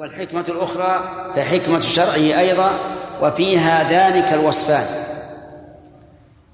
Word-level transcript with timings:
والحكمة 0.00 0.44
الأخرى 0.48 1.00
فحكمة 1.36 1.80
شرعه 1.80 2.40
أيضا 2.40 2.70
وفيها 3.22 3.90
ذلك 3.90 4.32
الوصفان. 4.32 4.86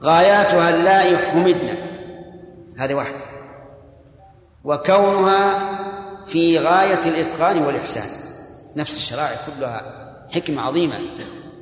غاياتها 0.03 0.71
اللائي 0.71 1.19
حمدنا 1.19 1.75
هذه 2.79 2.95
واحدة. 2.95 3.17
وكونها 4.65 5.69
في 6.27 6.59
غاية 6.59 7.01
الإتقان 7.07 7.63
والإحسان. 7.63 8.09
نفس 8.77 8.97
الشرائع 8.97 9.37
كلها 9.47 9.83
حكمة 10.35 10.63
عظيمة 10.63 10.99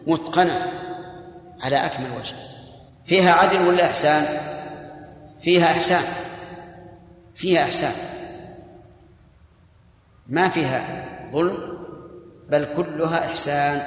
متقنة 0.06 0.72
على 1.62 1.76
أكمل 1.76 2.08
وجه. 2.18 2.34
فيها 3.04 3.32
عدل 3.32 3.68
ولا 3.68 3.86
إحسان؟ 3.86 4.26
فيها 5.42 5.66
إحسان. 5.66 6.04
فيها 7.34 7.64
إحسان. 7.64 7.92
ما 10.28 10.48
فيها 10.48 11.04
ظلم؟ 11.32 11.73
بل 12.48 12.68
كلها 12.76 13.26
إحسان. 13.26 13.82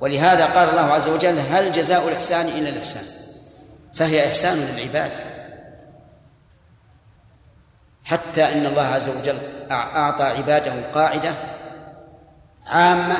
ولهذا 0.00 0.46
قال 0.46 0.68
الله 0.68 0.92
عز 0.92 1.08
وجل 1.08 1.38
هل 1.38 1.72
جزاء 1.72 2.08
الإحسان 2.08 2.46
إلا 2.46 2.68
الإحسان؟ 2.68 3.04
فهي 3.94 4.28
إحسان 4.28 4.58
للعباد. 4.58 5.10
حتى 8.04 8.44
إن 8.44 8.66
الله 8.66 8.82
عز 8.82 9.08
وجل 9.08 9.38
أعطى 9.70 10.24
عباده 10.24 10.92
قاعدة 10.92 11.34
عامة 12.66 13.16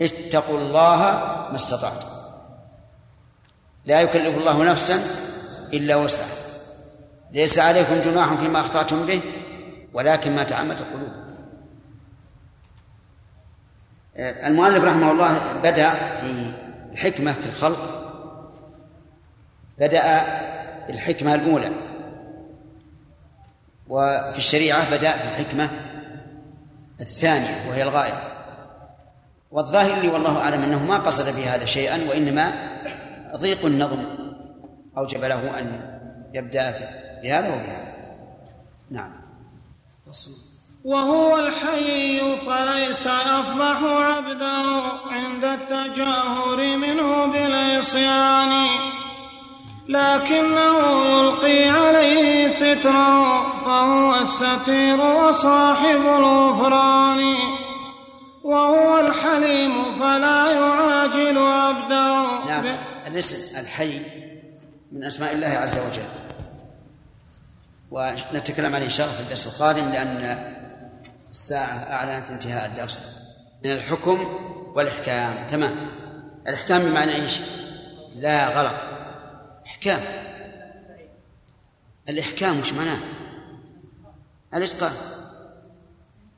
اتقوا 0.00 0.58
الله 0.58 0.96
ما 1.50 1.56
استطعتم. 1.56 2.08
لا 3.84 4.00
يكلف 4.00 4.36
الله 4.36 4.64
نفسا 4.64 5.00
إلا 5.72 5.96
وسعها. 5.96 6.36
ليس 7.32 7.58
عليكم 7.58 8.00
جناح 8.00 8.34
فيما 8.34 8.60
أخطأتم 8.60 9.06
به 9.06 9.20
ولكن 9.94 10.36
ما 10.36 10.42
تعمد 10.42 10.76
القلوب 10.78 11.25
المؤلف 14.18 14.84
رحمه 14.84 15.10
الله 15.10 15.38
بدأ 15.62 15.90
في 15.90 16.52
الحكمة 16.92 17.32
في 17.32 17.46
الخلق. 17.46 18.12
بدأ 19.78 20.22
بالحكمة 20.86 21.34
الأولى. 21.34 21.70
وفي 23.88 24.38
الشريعة 24.38 24.90
بدأ 24.90 25.16
بالحكمة 25.16 25.70
الثانية 27.00 27.68
وهي 27.68 27.82
الغاية. 27.82 28.22
والظاهر 29.50 30.00
لي 30.02 30.08
والله 30.08 30.40
أعلم 30.40 30.62
أنه 30.62 30.84
ما 30.84 30.98
قصد 30.98 31.36
بهذا 31.36 31.64
شيئا 31.64 32.08
وإنما 32.08 32.52
ضيق 33.36 33.66
النظم. 33.66 34.04
أوجب 34.98 35.24
له 35.24 35.58
أن 35.58 35.96
يبدأ 36.34 36.74
بهذا 37.22 37.48
وبهذا. 37.48 37.96
نعم. 38.90 39.12
وهو 40.86 41.38
الحي 41.38 42.36
فليس 42.46 43.06
يفضح 43.06 43.78
عبده 43.82 44.82
عند 45.06 45.44
التجاهر 45.44 46.76
منه 46.76 47.26
بالعصيان. 47.26 48.52
لكنه 49.88 50.76
يلقي 51.06 51.68
عليه 51.68 52.48
سترا 52.48 53.42
فهو 53.64 54.14
الستير 54.14 55.00
وصاحب 55.00 56.00
الغفران. 56.00 57.36
وهو 58.44 59.00
الحليم 59.00 59.98
فلا 59.98 60.50
يعاجل 60.50 61.38
عبده. 61.38 62.44
نعم 62.46 62.76
الاسم 63.06 63.60
الحي 63.60 64.00
من 64.92 65.04
أسماء 65.04 65.34
الله 65.34 65.48
عز 65.48 65.78
وجل. 65.78 66.08
ونتكلم 67.90 68.74
عليه 68.74 68.84
ان 68.84 68.90
شاء 68.90 69.06
الله 69.06 69.18
في 69.18 69.22
الدرس 69.22 69.46
القادم 69.46 69.90
لأن 69.92 70.56
الساعة 71.36 71.92
أعلنت 71.92 72.30
انتهاء 72.30 72.66
الدرس 72.66 73.22
من 73.64 73.72
الحكم 73.72 74.18
والإحكام. 74.74 75.46
تمام. 75.46 75.74
الإحكام 76.48 76.82
بمعنى 76.82 77.14
إيش؟ 77.14 77.40
لا 78.14 78.48
غلط. 78.48 78.86
إحكام. 79.66 80.00
الإحكام 82.08 82.60
وش 82.60 82.72
معناه؟ 82.72 82.98
الإتقان. 84.54 84.92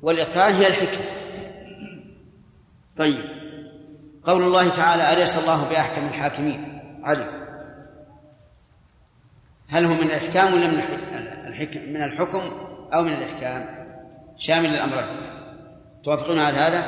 والاتقان 0.03 0.54
هي 0.54 0.66
الحكمة. 0.66 1.04
طيب. 2.97 3.25
قول 4.22 4.42
الله 4.42 4.69
تعالى 4.69 5.12
أليس 5.12 5.38
الله 5.38 5.69
بأحكم 5.69 6.06
الحاكمين؟ 6.06 6.81
علي. 7.04 7.31
هل 9.69 9.84
هو 9.84 9.94
من 9.94 10.03
الإحكام 10.03 10.54
ولا 10.54 10.66
من 10.66 10.81
الحكم 11.47 11.81
من 11.81 12.03
الحكم 12.03 12.53
أو 12.94 13.03
من 13.03 13.12
الإحكام؟ 13.12 13.78
شامل 14.38 14.69
للأمرين. 14.69 15.06
توافقون 16.03 16.38
على 16.38 16.56
هذا؟ 16.56 16.82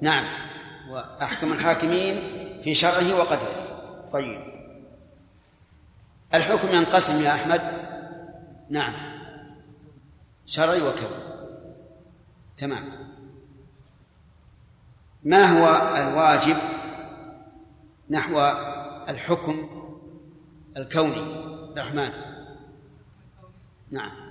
نعم. 0.00 0.24
وأحكم 0.90 1.52
الحاكمين 1.52 2.20
في 2.64 2.74
شرعه 2.74 3.18
وقدره. 3.18 4.08
طيب. 4.12 4.40
الحكم 6.34 6.68
ينقسم 6.68 7.24
يا 7.24 7.30
أحمد؟ 7.30 7.60
نعم. 8.70 8.94
شرعي 10.46 10.82
وكوني 10.82 11.30
تمام. 12.56 12.84
ما 15.24 15.44
هو 15.44 15.96
الواجب 15.96 16.56
نحو 18.10 18.40
الحكم 19.08 19.68
الكوني 20.76 21.22
الرحمن 21.76 22.10
نعم. 23.90 24.29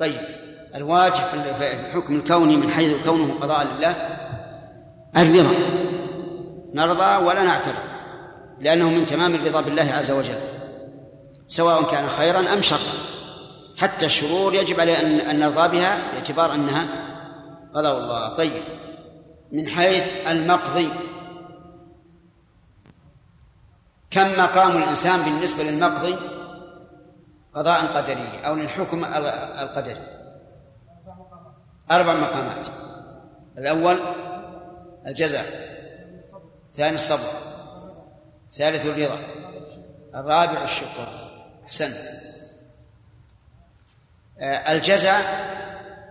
طيب 0.00 0.20
الواجب 0.74 1.24
في 1.58 1.72
الحكم 1.72 2.16
الكوني 2.16 2.56
من 2.56 2.70
حيث 2.70 3.04
كونه 3.04 3.34
قضاء 3.40 3.66
لله 3.66 3.94
الرضا. 5.16 5.54
نرضى 6.74 7.24
ولا 7.24 7.42
نعترض 7.42 7.74
لأنه 8.60 8.88
من 8.88 9.06
تمام 9.06 9.34
الرضا 9.34 9.60
بالله 9.60 9.92
عز 9.92 10.10
وجل 10.10 10.38
سواء 11.48 11.82
كان 11.82 12.08
خيرا 12.08 12.52
أم 12.52 12.60
شرا. 12.60 12.78
حتى 13.76 14.06
الشرور 14.06 14.54
يجب 14.54 14.80
عليه 14.80 15.00
أن 15.30 15.38
نرضى 15.38 15.68
بها 15.68 15.98
باعتبار 16.12 16.54
أنها 16.54 16.86
قضاء 17.74 17.98
الله. 17.98 18.34
طيب 18.34 18.62
من 19.52 19.68
حيث 19.68 20.28
المقضي 20.28 20.88
كم 24.10 24.28
مقام 24.38 24.76
الإنسان 24.76 25.20
بالنسبة 25.20 25.64
للمقضي 25.64 26.16
قضاء 27.58 27.86
قدري 27.86 28.46
أو 28.46 28.54
للحكم 28.54 29.04
القدري. 29.04 30.18
أربع 31.90 32.14
مقامات. 32.14 32.68
الأول 33.58 33.98
الجزاء 35.06 35.44
ثاني 36.74 36.94
الصبر 36.94 37.38
ثالث 38.52 38.86
الرضا 38.86 39.18
الرابع 40.14 40.64
الشكر. 40.64 41.08
أحسنت. 41.64 41.96
آه، 44.38 44.72
الجزع 44.72 45.20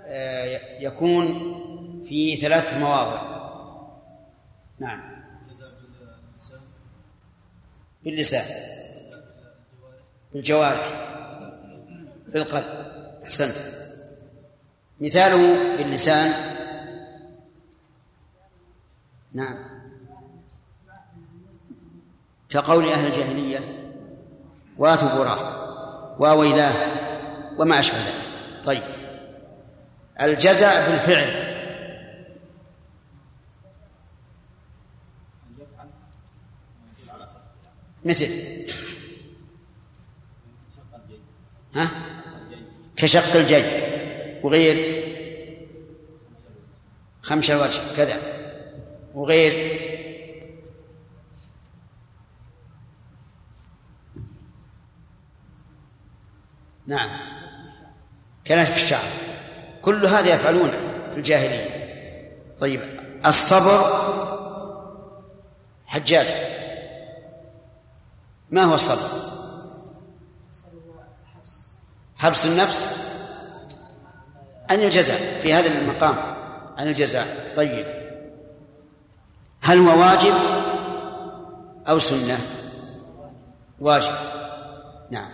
آه، 0.05 0.61
يكون 0.79 1.27
في 2.09 2.35
ثلاث 2.35 2.73
مواضع. 2.73 3.21
نعم. 4.79 5.17
باللسان. 8.03 8.45
بالجوارح. 10.33 11.16
بالقلب 12.27 12.65
أحسنت. 13.25 13.55
مثاله 15.01 15.77
باللسان. 15.77 16.33
نعم. 19.33 19.57
كقول 22.49 22.89
أهل 22.89 23.05
الجاهلية 23.05 23.59
واتوا 24.77 25.15
براه 25.17 26.21
واويلاه 26.21 26.73
وما 27.59 27.79
أشبه 27.79 27.97
ذلك. 27.97 28.65
طيب. 28.65 28.83
الجزاء 30.21 30.91
بالفعل. 30.91 31.47
مثل. 38.05 38.31
ها؟ 41.75 42.16
كشق 42.97 43.35
الجي 43.35 43.63
وغير 44.43 45.07
خمش 47.21 47.51
الوجه 47.51 47.79
كذا. 47.97 48.17
وغير 49.13 49.81
نعم. 56.87 57.19
كنتف 58.47 58.75
الشعر 58.75 59.09
كل 59.81 60.05
هذا 60.05 60.35
يفعلونه 60.35 60.79
في 61.11 61.17
الجاهلية. 61.17 61.69
طيب 62.59 62.81
الصبر 63.25 63.81
حجاج. 65.85 66.27
ما 68.51 68.63
هو 68.63 68.75
الصبر؟ 68.75 69.36
حبس 72.17 72.45
النفس 72.45 73.07
عن 74.69 74.79
الجزاء 74.79 75.17
في 75.41 75.53
هذا 75.53 75.67
المقام 75.67 76.15
عن 76.77 76.87
الجزاء. 76.87 77.53
طيب. 77.55 77.85
هل 79.61 79.77
هو 79.79 79.99
واجب 79.99 80.33
أو 81.87 81.99
سنة؟ 81.99 82.37
واجب. 83.79 84.11
نعم. 85.11 85.31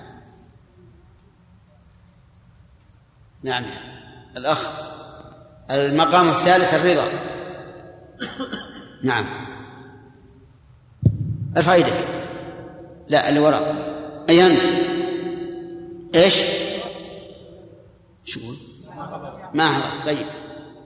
نعم. 3.44 3.64
الأخ 4.38 4.68
المقام 5.72 6.30
الثالث 6.30 6.74
الرضا. 6.74 7.08
نعم. 9.04 9.26
ارفع 11.58 11.76
يدك. 11.76 12.08
لا 13.08 13.30
اللي 13.30 13.40
وراء 13.40 13.94
أي 14.30 14.46
أنت؟ 14.46 14.62
إيش؟ 16.16 16.42
شو 18.26 18.40
ما 19.54 19.64
هذا 19.64 20.06
طيب. 20.06 20.28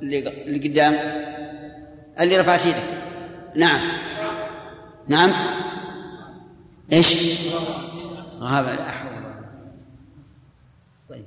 اللي 0.01 0.69
قدام. 0.69 0.93
اللي 2.19 2.37
رفعت 2.37 2.65
يدك. 2.65 2.83
نعم. 3.55 3.81
نعم. 5.07 5.33
إيش؟ 6.91 7.41
غاب 8.39 8.65
لا 8.65 8.77
طيب. 11.09 11.25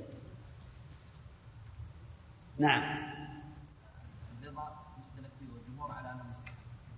نعم. 2.59 3.11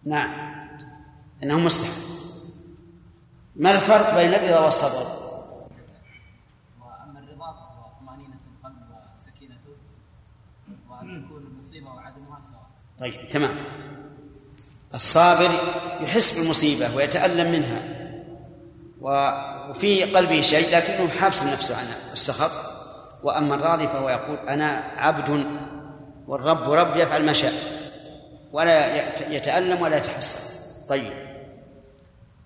نعم. 0.06 0.54
إنه 1.44 1.60
مستحب. 1.60 2.14
ما 3.56 3.72
الفرق 3.72 4.16
بين 4.16 4.34
الرضا 4.34 4.60
والصبر؟ 4.60 5.08
واما 6.82 7.20
الرضا 7.20 7.54
فهو 7.54 8.00
طمانينه 8.00 8.40
القلب 8.56 8.76
وسكينته 9.16 9.76
وان 10.90 11.26
تكون 11.26 11.44
المصيبه 11.44 11.90
وعدمها 11.90 12.42
سواء. 12.42 12.70
طيب 13.04 13.28
تمام. 13.28 13.56
الصابر 14.96 15.50
يحس 16.02 16.40
بالمصيبة 16.40 16.96
ويتألم 16.96 17.52
منها. 17.52 17.82
وفي 19.02 20.04
قلبه 20.04 20.42
شيء 20.42 20.78
لكنه 20.78 21.10
حابس 21.10 21.44
نفسه 21.44 21.78
عن 21.78 21.86
السخط. 22.14 22.52
وأما 23.24 23.56
الراضي 23.56 23.88
فهو 23.88 24.10
يقول 24.10 24.38
أنا 24.38 24.84
عبد 24.98 25.46
والرب 26.28 26.72
رب 26.72 26.98
يفعل 26.98 27.26
ما 27.26 27.34
شاء. 27.34 27.54
ولا 28.52 28.96
يتألم 29.30 29.82
ولا 29.82 29.98
يتحسر 29.98 30.40
طيب. 30.90 31.14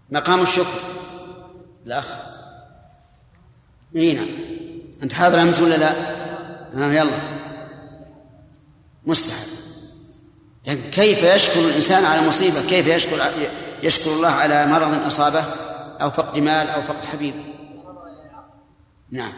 مقام 0.09 0.41
الشكر. 0.41 0.79
الأخ. 1.85 2.17
اي 3.95 4.13
نعم 4.13 4.27
أنت 5.03 5.13
حاضر 5.13 5.41
أمس 5.41 5.59
ولا 5.59 5.75
لا؟ 5.75 5.91
ها 6.73 6.93
يلا. 6.93 7.37
مستحب. 9.05 9.56
لكن 10.67 10.91
كيف 10.91 11.23
يشكر 11.23 11.59
الإنسان 11.59 12.05
على 12.05 12.27
مصيبة؟ 12.27 12.61
كيف 12.69 12.87
يشكر 12.87 13.21
يشكر 13.83 14.11
الله 14.11 14.29
على 14.29 14.65
مرض 14.65 15.05
أصابه؟ 15.05 15.43
أو 16.01 16.11
فقد 16.11 16.39
مال 16.39 16.69
أو 16.69 16.81
فقد 16.81 17.05
حبيب. 17.05 17.35
نعم. 19.11 19.33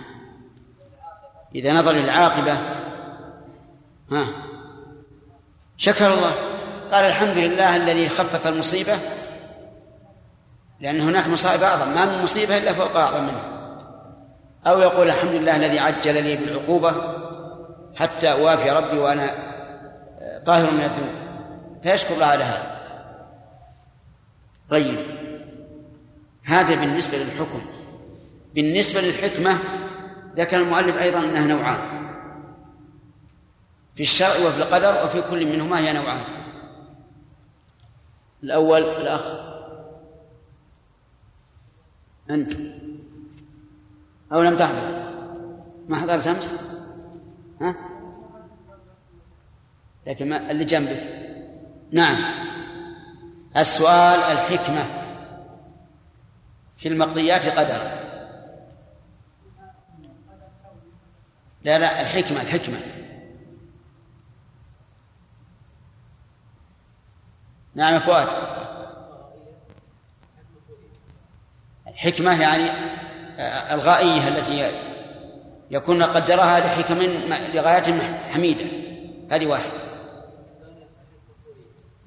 إذا 1.56 1.74
نظر 1.74 1.92
للعاقبة 1.92 2.54
ها. 4.12 4.26
شكر 5.78 6.14
الله. 6.14 6.32
قال 6.92 7.06
الحمد 7.06 7.38
لله 7.38 7.76
الذي 7.76 8.10
خفف 8.10 8.48
المصيبة 8.48 8.98
لأن 10.80 11.02
هناك 11.02 11.28
مصائب 11.28 11.64
أعظم. 11.64 11.96
ما 11.96 12.06
من 12.06 12.24
مصيبة 12.24 12.58
إلا 12.58 12.74
فوق 12.74 12.98
أعظم 12.98 13.24
منها. 13.24 13.60
أو 14.68 14.80
يقول 14.80 15.08
الحمد 15.08 15.32
لله 15.32 15.56
الذي 15.56 15.80
عجل 15.80 16.24
لي 16.24 16.36
بالعقوبة 16.36 16.96
حتى 17.96 18.32
أوافي 18.32 18.72
ربي 18.72 18.98
وأنا 18.98 19.49
طاهر 20.50 20.72
من 20.72 20.80
الذنوب. 20.80 21.16
فيشكر 21.84 22.14
الله 22.14 22.26
على 22.26 22.44
هذا. 22.44 22.80
طيب. 24.70 25.00
هذا 26.44 26.76
بالنسبة 26.76 27.18
للحكم. 27.18 27.62
بالنسبة 28.56 29.02
للحكمة 29.02 29.60
ذكر 30.36 30.58
المؤلف 30.58 30.98
أيضا 30.98 31.20
أنها 31.20 31.48
نوعان. 31.48 31.80
في 33.96 34.04
الشرع 34.04 34.30
وفي 34.30 34.58
القدر 34.58 35.06
وفي 35.06 35.22
كل 35.22 35.46
منهما 35.46 35.80
هي 35.80 35.94
نوعان. 35.94 36.22
الأول 38.44 38.84
الأخ. 38.84 39.56
أنت. 42.30 42.54
أو 44.32 44.42
لم 44.42 44.58
تحضر. 44.58 45.12
ما 45.90 45.98
حضرت 45.98 46.28
أمس؟ 46.28 46.54
ها؟ 47.62 47.89
لكن 50.10 50.30
ما 50.30 50.52
اللي 50.52 50.66
جنبك 50.66 51.08
نعم. 51.92 52.18
السؤال 53.58 54.20
الحكمة. 54.20 54.86
في 56.78 56.88
المقضيات 56.88 57.48
قدرا 57.48 58.00
لا 61.64 61.80
لا 61.80 62.02
الحكمة 62.02 62.42
الحكمة. 62.42 62.78
نعم 67.76 67.94
يا 67.94 68.00
فؤاد. 68.00 68.28
الحكمة 71.88 72.42
يعني 72.42 72.70
آه، 73.40 73.74
الغائية 73.74 74.28
التي 74.28 74.72
يكون 75.72 76.04
قدرها 76.04 76.60
لحكم 76.60 76.98
لغايات 77.54 77.88
حميدة. 78.34 78.66
هذه 79.32 79.46
واحدة. 79.46 79.89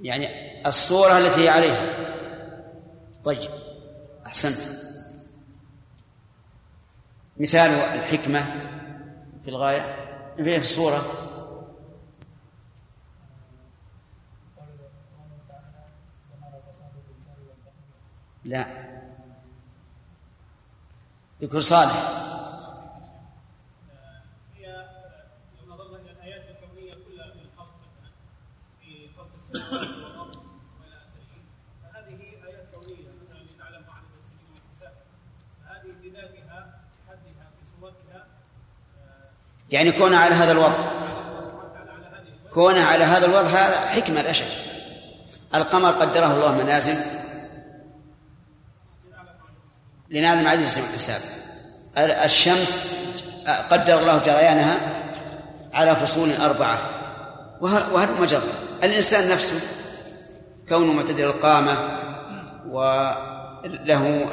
يعني 0.02 0.28
الصورة 0.66 1.18
التي 1.18 1.44
هي 1.44 1.48
عليها. 1.48 1.86
طيب 3.24 3.50
أحسنت. 4.26 4.82
مثال 7.36 7.70
الحكمة 7.70 8.40
في 9.44 9.50
الغاية 9.50 9.96
في 10.36 10.56
الصورة. 10.58 11.02
لا. 18.44 18.66
ذكر 21.42 21.60
صالح. 21.60 21.92
هي 24.56 24.86
لو 25.60 25.74
نظرنا 25.74 25.98
إلى 25.98 26.10
الايات 26.10 26.42
الكونيه 26.50 26.94
كلها 26.94 27.30
في 27.30 27.38
الخلق 27.44 27.74
مثلا 27.82 28.10
في 28.80 29.08
خلق 29.16 29.30
السماوات 29.34 29.88
والارض 29.88 30.36
والى 30.80 30.96
اخره 30.96 31.42
فهذه 31.82 32.20
ايات 32.46 32.66
كونيه 32.74 33.08
مثلا 33.22 33.38
لنعلم 33.38 33.84
عدد 33.90 34.14
السنين 34.18 34.50
والحساب 34.54 34.94
فهذه 35.64 35.92
بذاتها 36.02 36.80
بحدها 37.08 37.50
بصورتها 37.62 38.26
يعني 39.72 39.92
كونه 39.92 40.16
على 40.16 40.34
هذا 40.34 40.52
الوضع. 40.52 40.78
كونه 42.54 42.84
على 42.84 43.04
هذا 43.04 43.26
الوضع 43.26 43.48
هذا 43.48 43.80
حكمة 43.80 44.22
لا 44.22 44.32
شك 44.32 44.46
القمر 45.54 45.90
قدره 45.90 46.34
الله 46.34 46.62
منازل. 46.62 46.96
لنعلم 50.10 50.48
عدد 50.48 50.60
الحساب 50.60 51.20
الشمس 51.98 52.78
قدر 53.70 53.98
الله 53.98 54.18
جريانها 54.18 54.78
على 55.74 55.96
فصول 55.96 56.32
أربعة. 56.36 56.78
وهل 57.60 58.08
مجرد. 58.20 58.42
الإنسان 58.84 59.28
نفسه 59.28 59.60
كونه 60.68 60.92
معتدل 60.92 61.24
القامة 61.24 61.78
وله 62.68 64.28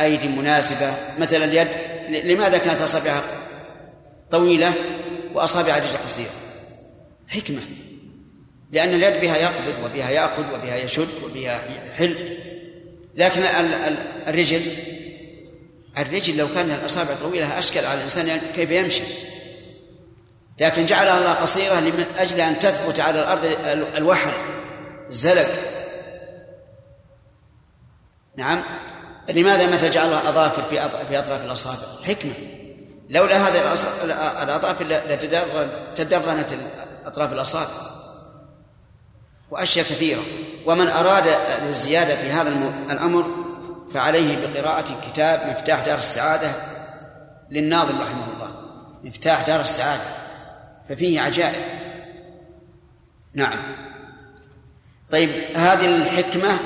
أيدي 0.00 0.28
مناسبة. 0.28 0.92
مثلا 1.18 1.44
اليد 1.44 1.68
لماذا 2.08 2.58
كانت 2.58 2.80
أصابعها 2.80 3.22
طويلة 4.32 4.72
وأصابع 5.34 5.76
الرجل 5.76 5.96
قصيرة 6.04 6.30
حكمة. 7.28 7.60
لأن 8.72 8.94
اليد 8.94 9.20
بها 9.20 9.36
يقبض 9.36 9.84
وبها 9.84 10.10
يأخذ 10.10 10.54
وبها 10.54 10.76
يشد 10.76 11.08
وبها 11.24 11.62
يحل. 11.88 12.38
لكن 13.14 13.42
الرجل 14.26 14.62
الرجل 15.98 16.36
لو 16.36 16.48
كانت 16.54 16.72
الأصابع 16.72 17.14
طويلة 17.14 17.58
أشكل 17.58 17.84
على 17.84 17.94
الإنسان 17.94 18.40
كيف 18.56 18.70
يمشي. 18.70 19.02
لكن 20.60 20.86
جعلها 20.86 21.18
الله 21.18 21.32
قصيرة 21.32 21.80
من 21.80 22.04
أجل 22.18 22.40
أن 22.40 22.58
تثبت 22.58 23.00
على 23.00 23.20
الأرض 23.20 23.56
الوحل 23.96 24.32
الزلق 25.08 25.48
نعم. 28.36 28.64
لماذا 29.28 29.66
مثلا 29.66 29.90
جعل 29.90 30.06
الله 30.06 30.28
أظافر 30.28 30.62
في 31.08 31.18
أطراف 31.18 31.44
الأصابع؟ 31.44 32.04
حكمة. 32.04 32.32
لولا 33.10 33.48
هذه 33.48 33.72
الأظافر 34.42 34.84
لتدرنت 34.84 36.48
أطراف 37.06 37.32
الأصابع. 37.32 37.68
وأشياء 39.50 39.86
كثيرة. 39.86 40.22
ومن 40.66 40.88
أراد 40.88 41.26
الزيادة 41.68 42.16
في 42.16 42.30
هذا 42.30 42.48
الأمر 42.90 43.24
فعليه 43.94 44.46
بقراءة 44.46 45.00
كتاب 45.08 45.48
مفتاح 45.50 45.80
دار 45.80 45.98
السعادة 45.98 46.52
للناظم 47.50 48.00
رحمه 48.00 48.32
الله. 48.32 48.54
مفتاح 49.04 49.46
دار 49.46 49.60
السعادة. 49.60 50.02
ففيه 50.88 51.20
عجائب. 51.20 51.62
نعم. 53.34 53.76
طيب 55.10 55.30
هذه 55.54 55.96
الحكمة 55.96 56.58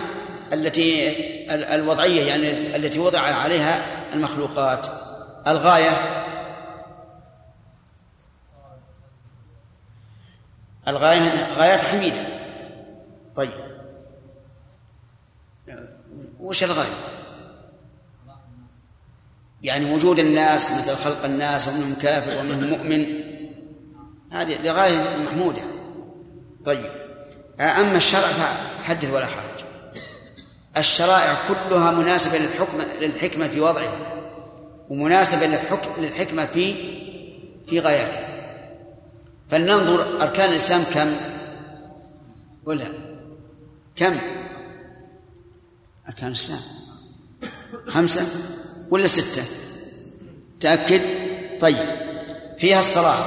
التي 0.53 1.17
الوضعية 1.51 2.27
يعني 2.29 2.77
التي 2.77 2.99
وضع 2.99 3.21
عليها 3.21 3.83
المخلوقات. 4.13 5.06
الغاية. 5.47 5.91
الغاية 10.89 11.55
غايات 11.59 11.81
حميدة. 11.81 12.27
طيب. 13.37 13.51
وش 16.41 16.65
الغاية؟ 16.65 16.95
يعني 19.63 19.95
وجود 19.95 20.19
الناس 20.19 20.73
مثل 20.73 20.97
خلق 20.97 21.25
الناس 21.25 21.69
ومنهم 21.69 21.95
كافر 21.95 22.39
ومنهم 22.39 22.71
مؤمن. 22.71 23.07
هذه 24.33 24.63
لغاية 24.63 24.99
محمودة. 25.27 25.63
طيب. 26.65 26.91
أما 27.61 27.97
الشرع 27.97 28.21
فحدث 28.21 29.11
ولا 29.11 29.27
حرج. 29.27 29.65
الشرائع 30.77 31.37
كلها 31.49 31.91
مناسبة 31.91 32.39
للحكم 32.39 32.79
للحكمة 33.01 33.49
في 33.49 33.61
وضعها. 33.61 34.16
ومناسبة 34.91 35.47
للحكم 35.47 36.03
للحكمة 36.03 36.45
في 36.45 36.75
في 37.69 37.81
غاياتها 37.81 38.27
فلننظر 39.51 40.23
أركان 40.23 40.51
الإسلام 40.51 40.83
كم؟ 40.95 41.17
ولا 42.65 42.89
كم؟ 43.97 44.17
أركان 46.09 46.29
الإسلام. 46.29 46.61
خمسة 47.89 48.27
ولا 48.91 49.07
ستة؟ 49.07 49.43
تأكد؟ 50.61 51.01
طيب. 51.61 51.87
فيها 52.59 52.81
الصلاة 52.81 53.27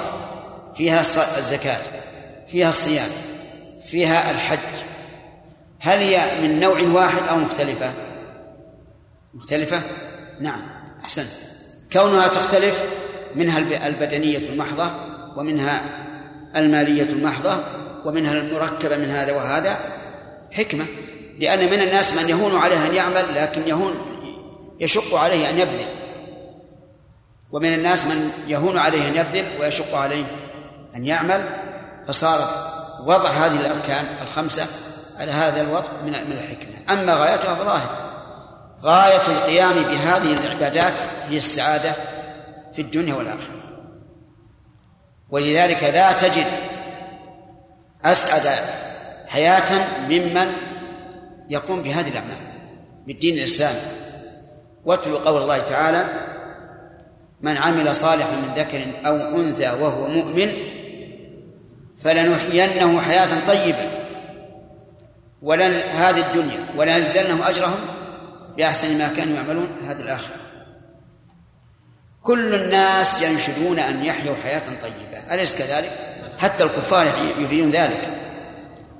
فيها 0.75 1.01
الزكاة 1.37 1.81
فيها 2.47 2.69
الصيام 2.69 3.09
فيها 3.85 4.31
الحج. 4.31 4.85
هل 5.79 5.97
هي 5.97 6.41
من 6.41 6.59
نوع 6.59 6.81
واحد 6.81 7.27
أو 7.27 7.37
مختلفة؟ 7.37 7.93
مختلفة؟ 9.33 9.81
نعم. 10.39 10.69
أحسن 11.03 11.48
كونها 11.93 12.27
تختلف 12.27 12.83
منها 13.35 13.87
البدنية 13.87 14.37
المحضة 14.37 14.91
ومنها 15.35 15.81
المالية 16.55 17.03
المحضة 17.03 17.59
ومنها 18.05 18.33
المركبة 18.33 18.97
من 18.97 19.09
هذا 19.09 19.35
وهذا. 19.35 19.77
حكمة 20.51 20.85
لأن 21.39 21.65
من 21.65 21.81
الناس 21.81 22.13
من 22.13 22.29
يهون 22.29 22.55
عليه 22.55 22.87
أن 22.87 22.95
يعمل 22.95 23.35
لكن 23.35 23.67
يهون 23.67 23.95
يشق 24.79 25.15
عليه 25.15 25.49
أن 25.49 25.59
يبذل. 25.59 25.85
ومن 27.51 27.73
الناس 27.73 28.05
من 28.05 28.31
يهون 28.47 28.77
عليه 28.77 29.07
أن 29.07 29.15
يبذل 29.15 29.45
ويشق 29.59 29.95
عليه 29.95 30.25
أن 30.95 31.05
يعمل. 31.05 31.49
فصارت 32.07 32.61
وضع 33.05 33.29
هذه 33.29 33.59
الأركان 33.59 34.05
الخمسة 34.21 34.65
على 35.19 35.31
هذا 35.31 35.61
الوضع 35.61 35.87
من 36.05 36.11
من 36.11 36.37
الحكمة. 36.37 36.93
أما 36.93 37.13
غايتها 37.15 37.55
فظاهرة. 37.55 38.08
غاية 38.81 39.27
القيام 39.27 39.83
بهذه 39.83 40.33
العبادات 40.33 40.99
هي 41.29 41.37
السعادة 41.37 41.91
في 42.75 42.81
الدنيا 42.81 43.15
والآخرة. 43.15 43.53
ولذلك 45.29 45.83
لا 45.83 46.11
تجد 46.11 46.45
أسعد 48.05 48.63
حياة 49.27 49.87
ممن 50.09 50.51
يقوم 51.49 51.81
بهذه 51.81 52.07
الأعمال 52.07 52.37
بالدين 53.07 53.37
الإسلامي. 53.37 53.79
واتلو 54.85 55.17
قول 55.17 55.41
الله 55.41 55.59
تعالى 55.59 56.05
من 57.41 57.57
عمل 57.57 57.95
صالحا 57.95 58.31
من 58.31 58.53
ذكر 58.55 58.85
أو 59.05 59.15
أنثى 59.15 59.69
وهو 59.69 60.07
مؤمن 60.07 60.53
فلنحيينه 62.03 63.01
حياة 63.01 63.45
طيبة 63.47 63.89
ولن 65.41 65.73
هذه 65.73 66.27
الدنيا. 66.27 66.59
ولنجزلنهم 66.77 67.41
أجرهم 67.41 67.98
بأحسن 68.59 68.97
ما 68.97 69.07
كانوا 69.17 69.35
يعملون 69.35 69.67
هذه 69.89 69.99
الآخرة. 69.99 70.35
كل 72.23 72.55
الناس 72.55 73.21
ينشدون 73.21 73.79
أن 73.79 74.05
يحيوا 74.05 74.35
حياة 74.43 74.61
طيبة. 74.81 75.33
أليس 75.33 75.55
كذلك؟ 75.55 75.91
حتى 76.39 76.63
الكفار 76.63 77.07
يريدون 77.39 77.71
ذلك. 77.71 78.09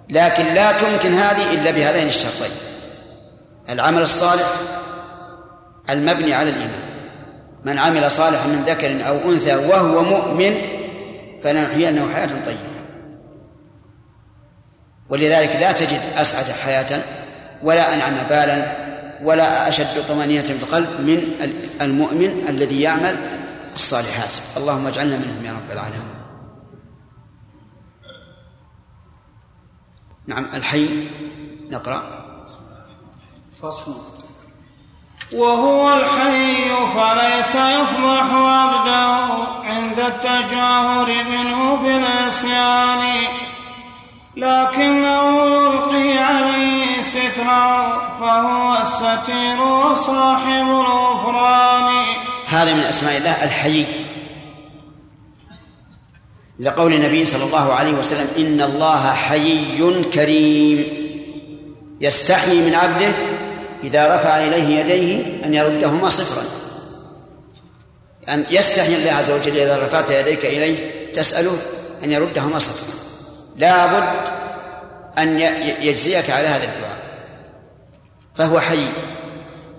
لكن 0.09 0.45
لا 0.45 0.71
تمكن 0.71 1.13
هذه 1.13 1.53
إلا 1.53 1.71
بهذين 1.71 2.07
الشرطين. 2.07 2.51
العمل 3.69 4.01
الصالح 4.01 4.47
المبني 5.89 6.33
على 6.33 6.49
الإيمان. 6.49 6.89
من 7.65 7.79
عمل 7.79 8.11
صالحا 8.11 8.47
من 8.47 8.63
ذكر 8.67 9.07
أو 9.07 9.31
أنثى 9.31 9.55
وهو 9.55 10.03
مؤمن 10.03 10.55
فلنحيينه 11.43 12.13
حياة 12.13 12.29
طيبة. 12.45 12.59
ولذلك 15.09 15.55
لا 15.55 15.71
تجد 15.71 16.01
أسعد 16.17 16.45
حياة 16.45 17.01
ولا 17.63 17.93
أنعم 17.93 18.13
بالا 18.29 18.88
ولا 19.23 19.69
أشد 19.69 20.07
طمأنينة 20.07 20.43
في 20.43 20.63
القلب 20.63 20.89
من 20.99 21.19
المؤمن 21.81 22.45
الذي 22.49 22.81
يعمل 22.81 23.15
الصالحات. 23.75 24.33
اللهم 24.57 24.87
اجعلنا 24.87 25.17
منهم 25.17 25.45
يا 25.45 25.51
رب 25.51 25.71
العالمين. 25.71 26.19
نعم 30.27 30.45
الحي 30.53 31.07
نقرأ. 31.69 32.01
فصل. 33.61 33.95
وهو 35.33 35.93
الحي 35.93 36.69
فليس 36.95 37.55
يفضح 37.55 38.27
عبده 38.33 39.09
عند 39.63 39.99
التجاهر 39.99 41.23
منه 41.23 41.75
بالعصيان 41.75 43.03
لكنه 44.35 45.45
يلقي 45.45 46.17
عليه 46.17 46.78
سترا 47.09 47.99
فهو 48.19 48.81
الستير 48.81 49.61
وصاحب 49.61 50.67
الغفران. 50.69 52.05
هذا 52.47 52.73
من 52.73 52.79
أسماء 52.79 53.17
الله 53.17 53.43
الحي. 53.43 53.85
لقول 56.59 56.93
النبي 56.93 57.25
صلى 57.25 57.43
الله 57.43 57.73
عليه 57.73 57.91
وسلم 57.91 58.27
إن 58.37 58.61
الله 58.61 59.13
حيي 59.13 60.03
كريم. 60.13 60.79
يستحيي 62.01 62.61
من 62.61 62.75
عبده 62.75 63.11
إذا 63.83 64.15
رفع 64.15 64.37
إليه 64.37 64.79
يديه 64.79 65.45
أن 65.45 65.53
يردهما 65.53 66.09
صفرا. 66.09 66.43
أن 68.29 68.45
يستحي 68.49 68.95
الله 68.95 69.11
عز 69.11 69.31
وجل 69.31 69.57
إذا 69.57 69.85
رفعت 69.85 70.09
يديك 70.09 70.45
إليه 70.45 71.11
تسأله 71.11 71.57
أن 72.03 72.11
يردهما 72.11 72.59
صفرا. 72.59 72.95
لا 73.57 73.85
بد 73.85 74.29
أن 75.17 75.39
يجزيك 75.81 76.29
على 76.29 76.47
هذا 76.47 76.63
الدعاء. 76.63 76.88
فهو 78.35 78.59
حي. 78.59 78.85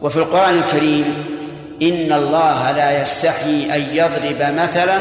وفي 0.02 0.16
القرآن 0.16 0.58
الكريم 0.58 1.24
إن 1.82 2.12
الله 2.12 2.70
لا 2.70 3.02
يستحي 3.02 3.74
أن 3.74 3.80
يضرب 3.80 4.54
مثلا 4.54 5.00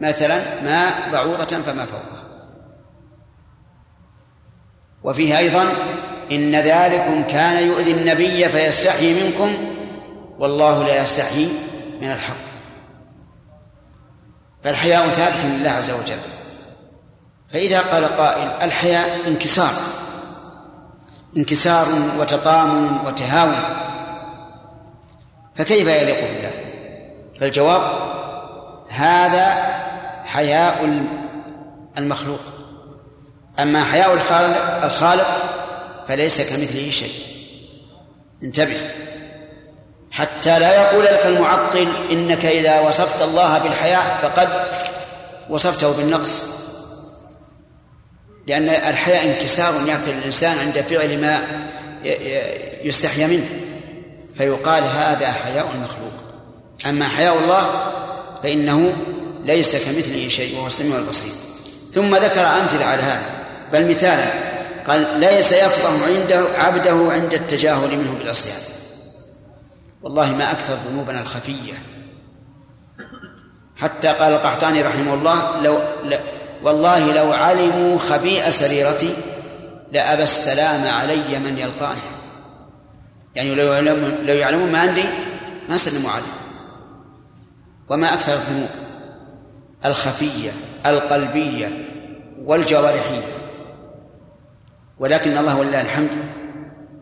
مثلا 0.00 0.40
ما 0.62 0.90
بعوضة 1.12 1.44
فما 1.44 1.86
فوقها. 1.86 2.22
وفيه 5.02 5.38
أيضا 5.38 5.72
إن 6.32 6.56
ذلكم 6.56 7.22
كان 7.22 7.66
يؤذي 7.66 7.90
النبي 7.90 8.48
فيستحي 8.48 9.22
منكم 9.22 9.54
والله 10.38 10.84
لا 10.84 11.02
يستحي 11.02 11.48
من 12.00 12.10
الحق. 12.10 12.48
فالحياء 14.64 15.08
ثابت 15.08 15.44
لله 15.44 15.70
عز 15.70 15.90
وجل. 15.90 16.18
فإذا 17.52 17.80
قال 17.80 18.04
قائل 18.04 18.48
الحياء 18.62 19.18
انكسار. 19.26 19.72
انكسار 21.36 21.86
وتطامن 22.18 22.98
وتهاون. 23.06 23.56
فكيف 25.54 25.88
يليق 25.88 26.20
بالله؟ 26.20 26.50
فالجواب 27.40 27.82
هذا 28.88 29.74
حياء 30.24 31.04
المخلوق. 31.98 32.40
أما 33.58 33.84
حياء 33.84 34.12
الخالق 34.12 34.84
الخالق 34.84 35.26
فليس 36.08 36.40
كمثله 36.40 36.90
شيء. 36.90 37.12
انتبه. 38.42 38.90
حتى 40.10 40.58
لا 40.58 40.82
يقول 40.82 41.04
لك 41.04 41.26
المعطل 41.26 41.88
إنك 42.10 42.44
إذا 42.44 42.80
وصفت 42.80 43.22
الله 43.22 43.58
بالحياء 43.58 44.18
فقد 44.22 44.48
وصفته 45.50 45.92
بالنقص. 45.92 46.57
لأن 48.48 48.68
الحياء 48.68 49.24
انكسار 49.24 49.88
يأتي 49.88 50.10
الإنسان 50.10 50.58
عند 50.58 50.80
فعل 50.80 51.20
ما 51.20 51.42
يستحيا 52.84 53.26
منه. 53.26 53.48
فيقال 54.36 54.84
هذا 54.84 55.32
حياء 55.32 55.70
المخلوق 55.74 56.12
أما 56.86 57.08
حياء 57.08 57.38
الله 57.38 57.92
فإنه 58.42 58.92
ليس 59.44 59.76
كمثله 59.76 60.28
شيء 60.28 60.56
وهو 60.56 60.66
السميع 60.66 60.98
البصير. 60.98 61.32
ثم 61.94 62.16
ذكر 62.16 62.46
أمثلة 62.46 62.84
على 62.84 63.02
هذا. 63.02 63.30
بل 63.72 63.90
مثالا 63.90 64.26
قال 64.86 65.20
ليس 65.20 65.52
يفضح 65.52 66.08
عنده 66.08 66.46
عبده 66.58 67.12
عند 67.12 67.34
التجاهل 67.34 67.98
منه 67.98 68.14
بالعصيان. 68.18 68.58
والله 70.02 70.34
ما 70.34 70.52
أكثر 70.52 70.78
ذنوبنا 70.90 71.20
الخفية. 71.20 71.82
حتى 73.76 74.08
قال 74.08 74.32
القحطاني 74.32 74.82
رحمه 74.82 75.14
الله 75.14 75.62
لو. 75.62 75.78
والله 76.62 77.12
لو 77.12 77.32
علموا 77.32 77.98
خبيئة 77.98 78.50
سريرتي 78.50 79.14
لأبى 79.92 80.22
السلام 80.22 80.86
علي 80.86 81.38
من 81.38 81.58
يلقاني. 81.58 82.00
يعني 83.34 83.54
لو 83.54 83.72
يعلمون 83.72 84.14
لو 84.22 84.34
يعلمون 84.34 84.72
ما 84.72 84.78
عندي 84.78 85.04
ما 85.68 85.76
سلموا 85.76 86.10
علي. 86.10 86.22
وما 87.88 88.14
أكثر 88.14 88.34
الذنوب. 88.34 88.68
الخفية 89.84 90.50
القلبية 90.86 91.88
والجوارحية. 92.44 93.22
ولكن 94.98 95.38
الله 95.38 95.58
ولله 95.58 95.80
الحمد 95.80 96.10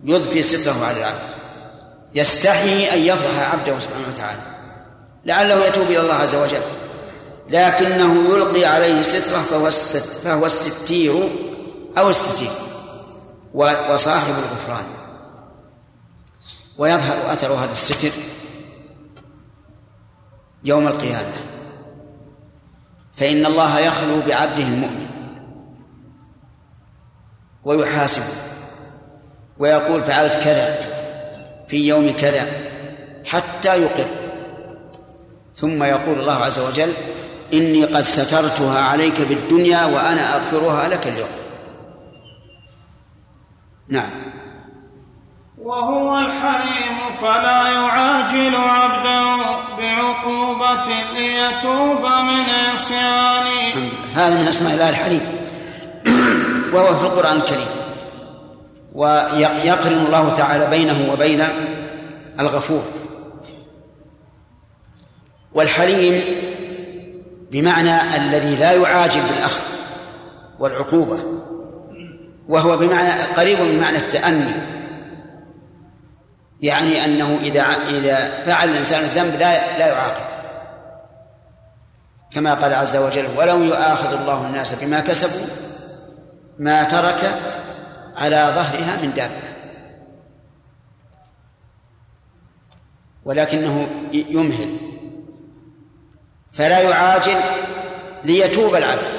يضفي 0.05 0.43
ستره 0.43 0.85
على 0.85 0.99
العبد. 0.99 1.19
يستحي 2.15 2.93
أن 2.93 2.99
يفضح 2.99 3.53
عبده 3.53 3.79
سبحانه 3.79 4.09
وتعالى. 4.15 4.41
لعله 5.25 5.67
يتوب 5.67 5.87
إلى 5.87 6.01
الله 6.01 6.15
عز 6.15 6.35
وجل. 6.35 6.63
لكنه 7.49 8.35
يلقي 8.35 8.65
عليه 8.65 9.03
سترة 9.03 9.43
فهو 9.43 9.71
فهو 10.25 10.47
الستير 10.47 11.29
أو 11.99 12.11
الستير 12.11 12.51
وصاحب 13.55 14.35
الغفران. 14.35 14.85
ويظهر 16.79 17.33
أثر 17.33 17.53
هذا 17.53 17.73
الستر 17.73 18.11
يوم 20.65 20.87
القيامة. 20.87 21.33
فإن 23.15 23.47
الله 23.47 23.79
يخلو 23.79 24.21
بعبده 24.21 24.63
المؤمن 24.63 25.07
ويحاسبه 27.65 28.25
ويقول 29.59 30.03
فعلت 30.03 30.35
كذا 30.35 30.79
في 31.69 31.89
يوم 31.89 32.11
كذا 32.11 32.47
حتى 33.25 33.83
يقر. 33.83 34.07
ثم 35.57 35.83
يقول 35.83 36.21
الله 36.21 36.35
عز 36.35 36.59
وجل 36.59 36.93
إني 37.53 37.85
قد 37.85 38.03
سترتها 38.03 38.81
عليك 38.81 39.21
بالدنيا 39.21 39.85
وأنا 39.85 40.35
أغفرها 40.35 40.89
لك 40.89 41.07
اليوم. 41.07 41.29
نعم. 43.89 44.11
وهو 45.59 46.19
الحليم 46.19 47.13
فلا 47.21 47.69
يعاجل 47.69 48.55
عبده 48.57 49.37
بعقوبة 49.79 50.87
ليتوب 51.15 52.03
من 52.03 52.45
عصيانه 52.73 53.91
هذا 54.15 54.41
من 54.41 54.49
أسماء 54.49 54.75
الله 54.75 54.89
الحليم. 54.89 55.27
وهو 56.73 56.97
في 56.97 57.05
القرآن 57.05 57.37
الكريم. 57.37 57.69
ويقرن 58.93 60.07
الله 60.07 60.31
تعالى 60.31 60.67
بينه 60.67 61.13
وبين 61.13 61.45
الغفور. 62.41 62.83
والحليم 65.55 66.25
بمعنى 67.57 68.17
الذي 68.17 68.57
لا 68.57 68.73
يعاجل 68.73 69.21
بالأخذ 69.21 69.63
والعقوبة 70.59 71.25
وهو 72.49 72.77
بمعنى 72.77 73.23
قريب 73.23 73.61
من 73.61 73.81
معنى 73.81 73.97
التأني. 73.97 74.53
يعني 76.61 77.05
أنه 77.05 77.39
إذا 77.43 77.63
إذا 77.89 78.45
فعل 78.45 78.69
الإنسان 78.69 79.01
الذنب 79.01 79.33
لا 79.41 79.79
لا 79.79 79.87
يعاقب. 79.87 80.25
كما 82.31 82.55
قال 82.55 82.75
عز 82.75 82.97
وجل 82.97 83.27
ولو 83.37 83.63
يؤاخذ 83.63 84.13
الله 84.21 84.47
الناس 84.47 84.75
بما 84.75 85.01
كسبوا 85.01 85.47
ما 86.59 86.85
ترك 86.85 87.35
على 88.17 88.53
ظهرها 88.55 89.03
من 89.03 89.13
دابة. 89.15 89.49
ولكنه 93.25 93.89
يمهل. 94.13 94.86
فلا 96.57 96.81
يعاجل 96.81 97.37
ليتوب 98.25 98.75
العبد 98.75 99.17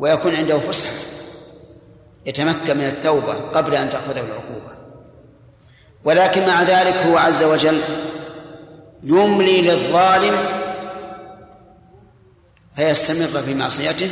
ويكون 0.00 0.36
عنده 0.36 0.58
فسحة 0.58 1.04
يتمكن 2.26 2.76
من 2.76 2.84
التوبة 2.84 3.32
قبل 3.34 3.74
أن 3.74 3.90
تأخذه 3.90 4.20
العقوبة. 4.20 4.74
ولكن 6.04 6.46
مع 6.46 6.62
ذلك 6.62 6.94
هو 6.94 7.18
عز 7.18 7.42
وجل 7.42 7.80
يملي 9.02 9.62
للظالم 9.62 10.36
فيستمر 12.76 13.42
في 13.42 13.54
معصيته 13.54 14.10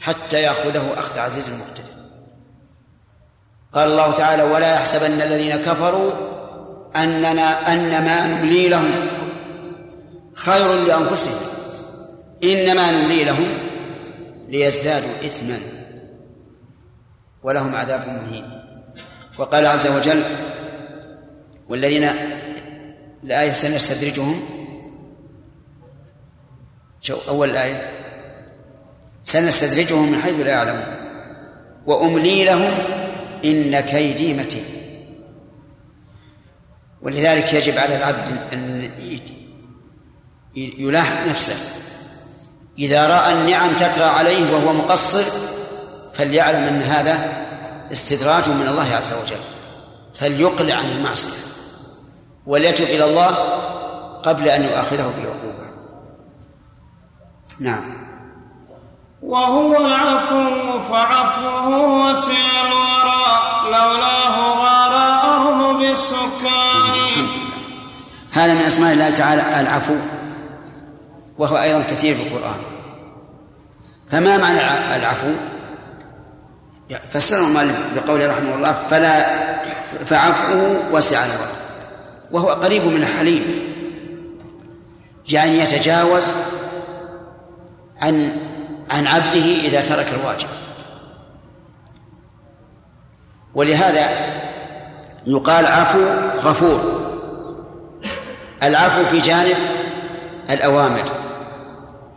حتى 0.00 0.42
يأخذه 0.42 0.94
أخذ 0.96 1.18
عزيز 1.18 1.50
مقتدر 1.50 1.92
قال 3.74 3.88
الله 3.88 4.12
تعالى 4.12 4.42
ولا 4.42 4.74
يحسبن 4.74 5.22
الذين 5.22 5.56
كفروا 5.56 6.10
أننا 6.96 7.72
أنما 7.72 8.26
نملي 8.26 8.68
لهم 8.68 8.90
خير 10.42 10.84
لأنفسهم. 10.84 11.40
إنما 12.44 12.90
نملي 12.90 13.24
لهم 13.24 13.48
ليزدادوا 14.48 15.14
إثما. 15.24 15.58
ولهم 17.42 17.74
عذاب 17.74 18.08
مهين. 18.08 18.62
وقال 19.38 19.66
عز 19.66 19.86
وجل 19.86 20.22
والذين 21.68 22.04
الآية 23.24 23.52
سنستدرجهم. 23.52 24.40
شو 27.00 27.18
أول 27.28 27.50
الآية 27.50 27.88
سنستدرجهم 29.24 30.12
من 30.12 30.18
حيث 30.18 30.40
لا 30.40 30.50
يعلمون. 30.50 30.84
وأملي 31.86 32.44
لهم 32.44 32.72
إن 33.44 33.80
كيدي 33.80 34.34
متين. 34.34 34.64
ولذلك 37.02 37.52
يجب 37.52 37.78
على 37.78 37.96
العبد 37.96 38.52
أن 38.52 38.84
يلاحظ 40.56 41.28
نفسه. 41.28 41.56
إذا 42.78 43.06
رأى 43.06 43.32
النعم 43.32 43.76
تترى 43.76 44.04
عليه 44.04 44.54
وهو 44.54 44.72
مقصر 44.72 45.24
فليعلم 46.14 46.62
أن 46.62 46.82
هذا 46.82 47.32
استدراج 47.92 48.50
من 48.50 48.68
الله 48.68 48.94
عز 48.94 49.12
وجل. 49.12 49.40
فليقلع 50.14 50.74
عن 50.74 50.90
المعصية. 50.90 51.52
وليتب 52.46 52.84
إلى 52.84 53.04
الله 53.04 53.26
قبل 54.22 54.48
أن 54.48 54.62
يؤاخذه 54.62 55.12
بالعقوبة 55.16 55.62
نعم. 57.60 57.84
وهو 59.22 59.86
العفو 59.86 60.82
فعفوه 60.82 61.68
وسع 61.96 62.66
الورى 62.66 63.26
لولاه 63.64 64.32
الأرض 64.86 65.78
بالسكان. 65.78 67.26
هذا 68.32 68.54
من 68.54 68.60
أسماء 68.60 68.92
الله 68.92 69.10
تعالى 69.10 69.60
العفو. 69.60 69.96
وهو 71.42 71.62
أيضا 71.62 71.82
كثير 71.82 72.16
في 72.16 72.22
القرآن. 72.22 72.60
فما 74.10 74.36
معنى 74.36 74.60
العفو؟ 74.96 75.32
فسره 77.10 77.46
المؤلف 77.46 77.78
بقوله 77.96 78.26
رحمه 78.26 78.54
الله 78.54 78.72
فلا 78.72 79.26
فعفوه 80.06 80.80
وسع 80.92 81.24
الورى 81.24 81.50
وهو 82.30 82.48
قريب 82.48 82.84
من 82.84 83.02
الحليم. 83.02 83.44
يعني 85.30 85.58
يتجاوز 85.58 86.24
عن 88.00 88.36
عن 88.90 89.06
عبده 89.06 89.60
إذا 89.64 89.80
ترك 89.80 90.06
الواجب. 90.20 90.48
ولهذا 93.54 94.10
يقال 95.26 95.66
عفو 95.66 96.04
غفور. 96.36 97.02
العفو 98.62 99.04
في 99.04 99.18
جانب 99.18 99.56
الأوامر. 100.50 101.21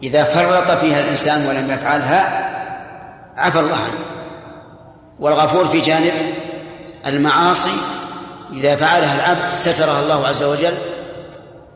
إذا 0.03 0.23
فرط 0.23 0.71
فيها 0.79 0.99
الإنسان 0.99 1.47
ولم 1.47 1.71
يفعلها 1.71 2.51
عفى 3.37 3.59
الله 3.59 3.75
عنه. 3.75 3.99
والغفور 5.19 5.65
في 5.65 5.79
جانب 5.79 6.13
المعاصي 7.05 7.77
إذا 8.53 8.75
فعلها 8.75 9.15
العبد 9.15 9.55
سترها 9.55 9.99
الله 9.99 10.27
عز 10.27 10.43
وجل 10.43 10.77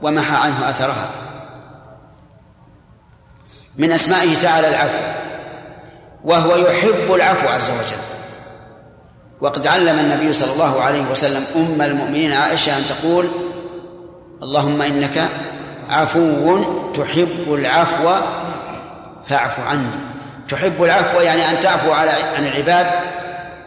ومحى 0.01 0.35
عنه 0.35 0.69
أثرها. 0.69 1.09
من 3.77 3.91
أسمائه 3.91 4.35
تعالى 4.35 4.69
العفو 4.69 5.03
وهو 6.23 6.55
يحب 6.55 7.13
العفو 7.13 7.47
عز 7.47 7.71
وجل. 7.71 8.01
وقد 9.41 9.67
علم 9.67 9.99
النبي 9.99 10.33
صلى 10.33 10.53
الله 10.53 10.81
عليه 10.81 11.01
وسلم 11.01 11.43
أم 11.55 11.81
المؤمنين 11.81 12.33
عائشة 12.33 12.77
أن 12.77 12.83
تقول 12.89 13.29
اللهم 14.43 14.81
إنك 14.81 15.29
عفو 15.89 16.63
تحب 16.93 17.53
العفو 17.53 18.13
فاعف 19.25 19.59
عني. 19.67 19.89
تحب 20.49 20.83
العفو 20.83 21.21
يعني 21.21 21.49
أن 21.49 21.59
تعفو 21.59 21.91
على 21.91 22.11
عن 22.11 22.45
العباد 22.45 22.87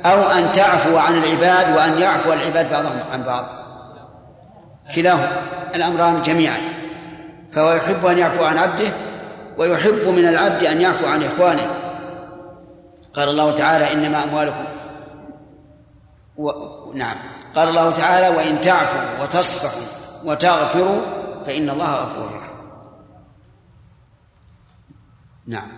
أو 0.06 0.22
أن 0.22 0.52
تعفو 0.52 0.96
عن 0.96 1.18
العباد 1.18 1.76
وأن 1.76 2.02
يعفو 2.02 2.32
العباد 2.32 2.70
بعضهم 2.70 3.00
عن 3.12 3.22
بعض. 3.22 3.44
كلاهما 4.94 5.28
الأمران 5.74 6.22
جميعا. 6.22 6.58
فهو 7.52 7.72
يحب 7.72 8.06
أن 8.06 8.18
يعفو 8.18 8.44
عن 8.44 8.58
عبده 8.58 8.88
ويحب 9.58 10.08
من 10.08 10.28
العبد 10.28 10.64
أن 10.64 10.80
يعفو 10.80 11.06
عن 11.06 11.22
إخوانه. 11.22 11.66
قال 13.14 13.28
الله 13.28 13.52
تعالى 13.52 13.92
إنما 13.92 14.24
أموالكم 14.24 14.64
و... 16.37 16.50
نعم. 16.94 17.16
قال 17.56 17.68
الله 17.68 17.90
تعالى 17.90 18.37
وإن 18.37 18.61
تعفوا 18.61 19.22
وتصفحوا 19.22 19.82
وتغفروا 20.24 21.00
فإن 21.46 21.70
الله 21.70 21.92
غفور 21.94 22.26
رحيم. 22.26 22.52
نعم. 25.46 25.68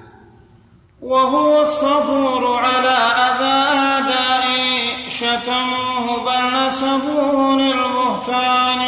وهو 1.02 1.62
الصبور 1.62 2.56
على 2.56 2.98
أذى 3.28 3.78
أعدائي 3.78 5.10
شتموه 5.10 6.24
بل 6.24 6.66
نسبوه 6.66 7.56
للبهتان. 7.56 8.82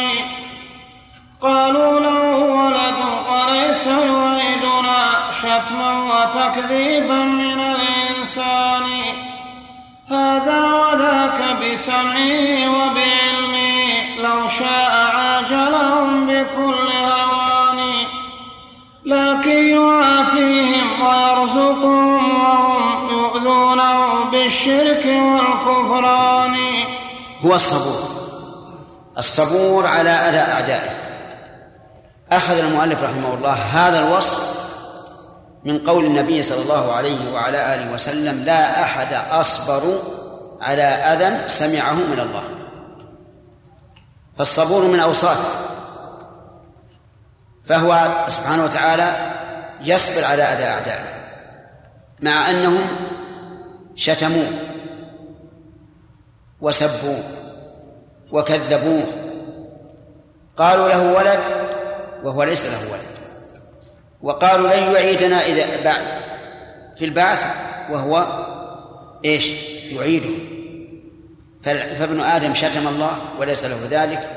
قالوا 1.41 1.99
له 1.99 2.35
ولد 2.37 2.99
وليس 3.29 3.87
يريدنا 3.87 5.31
شتما 5.31 5.91
وتكذيبا 6.03 7.23
من 7.23 7.59
الإنسان. 7.59 8.87
هذا 10.09 10.73
وذاك 10.73 11.39
بسمعي 11.61 12.67
وبعلمي 12.67 14.17
لو 14.21 14.47
شاء 14.47 14.86
والكفران 25.97 26.55
هو 27.45 27.55
الصبور. 27.55 28.17
الصبور 29.17 29.87
على 29.87 30.09
أذى 30.09 30.37
أعدائه. 30.37 30.89
أخذ 32.31 32.57
المؤلف 32.57 33.03
رحمه 33.03 33.33
الله 33.33 33.53
هذا 33.53 34.07
الوصف 34.07 34.57
من 35.63 35.79
قول 35.79 36.05
النبي 36.05 36.43
صلى 36.43 36.61
الله 36.61 36.93
عليه 36.93 37.33
وعلى 37.33 37.75
آله 37.75 37.93
وسلم 37.93 38.43
لا 38.43 38.83
أحد 38.83 39.13
أصبر 39.31 39.99
على 40.61 40.83
أذى 40.83 41.49
سمعه 41.49 41.93
من 41.93 42.19
الله. 42.19 42.43
فالصبور 44.37 44.83
من 44.83 44.99
أوصافه 44.99 45.49
فهو 47.65 48.25
سبحانه 48.27 48.63
وتعالى 48.63 49.15
يصبر 49.81 50.25
على 50.25 50.43
أذى 50.43 50.63
أعدائه 50.63 51.17
مع 52.21 52.49
أنهم 52.49 52.87
شتموه. 53.95 54.66
وسبوه 56.61 57.23
وكذبوه. 58.31 59.03
قالوا 60.57 60.87
له 60.87 61.13
ولد 61.13 61.39
وهو 62.23 62.43
ليس 62.43 62.65
له 62.65 62.91
ولد. 62.91 63.17
وقالوا 64.21 64.73
لن 64.73 64.91
يعيدنا 64.93 65.45
إذا 65.45 65.83
بعد 65.83 66.03
في 66.97 67.05
البعث 67.05 67.45
وهو 67.89 68.27
إيش؟ 69.25 69.51
يعيده. 69.91 70.35
فابن 71.99 72.21
آدم 72.21 72.53
شتم 72.53 72.87
الله 72.87 73.17
وليس 73.39 73.65
له 73.65 73.77
ذلك 73.89 74.29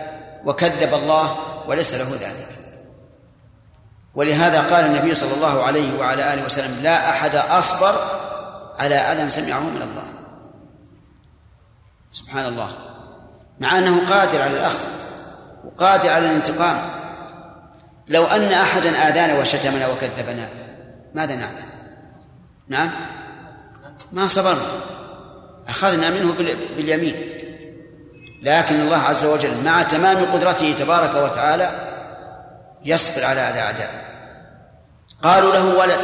وكذب 0.44 0.94
الله 0.94 1.37
وليس 1.68 1.94
له 1.94 2.11
ذلك. 2.20 2.46
ولهذا 4.14 4.61
قال 4.61 4.85
النبي 4.85 5.14
صلى 5.14 5.35
الله 5.35 5.62
عليه 5.62 5.98
وعلى 5.98 6.35
آله 6.35 6.44
وسلم 6.44 6.83
لا 6.83 7.11
أحد 7.11 7.37
أصبر 7.37 7.94
على 8.78 8.94
أذى 8.94 9.28
سمعه 9.28 9.61
من 9.61 9.83
الله. 9.83 10.19
سبحان 12.12 12.46
الله. 12.46 12.70
مع 13.61 13.79
أنه 13.79 14.11
قادر 14.11 14.42
على 14.42 14.53
الأخذ 14.53 14.88
وقادر 15.64 16.09
على 16.09 16.27
الانتقام. 16.27 16.90
لو 18.09 18.25
أن 18.27 18.53
أحدا 18.53 18.90
آذانا 18.90 19.38
وشتمنا 19.38 19.87
وكذبنا 19.87 20.49
ماذا 21.14 21.35
نعمل؟ 21.35 21.64
نعم؟ 22.68 22.90
ما 24.12 24.29
صبرنا. 24.29 24.62
أخذنا 25.68 26.11
منه 26.11 26.35
باليمين. 26.77 27.14
لكن 28.42 28.81
الله 28.81 28.99
عز 28.99 29.25
وجل 29.25 29.64
مع 29.64 29.83
تمام 29.83 30.33
قدرته 30.33 30.73
تبارك 30.79 31.14
وتعالى 31.14 31.70
يصبر 32.85 33.25
على 33.25 33.40
أذى 33.40 33.61
أعدائه 33.61 34.01
قالوا 35.23 35.53
له 35.53 35.79
ولد. 35.79 36.01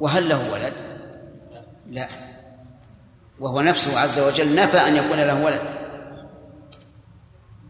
وهل 0.00 0.28
له 0.28 0.50
ولد؟ 0.52 0.72
لا. 1.90 2.06
وهو 3.40 3.60
نفسه 3.60 4.00
عز 4.00 4.18
وجل 4.18 4.54
نفى 4.54 4.78
أن 4.78 4.96
يكون 4.96 5.18
له 5.18 5.44
ولد. 5.44 5.60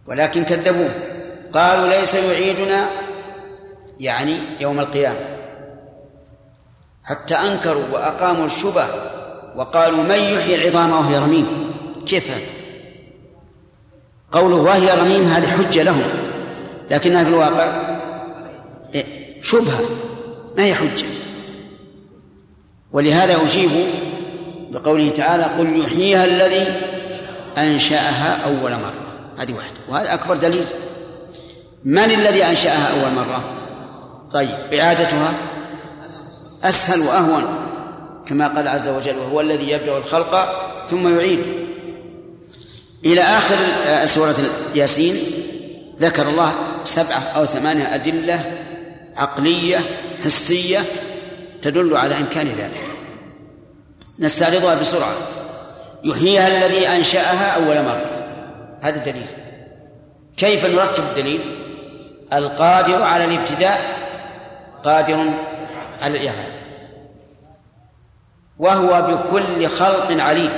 ولكن 0.07 0.45
كذبوه. 0.45 0.91
قالوا 1.53 1.89
ليس 1.89 2.15
يعيدنا 2.15 2.87
يعني 4.01 4.39
يوم 4.61 4.81
القيامة. 4.81 5.37
حتى 7.05 7.35
أنكروا 7.35 7.85
وأقاموا 7.93 8.47
الشبه 8.47 8.87
وقالوا 9.57 10.03
من 10.03 10.19
يحيي 10.19 10.55
العظام 10.55 10.93
وهي 10.93 11.19
رميم؟ 11.19 11.75
كيف 12.07 12.31
هذا؟ 12.31 12.47
قوله 14.33 14.57
وهي 14.57 15.01
رميم 15.01 15.25
هذه 15.25 15.47
حجة 15.47 15.83
لهم. 15.83 16.03
لكنها 16.91 17.25
في 17.25 17.31
الواقع 17.31 17.95
إيه، 18.95 19.05
شبهة. 19.43 19.81
ما 20.57 20.65
هي 20.65 20.75
حجة؟ 20.75 21.07
ولهذا 22.93 23.43
أجيب 23.43 23.71
بقوله 24.75 25.11
تعالى 25.11 25.43
قل 25.43 25.81
يحييها 25.85 26.25
الذي 26.25 26.67
أنشأها 27.59 28.39
أول 28.45 28.73
مرة. 28.73 28.95
هذه 29.39 29.53
واحدة. 29.53 29.77
وهذا 29.89 30.15
أكبر 30.15 30.37
دليل. 30.37 30.65
من 31.85 32.11
الذي 32.11 32.45
أنشأها 32.45 33.01
أول 33.01 33.13
مرة؟ 33.13 33.45
طيب 34.33 34.81
إعادتها 34.81 35.35
أسهل 36.65 37.01
وأهون 37.01 37.43
كما 38.29 38.49
قال 38.49 38.69
عز 38.69 38.89
وجل 38.89 39.17
وهو 39.19 39.41
الذي 39.41 39.71
يبدأ 39.71 39.99
الخلق 39.99 40.49
ثم 40.91 41.19
يعيده 41.19 41.45
إلى 43.05 43.21
آخر 43.21 43.57
سورة 44.07 44.35
ياسين 44.75 45.15
ذكر 46.01 46.29
الله 46.29 46.53
سبعة 46.85 47.19
أو 47.37 47.47
ثمانية 47.47 47.95
أدلة 47.95 48.53
عقلية 49.17 49.81
حسية 50.25 50.85
تدل 51.63 51.97
على 51.97 52.19
إمكان 52.19 52.47
ذلك. 52.47 52.94
نستعرضها 54.21 54.75
بسرعة. 54.75 55.13
يحييها 56.05 56.49
الذي 56.49 56.89
أنشأها 56.89 57.51
أول 57.57 57.83
مرة. 57.83 58.05
هذا 58.83 58.97
دليل 58.97 59.27
كيف 60.37 60.67
نركب 60.67 61.05
الدليل؟ 61.05 61.41
القادر 62.33 63.03
على 63.03 63.25
الابتداء 63.25 63.81
قادر 64.85 65.31
على 66.03 66.19
الإعادة. 66.19 66.55
وهو 68.59 69.03
بكل 69.03 69.67
خلق 69.67 70.23
عليم. 70.23 70.51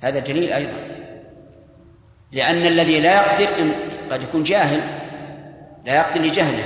هذا 0.00 0.18
دليل 0.18 0.52
أيضا. 0.52 0.78
لأن 2.32 2.66
الذي 2.66 3.00
لا 3.00 3.14
يقدر 3.14 3.46
قد 4.10 4.22
يكون 4.22 4.42
جاهل. 4.42 4.80
لا 5.86 5.94
يقدر 5.94 6.20
لجهله. 6.20 6.64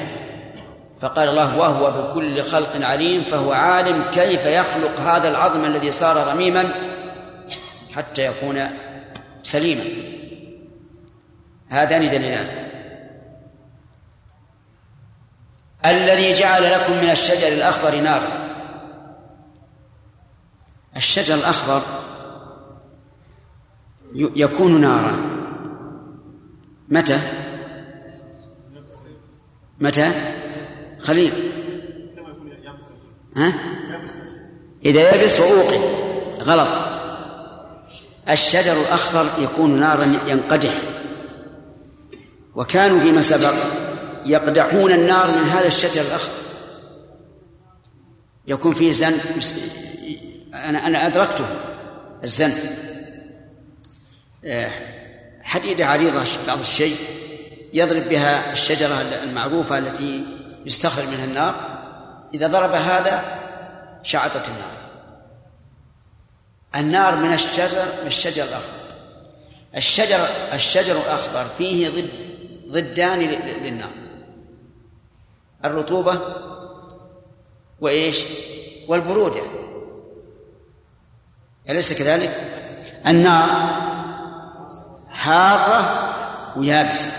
فقال 1.01 1.29
الله 1.29 1.59
وهو 1.59 2.03
بكل 2.03 2.43
خلق 2.43 2.87
عليم 2.87 3.25
فهو 3.25 3.53
عالم 3.53 4.05
كيف 4.13 4.47
يخلق 4.47 5.01
هذا 5.01 5.29
العظم 5.29 5.65
الذي 5.65 5.91
صار 5.91 6.33
رميما 6.33 6.69
حتى 7.95 8.27
يكون 8.27 8.61
سليما. 9.43 9.85
هذان 11.69 12.11
دليلان. 12.11 12.65
الذي 15.87 16.33
جعل 16.33 16.73
لكم 16.73 16.93
من 16.93 17.11
الشجر 17.11 17.49
الأخضر 17.49 18.01
نارا. 18.01 18.29
الشجر 20.97 21.35
الأخضر 21.35 21.83
يكون 24.15 24.81
نارا. 24.81 25.17
متى؟ 26.89 27.21
متى؟ 29.81 30.34
خليل 31.05 31.33
ها؟ 33.37 33.53
إذا 34.85 35.15
يبس 35.15 35.41
وأوقد. 35.41 35.81
غلط. 36.41 36.69
الشجر 38.31 38.73
الأخضر 38.73 39.27
يكون 39.43 39.81
نارا 39.81 40.19
ينقدح 40.27 40.75
وكانوا 42.55 43.01
فيما 43.01 43.23
سبق 43.23 43.55
يقدحون 44.27 44.93
النار 44.93 45.31
من 45.31 45.43
هذا 45.43 45.67
الشجر 45.67 46.01
الأخضر. 46.01 46.33
يكون 48.47 48.75
فيه 48.75 48.93
زن. 48.93 49.15
أنا 50.55 50.87
أنا 50.87 51.07
أدركته. 51.07 51.45
الزن. 52.25 52.53
آه، 54.45 54.71
حديدة 55.43 55.87
عريضة 55.87 56.25
بعض 56.47 56.59
الشيء 56.59 56.97
يضرب 57.73 58.09
بها 58.09 58.53
الشجرة 58.53 59.01
المعروفة 59.23 59.79
التي 59.79 60.25
يستخرج 60.67 61.09
منها 61.09 61.25
النار. 61.25 61.55
إذا 62.35 62.47
ضرب 62.47 62.71
هذا 62.71 63.25
شعطت 64.03 64.49
النار. 64.49 64.75
النار 66.77 67.17
من 67.17 67.33
الشجر 67.33 67.85
من 68.01 68.07
الشجر 68.07 68.45
الأخضر. 68.45 68.85
الشجر 69.77 70.27
الشجر 70.53 70.97
الأخضر 70.97 71.47
فيه 71.59 71.89
ضد 71.89 72.09
ضدان 72.69 73.19
للنار. 73.21 73.93
الرطوبة 75.65 76.21
وإيش؟ 77.81 78.25
والبرودة. 78.89 79.43
أليس 81.69 81.93
كذلك؟ 81.93 82.51
النار 83.07 83.49
حارة 85.09 86.11
ويابسة. 86.57 87.11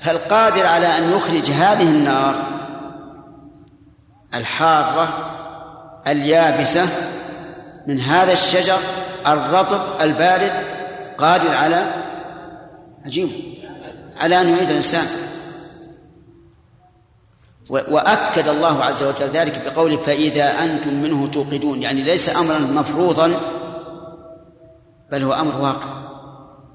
فالقادر 0.00 0.66
على 0.66 0.98
أن 0.98 1.12
يخرج 1.12 1.50
هذه 1.50 1.90
النار 1.90 2.49
الحارة 4.34 5.08
اليابسة 6.06 6.86
من 7.86 8.00
هذا 8.00 8.32
الشجر 8.32 8.78
الرطب 9.26 9.80
البارد 10.00 10.52
قادر 11.18 11.54
على 11.54 11.94
عجيب 13.04 13.30
على 14.20 14.40
أن 14.40 14.48
يعيد 14.48 14.70
الإنسان. 14.70 15.06
وأكد 17.70 18.48
الله 18.48 18.84
عز 18.84 19.02
وجل 19.02 19.26
ذلك 19.26 19.62
بقوله 19.66 19.96
فإذا 19.96 20.64
أنتم 20.64 21.02
منه 21.02 21.26
توقدون 21.26 21.82
يعني 21.82 22.02
ليس 22.02 22.36
أمرا 22.36 22.58
مفروضا 22.58 23.30
بل 25.12 25.22
هو 25.22 25.32
أمر 25.32 25.60
واقع. 25.60 25.88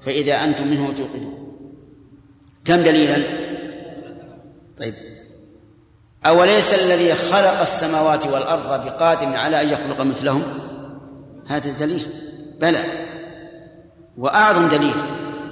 فإذا 0.02 0.44
أنتم 0.44 0.66
منه 0.66 0.92
توقدون. 0.96 1.56
كم 2.64 2.82
دليلا؟ 2.82 3.26
طيب. 4.78 4.94
أوليس 6.26 6.74
الذي 6.74 7.14
خلق 7.14 7.60
السماوات 7.60 8.26
والأرض 8.26 8.84
بقادر 8.84 9.36
على 9.36 9.62
أن 9.62 9.68
يخلق 9.68 10.00
مثلهم؟ 10.00 10.42
هذا 11.46 11.70
دليل. 11.70 12.06
بلى. 12.60 12.84
وأعظم 14.18 14.68
دليل. 14.68 14.94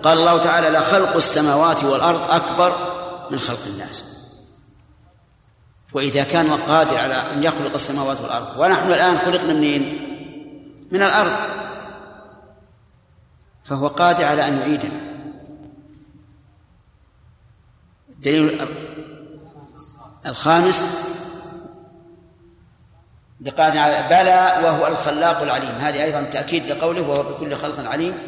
قال 0.02 0.18
الله 0.18 0.38
تعالى 0.38 0.78
لخلق 0.78 1.16
السماوات 1.16 1.84
والأرض 1.84 2.30
أكبر 2.30 2.76
من 3.30 3.38
خلق 3.38 3.66
الناس. 3.66 4.04
وإذا 5.92 6.24
كان 6.24 6.50
قادر 6.50 6.98
على 6.98 7.14
أن 7.14 7.42
يخلق 7.42 7.74
السماوات 7.74 8.20
والأرض 8.20 8.46
ونحن 8.58 8.92
الآن 8.92 9.18
خلقنا 9.18 9.52
منين؟ 9.52 9.82
من 10.92 11.02
الأرض. 11.02 11.32
فهو 13.64 13.86
قادر 13.86 14.24
على 14.24 14.48
أن 14.48 14.58
يعيدنا. 14.58 15.00
الدليل 18.08 18.68
الخامس 20.26 21.08
بقادر 23.40 23.78
على 23.78 24.02
بلى 24.10 24.66
وهو 24.66 24.86
الخلاق 24.86 25.42
العليم. 25.42 25.70
هذه 25.70 26.04
أيضا 26.04 26.22
تأكيد 26.22 26.66
لقوله 26.66 27.02
وهو 27.02 27.22
بكل 27.22 27.54
خلق 27.54 27.88
عليم 27.88 28.18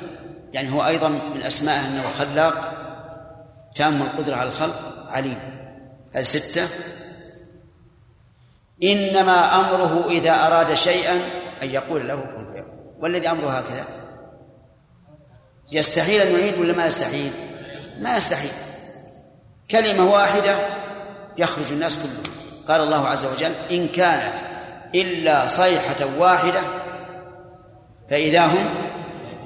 يعني 0.53 0.73
هو 0.73 0.87
أيضا 0.87 1.09
من 1.09 1.43
أسمائه 1.43 1.81
أنه 1.81 2.03
خلاق 2.19 2.73
تام 3.75 4.03
القدرة 4.03 4.37
على 4.37 4.49
الخلق 4.49 5.09
عليم. 5.09 5.39
هذه 6.13 6.23
ستة 6.23 6.69
إنما 8.83 9.61
أمره 9.61 10.09
إذا 10.11 10.47
أراد 10.47 10.75
شيئا 10.75 11.15
أن 11.63 11.71
يقول 11.71 12.09
له 12.09 12.17
كن 12.17 12.53
فيكون. 12.53 12.95
والذي 13.01 13.31
أمره 13.31 13.51
هكذا؟ 13.51 13.85
يستحيل 15.73 16.21
أن 16.21 16.39
يعيد 16.39 16.59
ولا 16.59 16.73
ما 16.73 16.87
يستحيل؟ 16.87 17.33
ما 18.01 18.17
يستحيل. 18.17 18.51
كلمة 19.71 20.11
واحدة 20.13 20.59
يخرج 21.39 21.73
الناس 21.73 21.97
كلهم. 21.97 22.37
قال 22.69 22.81
الله 22.81 23.09
عز 23.09 23.27
وجل 23.27 23.53
إن 23.71 23.89
كانت 23.89 24.39
إلا 24.95 25.47
صيحة 25.47 26.07
واحدة 26.19 26.61
فإذا 28.11 28.47
هم 28.47 28.69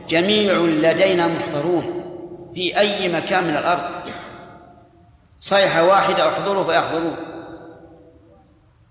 جميع 0.09 0.55
لدينا 0.55 1.26
محضرون 1.26 2.00
في 2.55 2.79
أي 2.79 3.09
مكان 3.09 3.44
من 3.44 3.57
الأرض. 3.57 3.83
صيحة 5.40 5.85
واحدة 5.85 6.29
احضروا 6.29 6.64
فيحضرون. 6.64 7.16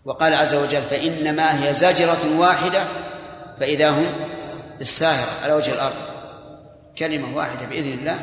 وقال 0.06 0.34
عز 0.34 0.56
وجل 0.56 0.82
فإنما 0.82 1.64
هي 1.64 1.74
زجرة 1.74 2.40
واحدة 2.40 2.84
فإذا 3.60 3.90
هم 3.90 4.06
بالساهرة 4.78 5.44
على 5.44 5.54
وجه 5.54 5.74
الأرض. 5.74 5.96
كلمة 6.98 7.38
واحدة 7.38 7.66
بإذن 7.66 7.94
الله 7.94 8.20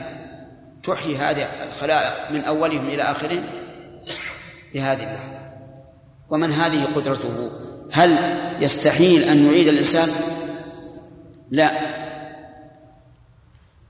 تحيي 0.82 1.16
هذه 1.16 1.48
الخلائق 1.68 2.30
من 2.30 2.44
أولهم 2.44 2.88
إلى 2.88 3.02
آخرهم 3.02 3.44
بهذه 4.74 5.02
اللحظة 5.02 5.36
ومن 6.30 6.52
هذه 6.52 6.84
قدرته؟ 6.96 7.50
هل 7.92 8.16
يستحيل 8.60 9.22
أن 9.22 9.46
يعيد 9.46 9.68
الإنسان؟ 9.68 10.08
لا. 11.50 11.96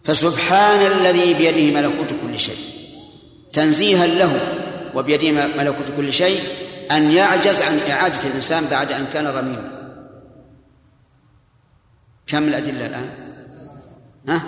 فسبحان 0.04 0.86
الذي 0.86 1.34
بيده 1.34 1.80
ملكوت 1.80 2.14
كل 2.22 2.38
شيء. 2.38 2.58
تنزيها 3.52 4.06
له 4.06 4.40
وبيده 4.94 5.32
ملكوت 5.32 5.86
كل 5.96 6.12
شيء 6.12 6.40
أن 6.90 7.10
يعجز 7.10 7.62
عن 7.62 7.78
إعادة 7.90 8.28
الإنسان 8.28 8.64
بعد 8.70 8.92
أن 8.92 9.06
كان 9.12 9.26
رميما. 9.26 9.76
كم 12.26 12.42
الأدلة 12.42 12.86
الآن؟ 12.86 13.10
ها؟ 14.28 14.42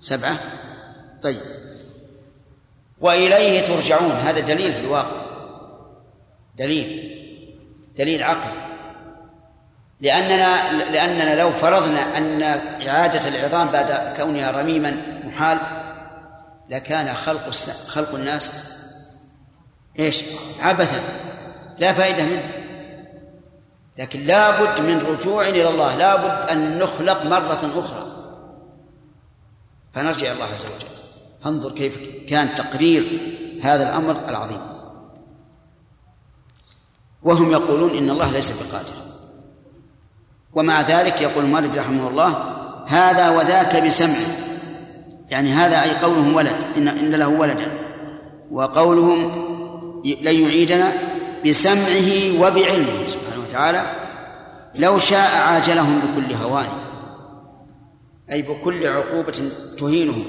سبعة. 0.00 0.38
طيب. 1.22 1.40
وإليه 3.00 3.60
ترجعون. 3.60 4.10
هذا 4.10 4.40
دليل 4.40 4.72
في 4.72 4.80
الواقع. 4.80 5.19
دليل 6.60 6.88
دليل 7.96 8.22
عقل. 8.22 8.50
لأننا 10.00 10.72
لأننا 10.90 11.40
لو 11.40 11.50
فرضنا 11.50 12.16
أن 12.16 12.42
إعادة 12.88 13.28
العظام 13.28 13.68
بعد 13.68 14.16
كونها 14.16 14.50
رميما 14.50 15.20
محال 15.24 15.58
لكان 16.68 17.14
خلق 17.14 17.50
خلق 17.86 18.14
الناس 18.14 18.52
إيش؟ 19.98 20.24
عبثا 20.60 21.00
لا 21.78 21.92
فائدة 21.92 22.24
منه. 22.24 22.52
لكن 23.98 24.20
لا 24.20 24.62
بد 24.62 24.80
من 24.80 24.98
رجوع 24.98 25.48
إلى 25.48 25.68
الله 25.68 25.96
لا 25.96 26.16
بد 26.16 26.50
أن 26.50 26.78
نخلق 26.78 27.26
مرة 27.26 27.70
أخرى. 27.76 28.06
فنرجع 29.94 30.32
الله 30.32 30.44
عز 30.44 30.64
وجل. 30.64 30.90
فانظر 31.40 31.72
كيف 31.72 31.98
كان 32.28 32.54
تقرير 32.54 33.04
هذا 33.62 33.88
الأمر 33.88 34.28
العظيم. 34.28 34.79
وهم 37.22 37.52
يقولون 37.52 37.90
إن 37.90 38.10
الله 38.10 38.30
ليس 38.30 38.50
بقادر. 38.50 38.92
ومع 40.52 40.80
ذلك 40.80 41.22
يقول 41.22 41.44
المؤلف 41.44 41.76
رحمه 41.76 42.08
الله 42.08 42.28
هذا 42.86 43.30
وذاك 43.30 43.82
بسمعه. 43.82 44.36
يعني 45.30 45.50
هذا 45.52 45.82
أي 45.82 45.90
قولهم 45.90 46.34
ولد 46.34 46.56
إن, 46.76 46.88
إن 46.88 47.14
له 47.14 47.28
ولدا. 47.28 47.72
وقولهم 48.50 49.30
لن 50.04 50.34
يعيدنا 50.42 50.92
بسمعه 51.46 52.40
وبعلمه 52.40 53.06
سبحانه 53.06 53.42
وتعالى 53.48 53.82
لو 54.74 54.98
شاء 54.98 55.36
عاجلهم 55.36 56.00
بكل 56.00 56.34
هوان. 56.34 56.68
أي 58.32 58.42
بكل 58.42 58.86
عقوبة 58.86 59.42
تهينهم. 59.78 60.24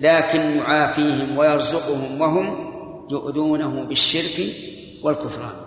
لكن 0.00 0.40
يعافيهم 0.40 1.36
ويرزقهم 1.36 2.20
وهم 2.20 2.72
يؤذونه 3.10 3.84
بالشرك 3.88 4.46
والكفران. 5.02 5.65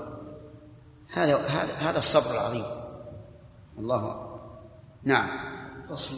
هذا 1.13 1.37
هذا 1.37 1.89
هذا 1.89 1.97
الصبر 1.97 2.35
العظيم. 2.35 2.65
الله 3.79 4.29
نعم. 5.03 5.27
فصل. 5.89 6.15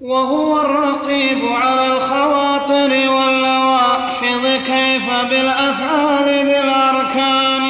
وهو 0.00 0.60
الرقيب 0.60 1.44
على 1.52 1.86
الخواطر 1.86 2.90
واللواحظ 3.10 4.44
كيف 4.66 5.06
بالأفعال 5.30 6.44
بالأركان. 6.44 7.62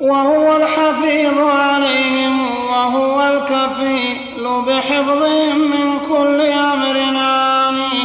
وهو 0.00 0.56
الحفيظ 0.56 1.38
عليهم 1.38 2.66
وهو 2.66 3.20
الكفيل 3.22 4.62
بحفظهم 4.66 5.58
من 5.70 5.98
كل 5.98 6.40
أمر 6.40 6.96
آني 7.68 7.98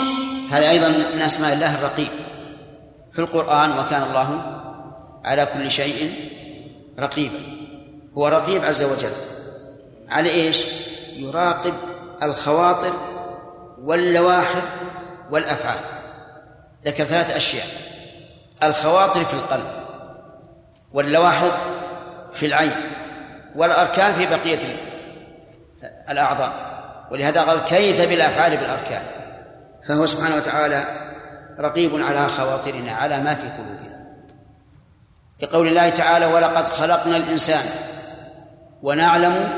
هذا 0.49 0.69
أيضا 0.69 0.87
من 0.87 1.21
أسماء 1.21 1.53
الله 1.53 1.75
الرقيب. 1.75 2.11
في 3.13 3.19
القرآن 3.19 3.79
وكان 3.79 4.03
الله 4.03 4.59
على 5.25 5.45
كل 5.45 5.71
شيء 5.71 6.13
رقيبا. 6.99 7.39
هو 8.17 8.27
رقيب 8.27 8.65
عز 8.65 8.83
وجل. 8.83 9.11
على 10.09 10.29
إيش؟ 10.29 10.65
يراقب 11.15 11.73
الخواطر 12.23 12.93
واللواحظ 13.81 14.61
والأفعال. 15.29 15.79
ذكر 16.85 17.03
ثلاث 17.03 17.35
أشياء. 17.35 17.65
الخواطر 18.63 19.25
في 19.25 19.33
القلب 19.33 19.67
واللواحظ 20.93 21.51
في 22.33 22.45
العين 22.45 22.75
والأركان 23.55 24.13
في 24.13 24.25
بقية 24.25 24.59
الأعضاء. 26.09 26.53
ولهذا 27.11 27.41
قال 27.41 27.59
كيف 27.65 28.09
بالأفعال 28.09 28.57
بالأركان؟ 28.57 29.03
فهو 29.87 30.05
سبحانه 30.05 30.35
وتعالى 30.35 30.85
رقيب 31.59 31.95
على 31.95 32.27
خواطرنا 32.27 32.91
على 32.91 33.21
ما 33.21 33.35
في 33.35 33.49
قلوبنا. 33.49 33.92
لقول 35.43 35.67
الله 35.67 35.89
تعالى 35.89 36.25
ولقد 36.25 36.67
خلقنا 36.67 37.17
الإنسان 37.17 37.65
ونعلم 38.83 39.49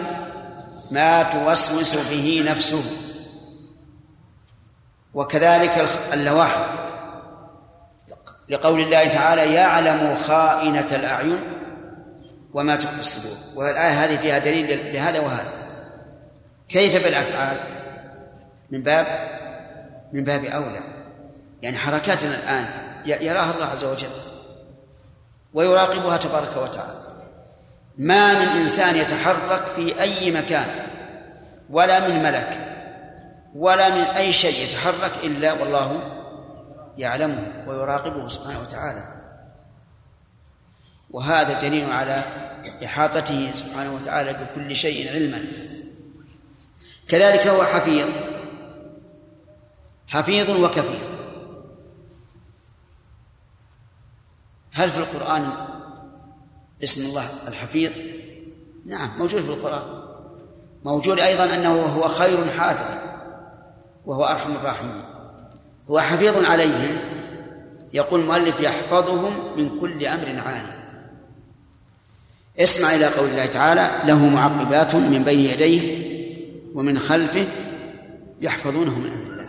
ما 0.91 1.23
توسوس 1.23 1.95
به 2.09 2.45
نفسه 2.47 2.83
وكذلك 5.13 5.89
اللواحظ. 6.13 6.63
لقول 8.49 8.81
الله 8.81 9.07
تعالى 9.07 9.53
يعلم 9.53 10.15
خائنة 10.15 10.87
الأعين 10.91 11.39
وما 12.53 12.75
تخفي 12.75 12.99
الصدور. 12.99 13.37
والآية 13.55 14.05
هذه 14.05 14.17
فيها 14.17 14.39
دليل 14.39 14.93
لهذا 14.93 15.19
وهذا. 15.19 15.51
كيف 16.69 17.03
بالأفعال؟ 17.03 17.57
من 18.71 18.83
باب 18.83 19.05
من 20.13 20.23
باب 20.23 20.45
أولى. 20.45 20.79
يعني 21.61 21.77
حركاتنا 21.77 22.35
الآن 22.35 22.67
يراها 23.05 23.53
الله 23.55 23.65
عز 23.65 23.85
وجل. 23.85 24.34
ويراقبها 25.55 26.17
تبارك 26.17 26.57
وتعالى. 26.57 26.99
ما 27.97 28.33
من 28.33 28.47
إنسان 28.47 28.95
يتحرك 28.95 29.63
في 29.75 30.01
أي 30.01 30.31
مكان 30.31 30.67
ولا 31.69 32.07
من 32.07 32.23
ملك 32.23 32.59
ولا 33.55 33.89
من 33.89 34.01
أي 34.01 34.33
شيء 34.33 34.63
يتحرك 34.63 35.11
إلا 35.23 35.53
والله 35.53 36.11
يعلمه 36.97 37.63
ويراقبه 37.67 38.27
سبحانه 38.27 38.59
وتعالى. 38.61 39.03
وهذا 41.11 41.61
دليل 41.61 41.91
على 41.91 42.23
إحاطته 42.85 43.53
سبحانه 43.53 43.93
وتعالى 43.93 44.33
بكل 44.33 44.75
شيء 44.75 45.13
علما. 45.13 45.41
كذلك 47.07 47.47
هو 47.47 47.63
حفيظ. 47.63 48.09
حفيظ 50.07 50.49
وكفيل 50.49 51.14
هل 54.75 54.89
في 54.89 54.97
القرآن 54.97 55.51
اسم 56.83 57.01
الله 57.01 57.25
الحفيظ؟ 57.47 57.91
نعم 58.85 59.17
موجود 59.17 59.41
في 59.41 59.49
القرآن. 59.49 60.03
موجود 60.85 61.19
أيضا 61.19 61.55
أنه 61.55 61.81
هو 61.81 62.07
خير 62.07 62.51
حافظ 62.57 62.97
وهو 64.05 64.25
أرحم 64.25 64.51
الراحمين. 64.51 65.03
هو 65.89 65.99
حفيظ 65.99 66.45
عليهم. 66.45 66.97
يقول 67.93 68.19
المؤلف 68.19 68.59
يحفظهم 68.59 69.57
من 69.57 69.79
كل 69.79 70.05
أمر 70.05 70.41
عالي 70.45 70.85
اسمع 72.59 72.95
إلى 72.95 73.05
قول 73.05 73.29
الله 73.29 73.45
تعالى 73.45 73.91
له 74.05 74.29
معقبات 74.29 74.95
من 74.95 75.23
بين 75.23 75.39
يديه 75.39 76.05
ومن 76.73 76.99
خلفه 76.99 77.47
يحفظونه 78.41 78.99
من 78.99 79.11
أمر 79.11 79.31
الله. 79.31 79.47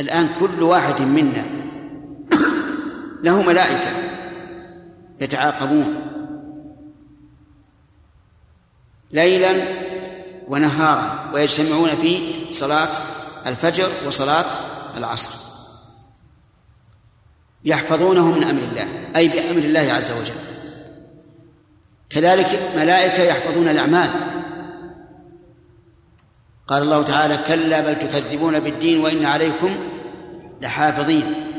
الآن 0.00 0.28
كل 0.40 0.62
واحد 0.62 1.02
منا 1.02 1.44
له 3.22 3.42
ملائكة 3.42 3.90
يتعاقبون 5.20 5.96
ليلا 9.10 9.52
ونهارا 10.48 11.30
ويجتمعون 11.34 11.88
في 11.88 12.32
صلاة 12.50 12.92
الفجر 13.46 13.90
وصلاة 14.06 14.44
العصر. 14.96 15.30
يحفظونه 17.64 18.32
من 18.32 18.44
أمر 18.44 18.62
الله 18.62 19.16
أي 19.16 19.28
بأمر 19.28 19.58
الله 19.58 19.92
عز 19.92 20.10
وجل. 20.10 20.34
كذلك 22.10 22.72
ملائكة 22.76 23.22
يحفظون 23.22 23.68
الأعمال. 23.68 24.10
قال 26.66 26.82
الله 26.82 27.02
تعالى 27.02 27.38
كلا 27.48 27.80
بل 27.80 27.98
تكذبون 27.98 28.60
بالدين 28.60 29.00
وإن 29.00 29.24
عليكم 29.24 29.76
لحافظين. 30.60 31.51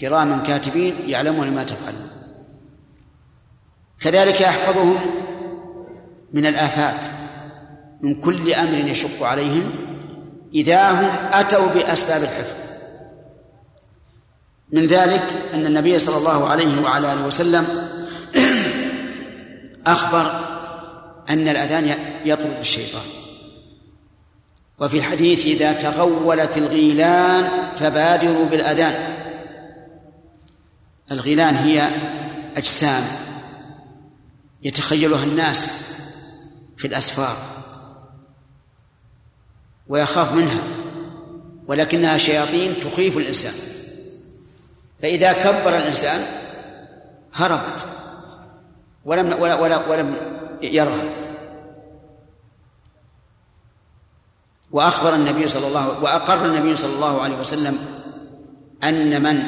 كراما 0.00 0.36
كاتبين 0.36 0.94
يعلمون 1.06 1.50
ما 1.50 1.64
تفعلون. 1.64 2.08
كذلك 4.00 4.40
يحفظهم 4.40 4.98
من 6.32 6.46
الآفات 6.46 7.06
من 8.00 8.20
كل 8.20 8.54
أمر 8.54 8.88
يشق 8.88 9.22
عليهم 9.22 9.70
إذا 10.54 10.90
هم 10.90 11.10
أتوا 11.32 11.66
بأسباب 11.74 12.22
الحفظ. 12.22 12.56
من 14.72 14.86
ذلك 14.86 15.22
أن 15.54 15.66
النبي 15.66 15.98
صلى 15.98 16.16
الله 16.16 16.48
عليه 16.48 16.82
وعلى 16.82 17.12
آله 17.12 17.26
وسلم 17.26 17.66
أخبر 19.86 20.40
أن 21.30 21.48
الأذان 21.48 21.94
يطرد 22.24 22.58
الشيطان. 22.60 23.02
وفي 24.78 24.96
الحديث 24.96 25.46
إذا 25.46 25.72
تغولت 25.72 26.58
الغيلان 26.58 27.48
فبادروا 27.76 28.46
بالأذان. 28.46 29.21
الغيلان 31.12 31.54
هي 31.54 31.90
أجسام 32.56 33.02
يتخيلها 34.62 35.24
الناس 35.24 35.70
في 36.76 36.86
الأسفار 36.86 37.36
ويخاف 39.88 40.32
منها 40.32 40.62
ولكنها 41.66 42.18
شياطين 42.18 42.74
تخيف 42.80 43.16
الإنسان. 43.16 43.52
فإذا 45.02 45.32
كبر 45.32 45.76
الإنسان 45.76 46.20
هربت 47.34 47.86
ولم 49.04 49.40
ولا 49.40 49.54
ولا 49.54 49.88
ولم 49.88 50.16
يرها. 50.62 51.04
وأخبر 54.70 55.14
النبي 55.14 55.48
صلى 55.48 55.66
الله 55.66 56.02
وأقر 56.02 56.46
النبي 56.46 56.76
صلى 56.76 56.94
الله 56.94 57.22
عليه 57.22 57.40
وسلم 57.40 57.78
أن 58.84 59.22
من 59.22 59.46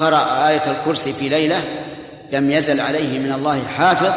قرأ 0.00 0.48
آية 0.48 0.70
الكرسي 0.70 1.12
في 1.12 1.28
ليلة 1.28 1.64
لم 2.32 2.50
يزل 2.50 2.80
عليه 2.80 3.18
من 3.18 3.32
الله 3.32 3.66
حافظ 3.66 4.12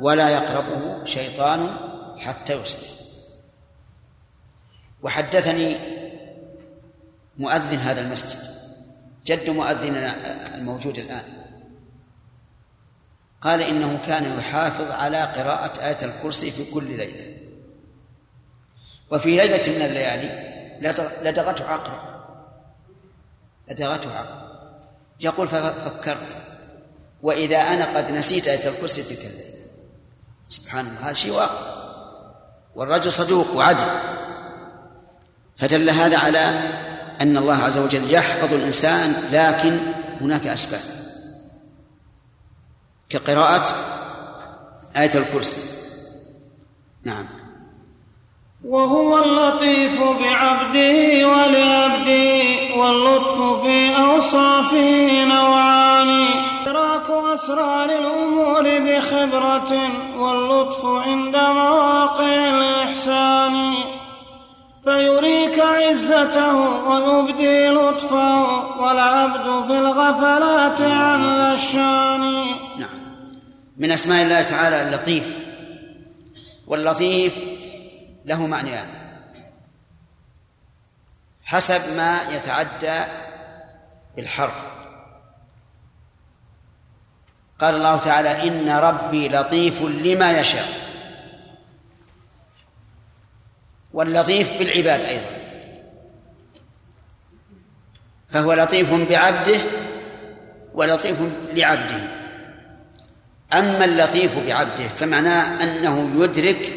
ولا 0.00 0.28
يقربه 0.28 1.04
شيطان 1.04 1.76
حتى 2.18 2.52
يصبح. 2.52 2.88
وحدثني 5.02 5.76
مؤذن 7.38 7.78
هذا 7.78 8.00
المسجد. 8.00 8.38
جد 9.26 9.50
مؤذننا 9.50 10.14
الموجود 10.54 10.98
الآن. 10.98 11.24
قال 13.40 13.62
إنه 13.62 13.98
كان 14.06 14.38
يحافظ 14.38 14.90
على 14.90 15.22
قراءة 15.22 15.86
آية 15.86 15.98
الكرسي 16.02 16.50
في 16.50 16.70
كل 16.70 16.96
ليلة. 16.96 17.36
وفي 19.10 19.36
ليلة 19.36 19.78
من 19.78 19.86
الليالي 19.86 20.46
لدغته 21.22 21.64
عقرب. 21.64 22.00
لدغته 23.70 24.18
عقرب. 24.18 24.45
يقول 25.20 25.48
ففكرت. 25.48 26.38
وإذا 27.22 27.56
أنا 27.56 27.96
قد 27.96 28.12
نسيت 28.12 28.48
آية 28.48 28.68
الكرسي 28.68 29.02
تلك 29.02 29.18
الليلة. 29.18 29.56
سبحان 30.48 30.86
الله 30.86 31.06
هذا 31.06 31.12
شيء 31.12 31.32
واقع. 31.32 31.76
والرجل 32.74 33.12
صدوق 33.12 33.56
وعدل. 33.56 33.86
فدل 35.58 35.90
هذا 35.90 36.18
على 36.18 36.60
أن 37.20 37.36
الله 37.36 37.54
عز 37.54 37.78
وجل 37.78 38.14
يحفظ 38.14 38.54
الإنسان 38.54 39.14
لكن 39.32 39.78
هناك 40.20 40.46
أسباب. 40.46 40.80
كقراءة 43.08 43.74
آية 44.96 45.14
الكرسي. 45.14 45.60
نعم. 47.04 47.45
وهو 48.64 49.24
اللطيف 49.24 50.00
بعبده 50.00 51.28
ولعبده 51.28 52.76
واللطف 52.76 53.62
في 53.62 53.96
أوصافه 53.96 55.24
نوعان. 55.24 56.26
إدراك 56.62 57.10
أسرار 57.34 57.84
الأمور 57.84 58.62
بخبرة 58.62 59.72
واللطف 60.18 60.84
عند 60.84 61.36
مواقع 61.36 62.48
الإحسان. 62.48 63.74
فيريك 64.84 65.60
عزته 65.60 66.56
ويبدي 66.88 67.68
لطفه 67.68 68.80
والعبد 68.80 69.66
في 69.66 69.78
الغفلات 69.78 70.80
عن 70.80 71.24
الشان 71.24 72.20
نعم. 72.78 73.16
من 73.76 73.90
أسماء 73.90 74.22
الله 74.22 74.42
تعالى 74.42 74.82
اللطيف. 74.82 75.38
واللطيف 76.66 77.55
له 78.26 78.46
معنيان. 78.46 78.88
حسب 81.44 81.96
ما 81.96 82.20
يتعدى 82.30 83.00
بالحرف 84.16 84.64
قال 87.58 87.74
الله 87.74 87.96
تعالى 87.96 88.48
إن 88.48 88.68
ربي 88.68 89.28
لطيف 89.28 89.82
لما 89.82 90.40
يشاء. 90.40 90.68
واللطيف 93.92 94.58
بالعباد 94.58 95.00
أيضا. 95.00 95.36
فهو 98.28 98.52
لطيف 98.52 98.94
بعبده 98.94 99.60
ولطيف 100.74 101.16
لعبده. 101.52 102.00
أما 103.52 103.84
اللطيف 103.84 104.46
بعبده 104.46 104.88
فمعناه 104.88 105.62
أنه 105.62 106.24
يدرك 106.24 106.72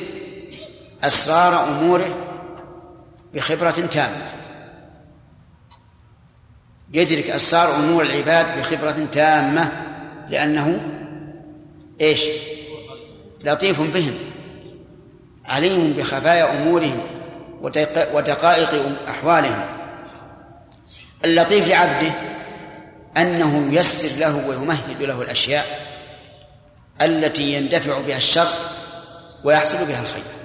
أسرار 1.03 1.63
أموره 1.63 2.15
بخبرة 3.33 3.71
تامة. 3.71 4.31
يدرك 6.93 7.29
أسرار 7.29 7.75
أمور 7.75 8.03
العباد 8.03 8.59
بخبرة 8.59 9.07
تامة 9.11 9.71
لأنه 10.29 10.81
إيش؟ 12.01 12.25
لطيف 13.43 13.81
بهم. 13.81 14.13
عليم 15.45 15.93
بخفايا 15.93 16.61
أمورهم 16.61 16.99
ودقائق 18.13 18.97
أحوالهم. 19.09 19.65
اللطيف 21.25 21.67
لعبده 21.67 22.11
أنه 23.17 23.73
ييسر 23.73 24.19
له 24.19 24.49
ويمهد 24.49 25.01
له 25.01 25.21
الأشياء 25.21 25.65
التي 27.01 27.53
يندفع 27.53 27.99
بها 27.99 28.17
الشر 28.17 28.47
ويحصل 29.43 29.77
بها 29.77 30.01
الخير. 30.01 30.38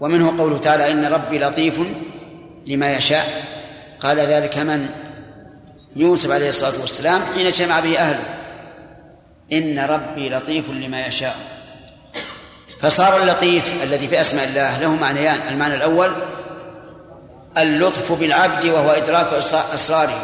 ومنه 0.00 0.38
قوله 0.38 0.58
تعالى 0.58 0.90
إن 0.90 1.04
ربي 1.04 1.38
لطيف 1.38 1.80
لما 2.66 2.92
يشاء. 2.92 3.26
قال 4.00 4.20
ذلك 4.20 4.58
من؟ 4.58 4.88
يوسف 5.96 6.30
عليه 6.30 6.48
الصلاة 6.48 6.80
والسلام 6.80 7.20
حين 7.34 7.50
جمع 7.50 7.80
به 7.80 7.98
أهله. 7.98 8.24
إن 9.52 9.78
ربي 9.78 10.28
لطيف 10.28 10.70
لما 10.70 11.06
يشاء. 11.06 11.36
فصار 12.80 13.22
اللطيف 13.22 13.82
الذي 13.82 14.08
في 14.08 14.20
أسماء 14.20 14.44
الله 14.44 14.78
له 14.78 14.94
معنيان. 14.94 15.40
المعنى 15.48 15.74
الأول 15.74 16.12
اللطف 17.58 18.12
بالعبد 18.12 18.66
وهو 18.66 18.90
إدراك 18.90 19.32
أسراره 19.74 20.20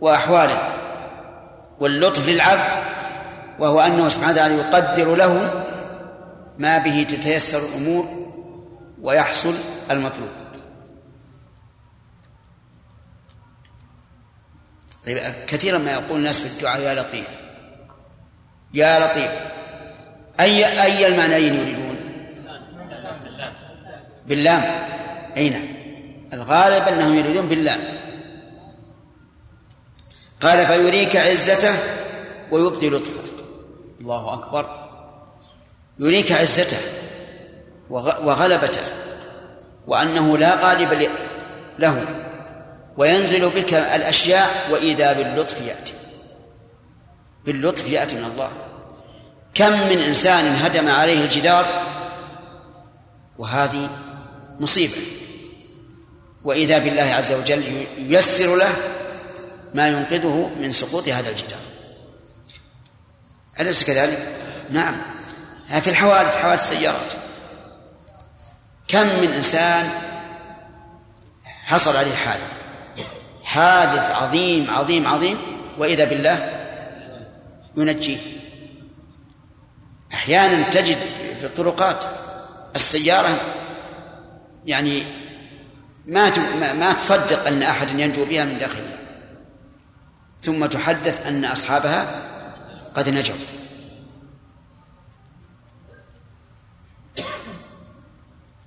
وأحواله. 0.00 0.58
واللطف 1.80 2.28
للعبد 2.28 2.84
وهو 3.58 3.80
أنه 3.80 4.08
سبحانه 4.08 4.32
وتعالى 4.32 4.54
يقدر 4.54 5.14
له 5.14 5.63
ما 6.58 6.78
به 6.78 7.02
تتيسر 7.02 7.58
الأمور 7.58 8.34
ويحصل 9.02 9.54
المطلوب. 9.90 10.28
طيب 15.06 15.18
كثيرا 15.46 15.78
ما 15.78 15.92
يقول 15.92 16.18
الناس 16.18 16.40
في 16.40 16.56
الدعاء 16.56 16.80
يا 16.80 16.94
لطيف. 16.94 17.28
يا 18.74 19.06
لطيف. 19.06 19.32
أي 20.40 20.82
أي 20.82 21.06
المعنيين 21.06 21.54
يريدون؟ 21.54 21.94
باللام. 24.26 24.62
أين 25.36 25.52
نعم. 25.52 25.64
الغالب 26.32 26.88
أنهم 26.88 27.18
يريدون 27.18 27.46
باللام. 27.46 27.80
قال 30.40 30.66
فيريك 30.66 31.16
عزته 31.16 31.78
ويبدي 32.50 32.90
لطفه. 32.90 33.24
الله 34.00 34.34
أكبر. 34.34 34.83
يريك 35.98 36.32
عزته 36.32 36.78
وغلبته 37.90 38.82
وأنه 39.86 40.38
لا 40.38 40.54
غالب 40.54 41.08
له 41.78 42.06
وينزل 42.96 43.48
بك 43.48 43.74
الأشياء 43.74 44.68
وإذا 44.70 45.12
باللطف 45.12 45.60
يأتي. 45.60 45.92
باللطف 47.44 47.88
يأتي 47.88 48.16
من 48.16 48.24
الله. 48.24 48.50
كم 49.54 49.72
من 49.72 49.98
إنسان 49.98 50.56
هدم 50.56 50.88
عليه 50.88 51.24
الجدار 51.24 51.66
وهذه 53.38 53.90
مصيبة. 54.60 54.96
وإذا 56.44 56.78
بالله 56.78 57.02
عز 57.02 57.32
وجل 57.32 57.86
ييسر 57.98 58.56
له 58.56 58.72
ما 59.74 59.88
ينقذه 59.88 60.50
من 60.60 60.72
سقوط 60.72 61.08
هذا 61.08 61.30
الجدار. 61.30 61.58
أليس 63.60 63.84
كذلك؟ 63.84 64.36
نعم. 64.70 65.13
في 65.80 65.90
الحوادث 65.90 66.36
حوادث 66.36 66.62
السيارات 66.62 67.12
كم 68.88 69.06
من 69.06 69.30
إنسان 69.36 69.90
حصل 71.64 71.96
عليه 71.96 72.14
حادث؟ 72.14 72.52
حادث 73.44 74.10
عظيم 74.10 74.70
عظيم 74.70 75.06
عظيم 75.06 75.38
وإذا 75.78 76.04
بالله 76.04 76.50
ينجيه. 77.76 78.18
أحيانا 80.14 80.70
تجد 80.70 80.98
في 81.40 81.46
الطرقات 81.46 82.04
السيارة 82.76 83.40
يعني 84.66 85.04
ما 86.06 86.38
ما 86.72 86.92
تصدق 86.92 87.46
أن 87.46 87.62
أحدا 87.62 88.02
ينجو 88.02 88.24
بها 88.24 88.44
من 88.44 88.58
داخلها 88.58 88.98
ثم 90.42 90.66
تحدث 90.66 91.26
أن 91.26 91.44
أصحابها 91.44 92.22
قد 92.94 93.08
نجوا. 93.08 93.36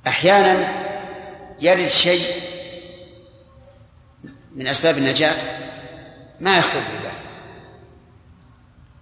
أحيانا 0.08 0.74
يرد 1.62 1.88
شيء 1.88 2.42
من 4.56 4.68
أسباب 4.68 4.98
النجاة 4.98 5.36
ما 6.40 6.58
يخطر 6.58 6.80
بالله 6.80 7.12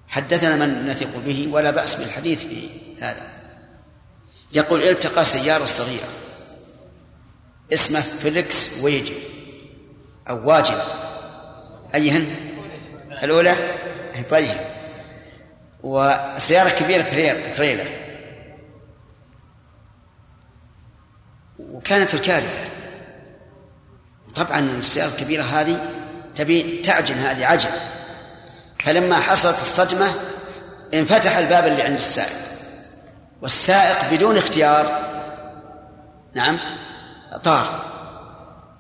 حدثنا 0.08 0.56
من 0.56 0.88
نثق 0.88 1.18
به 1.26 1.50
ولا 1.52 1.72
بأس 1.72 1.96
بالحديث 1.96 2.46
في 2.46 2.70
هذا. 3.02 3.22
يقول 4.52 4.84
التقى 4.84 5.26
سيارة 5.26 5.66
صغيرة. 5.66 6.08
اسمه 7.74 8.00
فيليكس 8.00 8.84
ويجي. 8.84 9.14
أو 10.30 10.50
واجب. 10.50 10.78
أيهن؟ 11.96 12.36
الأولى؟ 13.24 13.56
طيب. 14.30 14.58
وسيارة 15.84 16.70
كبيرة 16.70 17.02
تريلر. 17.56 17.88
وكانت 21.60 22.14
الكارثة. 22.14 22.60
طبعا 24.36 24.60
السيارة 24.60 25.10
الكبيرة 25.10 25.44
هذه 25.44 25.86
تبي 26.36 26.82
تعجن 26.82 27.16
هذه 27.16 27.46
عجن 27.46 27.70
فلما 28.80 29.20
حصلت 29.20 29.58
الصدمة 29.58 30.08
انفتح 30.94 31.38
الباب 31.38 31.68
اللي 31.68 31.82
عند 31.82 31.96
السائق. 31.96 32.36
والسائق 33.42 34.14
بدون 34.14 34.38
اختيار 34.38 35.06
نعم 36.34 36.60
طار. 37.44 37.86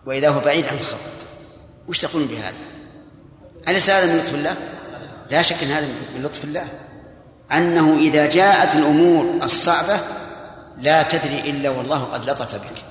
وإذا 0.06 0.30
هو 0.30 0.40
بعيد 0.40 0.66
عن 0.68 0.78
الخط. 0.78 0.98
وش 1.88 2.00
تقولون 2.00 2.28
بهذا؟ 2.28 2.58
أليس 3.68 3.90
هذا 3.90 4.14
من 4.14 4.20
لطف 4.20 4.34
الله؟ 4.34 4.56
لا 5.30 5.42
شك 5.42 5.64
أن 5.64 5.72
هذا 5.72 5.88
من 6.16 6.24
لطف 6.24 6.44
الله. 6.44 6.68
أنه 7.52 7.98
إذا 7.98 8.26
جاءت 8.26 8.76
الأمور 8.76 9.44
الصعبة 9.44 10.00
لا 10.78 11.04
تدري 11.04 11.40
إلا 11.40 11.70
والله 11.70 12.04
قد 12.04 12.30
لطف 12.30 12.56
بك. 12.56 12.84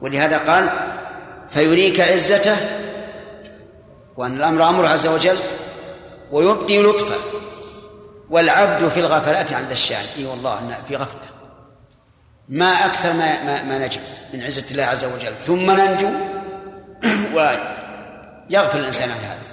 ولهذا 0.00 0.38
قال 0.38 0.70
فيريك 1.48 2.00
عزته 2.00 2.56
وأن 4.16 4.36
الأمر 4.36 4.68
أمره 4.68 4.88
عز 4.88 5.06
وجل 5.06 5.36
ويبدي 6.32 6.82
لطفه. 6.82 7.16
والعبد 8.30 8.88
في 8.88 9.00
الغفلات 9.00 9.52
عند 9.52 9.70
الشان. 9.70 10.04
إي 10.18 10.24
والله 10.24 10.58
أن 10.58 10.74
في 10.88 10.96
غفلة. 10.96 11.20
ما 12.48 12.70
أكثر 12.86 13.12
ما 13.12 13.44
ما, 13.44 13.62
ما 13.62 13.88
من 14.34 14.42
عزة 14.42 14.70
الله 14.70 14.84
عز 14.84 15.04
وجل. 15.04 15.34
ثم 15.46 15.70
ننجو 15.70 16.10
ويغفل 17.36 18.78
الإنسان 18.78 19.10
عن 19.10 19.16
هذا. 19.16 19.46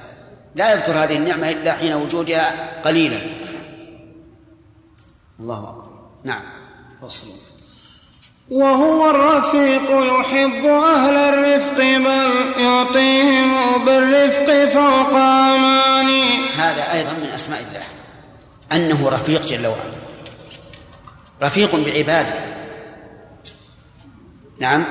لا 0.55 0.73
يذكر 0.73 0.91
هذه 0.91 1.17
النعمة 1.17 1.49
إلا 1.49 1.73
حين 1.73 1.93
وجودها 1.93 2.53
قليلا. 2.83 3.19
الله 5.39 5.69
أكبر. 5.69 5.89
نعم. 6.23 6.62
فصل 7.03 7.27
وهو 8.51 9.09
الرفيق 9.09 9.89
يحب 9.91 10.65
أهل 10.65 11.15
الرفق 11.15 11.77
بل 11.77 12.61
يعطيهم 12.61 13.85
بالرفق 13.85 14.69
فوق 14.73 15.15
أماني. 15.15 16.49
هذا 16.55 16.93
أيضا 16.93 17.13
من 17.13 17.29
أسماء 17.35 17.59
الله 17.59 17.83
أنه 18.71 19.09
رفيق 19.09 19.41
جل 19.45 19.67
وعلا. 19.67 19.93
رفيق 21.43 21.75
بعباده. 21.75 22.33
نعم. 24.59 24.85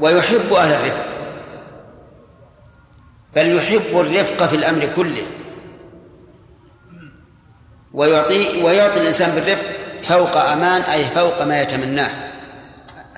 ويحب 0.00 0.52
أهل 0.52 0.72
الرفق. 0.72 1.06
بل 3.36 3.56
يحب 3.56 4.00
الرفق 4.00 4.46
في 4.46 4.56
الأمر 4.56 4.86
كله. 4.96 5.26
ويعطي 7.92 8.62
ويعطي 8.62 9.00
الإنسان 9.00 9.30
بالرفق 9.30 9.81
فوق 10.02 10.36
أمان 10.36 10.82
أي 10.82 11.04
فوق 11.04 11.42
ما 11.42 11.62
يتمناه. 11.62 12.10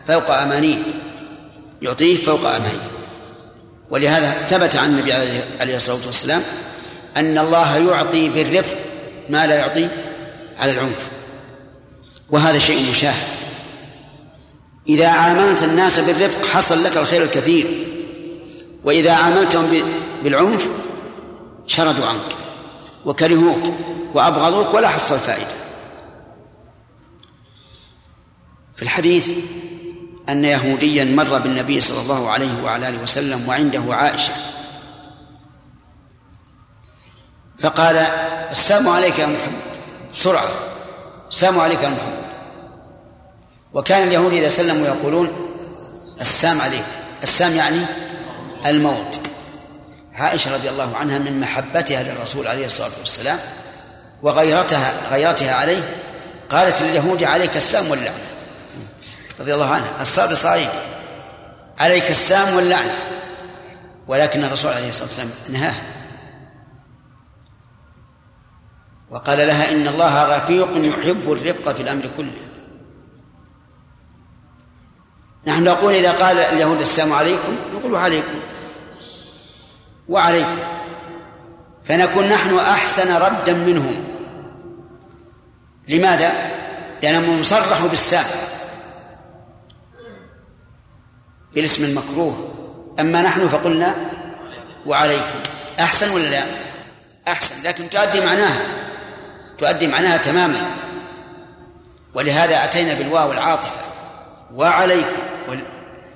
فوق 0.07 0.31
أمانيه 0.31 0.79
يعطيه 1.83 2.17
فوق 2.17 2.47
أمانيه 2.47 2.89
ولهذا 3.91 4.31
ثبت 4.31 4.77
عن 4.77 4.91
النبي 4.91 5.13
عليه 5.61 5.77
الصلاة 5.77 6.07
والسلام 6.07 6.43
أن 7.17 7.39
الله 7.39 7.77
يعطي 7.91 8.29
بالرفق 8.29 8.75
ما 9.29 9.47
لا 9.47 9.55
يعطي 9.55 9.89
على 10.61 10.73
العنف. 10.73 11.09
وهذا 12.31 12.59
شيء 12.59 12.91
مشاهد. 12.91 13.29
إذا 14.89 15.07
عاملت 15.07 15.63
الناس 15.63 15.99
بالرفق 15.99 16.47
حصل 16.47 16.85
لك 16.85 16.97
الخير 16.97 17.23
الكثير. 17.23 17.67
وإذا 18.85 19.13
عاملتهم 19.13 19.83
بالعنف 20.25 20.69
شردوا 21.67 22.07
عنك 22.07 22.37
وكرهوك 23.05 23.63
وأبغضوك 24.15 24.75
ولا 24.75 24.89
حصل 24.89 25.19
فائدة. 25.19 25.64
في 28.77 28.83
الحديث 28.83 29.31
أن 30.29 30.45
يهوديا 30.45 31.05
مر 31.05 31.39
بالنبي 31.39 31.81
صلى 31.81 32.01
الله 32.01 32.31
عليه 32.31 32.63
وعلى 32.63 32.89
آله 32.89 33.03
وسلم 33.03 33.49
وعنده 33.49 33.83
عائشة. 33.89 34.33
فقال 37.63 37.97
السلام 38.51 38.89
عليك 38.89 39.19
يا 39.19 39.27
محمد. 39.27 39.63
بسرعة. 40.15 40.49
السلام 41.29 41.61
عليك 41.61 41.83
يا 41.83 41.89
محمد. 41.89 42.25
وكان 43.75 44.09
اليهود 44.09 44.33
إذا 44.33 44.49
سلموا 44.49 44.87
يقولون 44.87 45.29
السام 46.21 46.61
عليك. 46.61 46.85
السام 47.23 47.57
يعني 47.57 47.81
الموت. 48.67 49.21
عائشة 50.15 50.55
رضي 50.55 50.71
الله 50.71 50.97
عنها 50.97 51.19
من 51.19 51.41
محبتها 51.41 52.03
للرسول 52.03 52.47
عليه 52.47 52.67
الصلاة 52.67 52.91
والسلام 53.01 53.39
وغيرتها 54.23 54.93
غيرتها 55.11 55.55
عليه 55.55 55.97
قالت 56.51 56.83
لليهود 56.83 57.25
عليك 57.25 57.57
السام 57.57 57.91
واللعنة. 57.91 58.34
رضي 59.45 59.55
الله 59.55 59.71
عنها 59.75 60.03
الصبر 60.03 60.35
صعيب 60.35 60.69
عليك 61.79 62.11
السام 62.11 62.57
واللعنة. 62.57 62.95
ولكن 64.07 64.45
الرسول 64.45 64.73
عليه 64.73 64.89
الصلاة 64.89 65.09
والسلام 65.09 65.31
نهاها 65.49 65.83
وقال 69.11 69.39
لها 69.39 69.73
إن 69.73 69.89
الله 69.89 70.37
رفيق 70.37 70.69
يحب 70.77 71.33
الرفق 71.33 71.73
في 71.73 71.83
الأمر 71.83 72.03
كله. 72.17 72.49
نحن 75.47 75.65
نقول 75.65 75.95
إذا 75.95 76.13
قال 76.13 76.39
اليهود 76.39 76.81
السلام 76.81 77.13
عليكم 77.13 77.57
نقول 77.75 77.97
عليكم 77.97 78.41
وعليكم. 80.09 80.59
فنكون 81.85 82.29
نحن 82.29 82.59
أحسن 82.59 83.17
ردا 83.17 83.53
منهم. 83.53 84.05
لماذا؟ 85.89 86.33
لأنهم 87.03 87.43
صرحوا 87.43 87.89
بالسام 87.89 88.25
بالاسم 91.55 91.85
المكروه. 91.85 92.55
أما 93.01 93.23
نحن 93.23 93.49
فقلنا 93.49 93.95
وعليكم. 94.87 95.39
أحسن 95.81 96.11
ولا 96.11 96.31
لا؟ 96.31 96.43
أحسن. 97.29 97.55
لكن 97.65 97.91
تؤدي 97.91 98.21
معناها. 98.21 98.63
تؤدي 99.59 99.87
معناها 99.87 100.17
تماما. 100.17 100.71
ولهذا 102.15 102.65
أتينا 102.65 102.95
بالواو 102.95 103.33
العاطفة. 103.33 103.81
وعليكم. 104.55 105.23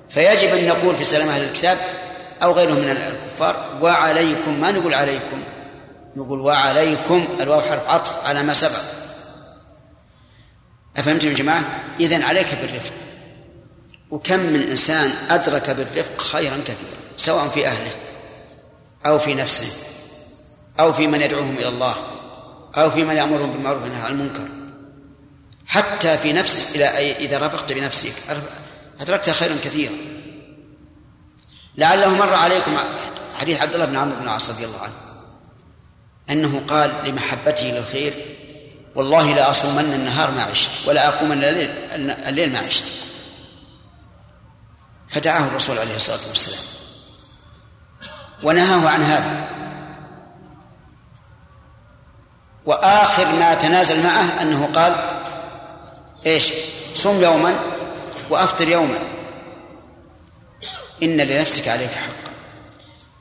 فيجب 0.08 0.48
أن 0.48 0.66
نقول 0.68 0.96
في 0.96 1.04
سلام 1.04 1.28
أهل 1.28 1.42
الكتاب 1.42 1.78
أو 2.42 2.52
غيرهم 2.52 2.76
من 2.76 2.90
الكفار 2.90 3.78
وعليكم. 3.80 4.60
ما 4.60 4.70
نقول 4.70 4.94
عليكم؟ 4.94 5.42
نقول 6.16 6.40
وعليكم. 6.40 7.28
الواو 7.40 7.60
حرف 7.60 7.88
عطف 7.88 8.26
على 8.26 8.42
ما 8.42 8.54
سبق. 8.54 8.80
أفهمتم 10.96 11.28
يا 11.28 11.34
جماعة؟ 11.34 11.62
إذن 12.00 12.22
عليك 12.22 12.46
بالرفق. 12.62 12.92
وكم 14.10 14.38
من 14.38 14.62
إنسان 14.62 15.12
أدرك 15.30 15.70
بالرفق 15.70 16.20
خيرا 16.20 16.56
كثيرا 16.56 16.98
سواء 17.16 17.48
في 17.48 17.66
أهله 17.66 17.90
أو 19.06 19.18
في 19.18 19.34
نفسه 19.34 19.86
أو 20.80 20.92
في 20.92 21.06
من 21.06 21.20
يدعوهم 21.20 21.58
إلى 21.58 21.68
الله 21.68 21.96
أو 22.76 22.90
في 22.90 23.04
من 23.04 23.16
يأمرهم 23.16 23.50
بالمعروف 23.50 23.82
والنهي 23.82 24.02
عن 24.02 24.12
المنكر. 24.12 24.48
حتى 25.66 26.18
في 26.18 26.32
نفسك 26.32 26.76
إلى 26.76 26.84
إذا 27.12 27.46
رفقت 27.46 27.72
بنفسك 27.72 28.12
أدركت 29.00 29.30
خيرا 29.30 29.56
كثيرا. 29.64 29.92
لعله 31.76 32.14
مر 32.14 32.34
عليكم 32.34 32.78
حديث 33.38 33.60
عبد 33.60 33.74
الله 33.74 33.86
بن 33.86 33.96
عمرو 33.96 34.16
بن 34.16 34.22
العاص 34.22 34.50
رضي 34.50 34.64
الله 34.64 34.78
عنه 34.78 34.92
أنه 36.30 36.62
قال 36.68 36.90
لمحبته 37.04 37.64
للخير 37.64 38.14
والله 38.94 39.34
لا 39.34 39.50
أصومن 39.50 39.92
النهار 39.94 40.30
ما 40.30 40.42
عشت 40.42 40.70
ولا 40.86 41.08
أقومن 41.08 41.44
الليل, 41.44 41.70
الليل 42.26 42.52
ما 42.52 42.58
عشت. 42.58 42.84
فدعاه 45.10 45.46
الرسول 45.46 45.78
عليه 45.78 45.96
الصلاة 45.96 46.28
والسلام. 46.28 46.60
ونهاه 48.42 48.88
عن 48.88 49.02
هذا. 49.02 49.48
وآخر 52.66 53.32
ما 53.32 53.54
تنازل 53.54 54.04
معه 54.04 54.42
أنه 54.42 54.68
قال 54.74 55.20
إيش؟ 56.26 56.52
صم 56.94 57.22
يوما 57.22 57.58
وأفطر 58.30 58.68
يوما. 58.68 58.98
إن 61.02 61.16
لنفسك 61.16 61.68
عليك 61.68 61.90
حقا. 61.90 62.32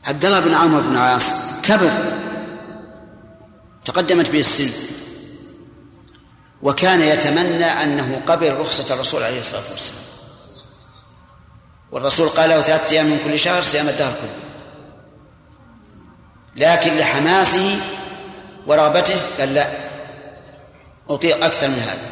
عبد 0.06 0.26
الله 0.26 0.40
بن 0.40 0.54
عمرو 0.54 0.82
بن 0.82 0.98
عاص 0.98 1.62
كبر. 1.62 1.92
تقدمت 3.86 4.30
به 4.30 4.40
السن. 4.40 4.72
وكان 6.62 7.02
يتمنى 7.02 7.66
أنه 7.66 8.22
قبل 8.28 8.54
رخصة 8.54 8.94
الرسول 8.94 9.24
عليه 9.24 9.40
الصلاة 9.40 9.72
والسلام. 9.72 10.07
والرسول 11.92 12.30
قال 12.30 12.50
له 12.50 12.62
ثلاثة 12.62 12.92
أيام 12.92 13.06
من 13.06 13.20
كل 13.26 13.40
شهر 13.40 13.64
صيام 13.64 13.90
الدهر 13.90 14.12
كله. 14.12 14.48
لكن 16.56 16.98
لحماسه 16.98 17.80
ورغبته 18.68 19.16
قال 19.40 19.54
لا 19.54 19.68
أطيع 21.10 21.38
أكثر 21.46 21.68
من 21.68 21.80
هذا. 21.80 22.08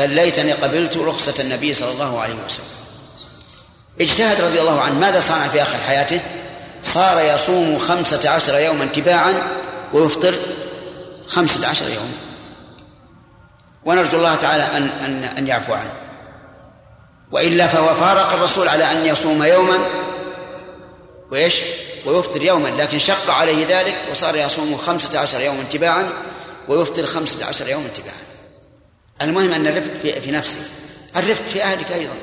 قال 0.00 0.10
ليتني 0.10 0.52
قبلت 0.52 0.96
رخصة 0.96 1.42
النبي 1.42 1.74
صلى 1.74 1.90
الله 1.90 2.20
عليه 2.20 2.34
وسلم. 2.46 2.66
اجتهد 4.00 4.40
رضي 4.40 4.60
الله 4.60 4.80
عنه. 4.80 4.98
ماذا 4.98 5.20
صنع 5.20 5.48
في 5.48 5.62
آخر 5.62 5.78
حياته؟ 5.78 6.20
صار 6.82 7.34
يصوم 7.34 7.78
خمسة 7.78 8.30
عشر 8.30 8.58
يوما 8.58 8.86
تباعا 8.86 9.34
ويفطر 9.92 10.34
خمسة 11.28 11.68
عشر 11.68 11.88
يوما. 11.88 12.12
ونرجو 13.84 14.18
الله 14.18 14.34
تعالى 14.34 14.62
أن, 14.62 14.88
أن, 15.04 15.24
أن 15.24 15.46
يعفو 15.46 15.74
عنه. 15.74 16.05
وإلا 17.32 17.68
فهو 17.68 17.94
فارق 17.94 18.32
الرسول 18.32 18.68
على 18.68 18.90
أن 18.90 19.06
يصوم 19.06 19.42
يوما 19.42 19.78
وإيش؟ 21.30 21.62
ويفطر 22.06 22.42
يوما 22.42 22.68
لكن 22.68 22.98
شق 22.98 23.30
عليه 23.30 23.66
ذلك 23.66 23.96
وصار 24.10 24.36
يصوم 24.36 24.76
خمسة 24.76 25.18
عشر 25.18 25.40
يوما 25.40 25.62
تباعا 25.62 26.12
ويفطر 26.68 27.06
خمسة 27.06 27.46
عشر 27.46 27.68
يوما 27.68 27.88
تباعا. 27.88 28.26
المهم 29.22 29.52
أن 29.52 29.66
الرفق 29.66 29.90
في, 30.02 30.20
في 30.20 30.30
نفسه. 30.30 30.60
الرفق 31.16 31.44
في 31.44 31.62
أهلك 31.62 31.92
أيضا. 31.92 32.16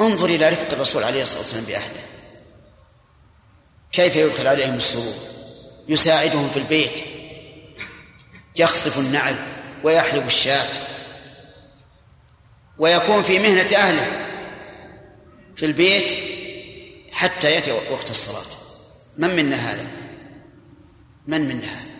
انظر 0.00 0.26
إلى 0.26 0.48
رفق 0.48 0.66
الرسول 0.72 1.02
عليه 1.02 1.22
الصلاة 1.22 1.42
والسلام 1.42 1.64
بأهله. 1.64 2.02
كيف 3.92 4.16
يدخل 4.16 4.46
عليهم 4.46 4.74
السرور 4.74 5.14
يساعدهم 5.88 6.50
في 6.50 6.58
البيت. 6.58 7.04
يخصف 8.56 8.98
النعل 8.98 9.36
ويحلب 9.84 10.26
الشاة. 10.26 10.68
ويكون 12.78 13.22
في 13.22 13.38
مهنة 13.38 13.76
أهله 13.76 14.06
في 15.56 15.66
البيت 15.66 16.18
حتى 17.12 17.50
يأتي 17.50 17.72
وقت 17.72 18.10
الصلاة. 18.10 18.58
من 19.18 19.36
منا 19.36 19.56
هذا؟ 19.56 19.86
من 21.26 21.48
منا 21.48 21.66
هذا؟ 21.66 21.92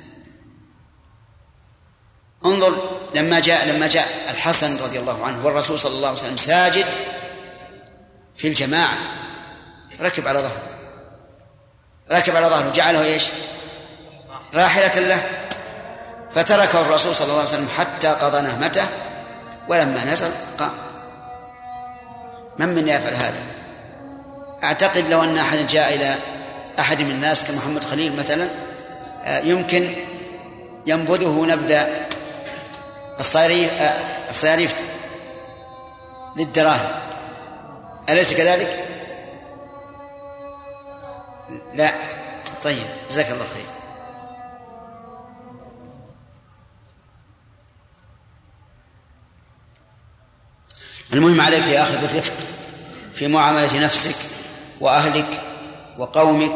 انظر 2.44 2.98
لما 3.14 3.40
جاء 3.40 3.66
لما 3.66 3.86
جاء 3.86 4.30
الحسن 4.30 4.84
رضي 4.84 4.98
الله 4.98 5.24
عنه 5.24 5.46
والرسول 5.46 5.78
صلى 5.78 5.92
الله 5.92 6.08
عليه 6.08 6.18
وسلم 6.18 6.36
ساجد 6.36 6.86
في 8.36 8.48
الجماعة 8.48 8.96
ركب 10.00 10.28
على 10.28 10.38
ظهره. 10.38 10.68
ركب 12.10 12.36
على 12.36 12.46
ظهره 12.46 12.72
جعله 12.72 13.04
إيش؟ 13.04 13.24
راحلة 14.54 15.00
له. 15.00 15.48
فتركه 16.30 16.80
الرسول 16.80 17.14
صلى 17.14 17.24
الله 17.24 17.38
عليه 17.38 17.48
وسلم 17.48 17.68
حتى 17.68 18.08
قضى 18.08 18.40
نهمته. 18.40 18.86
ولما 19.68 20.04
نزل 20.04 20.30
قام 20.58 20.72
من 22.58 22.68
من 22.68 22.88
يفعل 22.88 23.14
هذا؟ 23.14 23.42
أعتقد 24.64 25.10
لو 25.10 25.24
أن 25.24 25.38
أحد 25.38 25.58
جاء 25.66 25.94
إلى 25.94 26.14
أحد 26.78 27.02
من 27.02 27.10
الناس 27.10 27.44
كمحمد 27.44 27.84
خليل 27.84 28.16
مثلا 28.16 28.48
آه، 29.24 29.40
يمكن 29.40 29.90
ينبذه 30.86 31.46
نبذ 31.46 31.86
الصياريف 33.20 34.74
آه، 34.78 34.82
للدراهم 36.36 36.90
أليس 38.10 38.34
كذلك؟ 38.34 38.84
لا 41.74 41.92
طيب 42.64 42.86
جزاك 43.10 43.30
الله 43.30 43.44
خير 43.44 43.71
المهم 51.12 51.40
عليك 51.40 51.66
يا 51.66 51.82
أخي 51.82 51.96
بالرفق 51.96 52.32
في 53.14 53.28
معاملة 53.28 53.80
نفسك 53.84 54.16
وأهلك 54.80 55.40
وقومك 55.98 56.54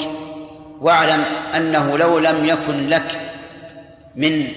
واعلم 0.81 1.25
أنه 1.55 1.99
لو 1.99 2.19
لم 2.19 2.47
يكن 2.47 2.89
لك 2.89 3.21
من 4.15 4.49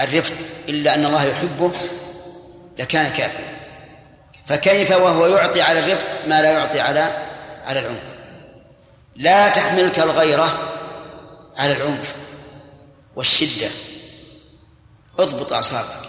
الرفق 0.00 0.34
إلا 0.68 0.94
أن 0.94 1.04
الله 1.04 1.24
يحبه 1.24 1.72
لكان 2.78 3.12
كافيا 3.12 3.54
فكيف 4.46 4.90
وهو 4.90 5.26
يعطي 5.26 5.62
على 5.62 5.78
الرفق 5.78 6.06
ما 6.26 6.42
لا 6.42 6.50
يعطي 6.50 6.80
على 6.80 7.10
على 7.66 7.80
العنف؟ 7.80 8.04
لا 9.16 9.48
تحملك 9.48 9.98
الغيرة 9.98 10.58
على 11.58 11.72
العنف 11.72 12.16
والشدة. 13.16 13.70
اضبط 15.18 15.52
أعصابك. 15.52 16.08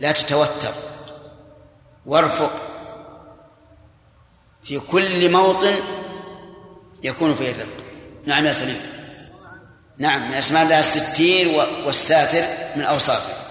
لا 0.00 0.12
تتوتر. 0.12 0.74
وارفق. 2.06 2.50
في 4.62 4.80
كل 4.80 5.32
موطن 5.32 5.74
يكون 7.02 7.34
فيه 7.34 7.50
الرفق. 7.50 7.84
نعم 8.26 8.46
يا 8.46 8.52
سليم. 8.52 8.80
نعم 9.98 10.28
من 10.28 10.34
أسماء 10.34 10.62
الله 10.62 10.80
الستير 10.80 11.48
والساتر 11.86 12.76
من 12.76 12.82
أوصافه. 12.82 13.44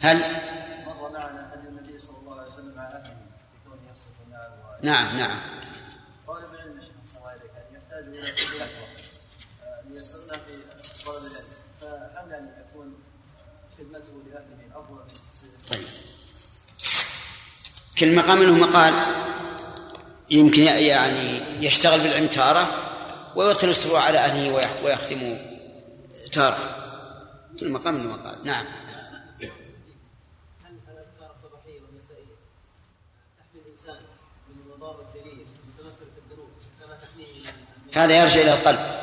هل؟ 0.00 0.18
مر 0.86 1.10
معنا 1.10 1.54
النبي 1.54 2.00
صلى 2.00 2.16
الله 2.18 2.40
عليه 2.40 2.46
وسلم 2.46 2.78
على 2.78 2.94
أهله 2.94 3.22
نعم 4.82 5.18
نعم 5.18 5.40
طالب 6.26 6.54
العلم 6.54 6.80
شيخ 6.80 7.16
الله 7.16 7.28
عليك 7.28 7.50
يعني 7.54 7.76
يحتاج 7.76 8.04
إلى 8.04 8.66
يكون 12.36 12.94
خدمته 13.78 14.22
لأهله 14.30 14.80
أفضل 14.80 14.94
من 14.98 15.50
طيب. 15.72 15.84
كل 17.98 18.14
مقام 18.16 18.38
منه 18.38 18.54
مقال 18.66 18.94
يمكن 20.30 20.62
يعني 20.62 21.40
يشتغل 21.66 22.00
بالعمتارة 22.00 22.68
ويدخل 23.36 23.68
السرور 23.68 23.96
على 23.98 24.18
أهله 24.18 24.52
ويح- 24.54 24.84
ويختم 24.84 25.36
تارة. 26.32 26.78
كل 27.60 27.72
مقام 27.72 27.94
منه 27.94 28.16
مقال. 28.16 28.44
نعم. 28.44 28.64
هل 30.64 30.78
الاذكار 30.88 31.30
الصباحيه 31.32 31.80
والمسائية؟ 31.82 32.34
تحمي 33.38 33.60
الإنسان 33.66 33.96
من 34.48 34.56
مضار 34.76 35.00
الدليل 35.00 35.46
المتمثل 35.46 35.96
في 36.14 36.20
الذنوب 36.26 36.48
كما 36.80 36.96
تحميه 36.96 38.04
هذا 38.04 38.20
يرجع 38.22 38.40
إلى 38.40 38.52
القلب. 38.54 39.01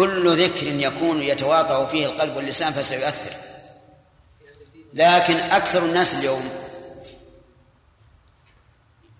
كل 0.00 0.44
ذكر 0.44 0.66
يكون 0.66 1.22
يتواطأ 1.22 1.86
فيه 1.86 2.06
القلب 2.06 2.36
واللسان 2.36 2.72
فسيؤثر. 2.72 3.30
لكن 4.92 5.36
أكثر 5.36 5.84
الناس 5.84 6.14
اليوم 6.14 6.48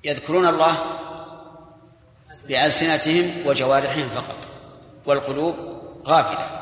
يذكرون 0.04 0.46
الله 0.46 0.78
بألسنتهم 2.48 3.46
وجوارحهم 3.46 4.08
فقط 4.08 4.36
والقلوب 5.06 5.56
غافلة. 6.06 6.60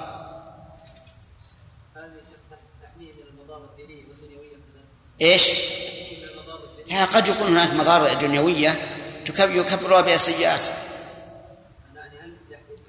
لا 6.90 7.04
قد 7.04 7.28
يكون 7.28 7.46
هناك 7.46 7.74
مضار 7.74 8.14
دنيوية 8.14 8.78
يكبرها 9.38 10.00
بها 10.00 10.14
السيئات 10.14 10.66
يعني 11.94 12.18
هل 12.20 12.36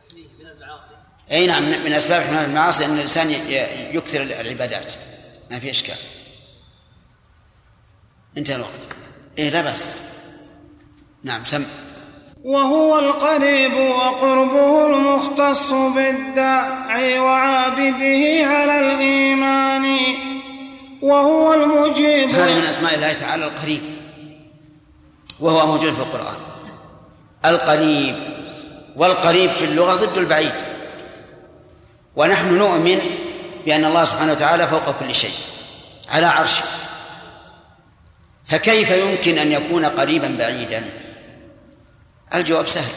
تحميه 0.07 0.27
من 0.39 0.47
المعاصي 0.47 0.95
أي 1.32 1.47
نعم 1.47 1.63
من 1.63 1.93
أسباب 1.93 2.21
حماية 2.21 2.45
المعاصي 2.45 2.86
أن 2.86 2.93
الإنسان 2.93 3.32
يكثر 3.91 4.21
العبادات. 4.21 4.93
ما 5.51 5.59
في 5.59 5.69
إشكال. 5.69 5.95
انتهى 8.38 8.55
الوقت. 8.55 8.88
إيه 9.38 9.49
لا 9.49 9.61
بأس. 9.61 10.01
نعم 11.23 11.45
سم. 11.45 11.65
وهو 12.43 12.99
القريب 12.99 13.73
وقربه 13.73 14.88
المختص 14.88 15.71
بالداعي 15.71 17.19
وعابده 17.19 18.45
على 18.45 18.80
الإيمان. 18.80 19.99
وهو 21.01 21.53
المجيب. 21.53 22.30
هذا 22.30 22.59
من 22.59 22.65
أسماء 22.65 22.95
الله 22.95 23.13
تعالى 23.13 23.45
القريب. 23.45 23.82
وهو 25.39 25.67
موجود 25.67 25.93
في 25.93 25.99
القرآن. 25.99 26.38
القريب. 27.45 28.15
والقريب 28.95 29.51
في 29.51 29.65
اللغة 29.65 30.05
ضد 30.05 30.17
البعيد. 30.17 30.68
ونحن 32.20 32.57
نؤمن 32.57 32.99
بأن 33.65 33.86
الله 33.86 34.03
سبحانه 34.03 34.32
وتعالى 34.32 34.67
فوق 34.67 34.99
كل 34.99 35.15
شيء 35.15 35.32
على 36.09 36.26
عرشه. 36.26 36.63
فكيف 38.47 38.91
يمكن 38.91 39.38
أن 39.38 39.51
يكون 39.51 39.86
قريبا 39.86 40.36
بعيدا؟ 40.39 40.91
الجواب 42.36 42.67
سهل. 42.67 42.91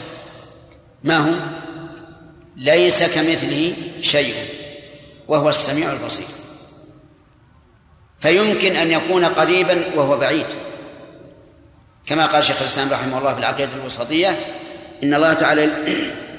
ما 1.04 1.16
هو؟ 1.16 1.32
ليس 2.56 3.02
كمثله 3.02 3.74
شيء 4.00 4.34
وهو 5.28 5.48
السميع 5.48 5.92
البصير. 5.92 6.26
فيمكن 8.20 8.76
أن 8.76 8.90
يكون 8.90 9.24
قريبا 9.24 9.84
وهو 9.96 10.18
بعيد. 10.18 10.46
كما 12.06 12.26
قال 12.26 12.44
شيخ 12.44 12.60
الإسلام 12.60 12.92
رحمه 12.92 13.18
الله 13.18 13.34
في 13.34 13.40
العقيدة 13.40 13.72
الوسطية 13.74 14.38
إن 15.02 15.14
الله 15.14 15.32
تعالى 15.32 15.70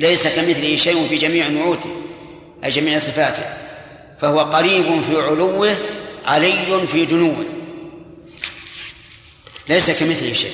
ليس 0.00 0.26
كمثله 0.26 0.76
شيء 0.76 1.08
في 1.08 1.16
جميع 1.16 1.48
نعوته 1.48 1.90
أي 2.64 2.70
جميع 2.70 2.98
صفاته 2.98 3.42
فهو 4.20 4.40
قريب 4.40 5.02
في 5.10 5.16
علوه 5.16 5.76
علي 6.26 6.86
في 6.86 7.04
دنوه 7.04 7.44
ليس 9.68 9.90
كمثله 9.90 10.32
شيء. 10.32 10.52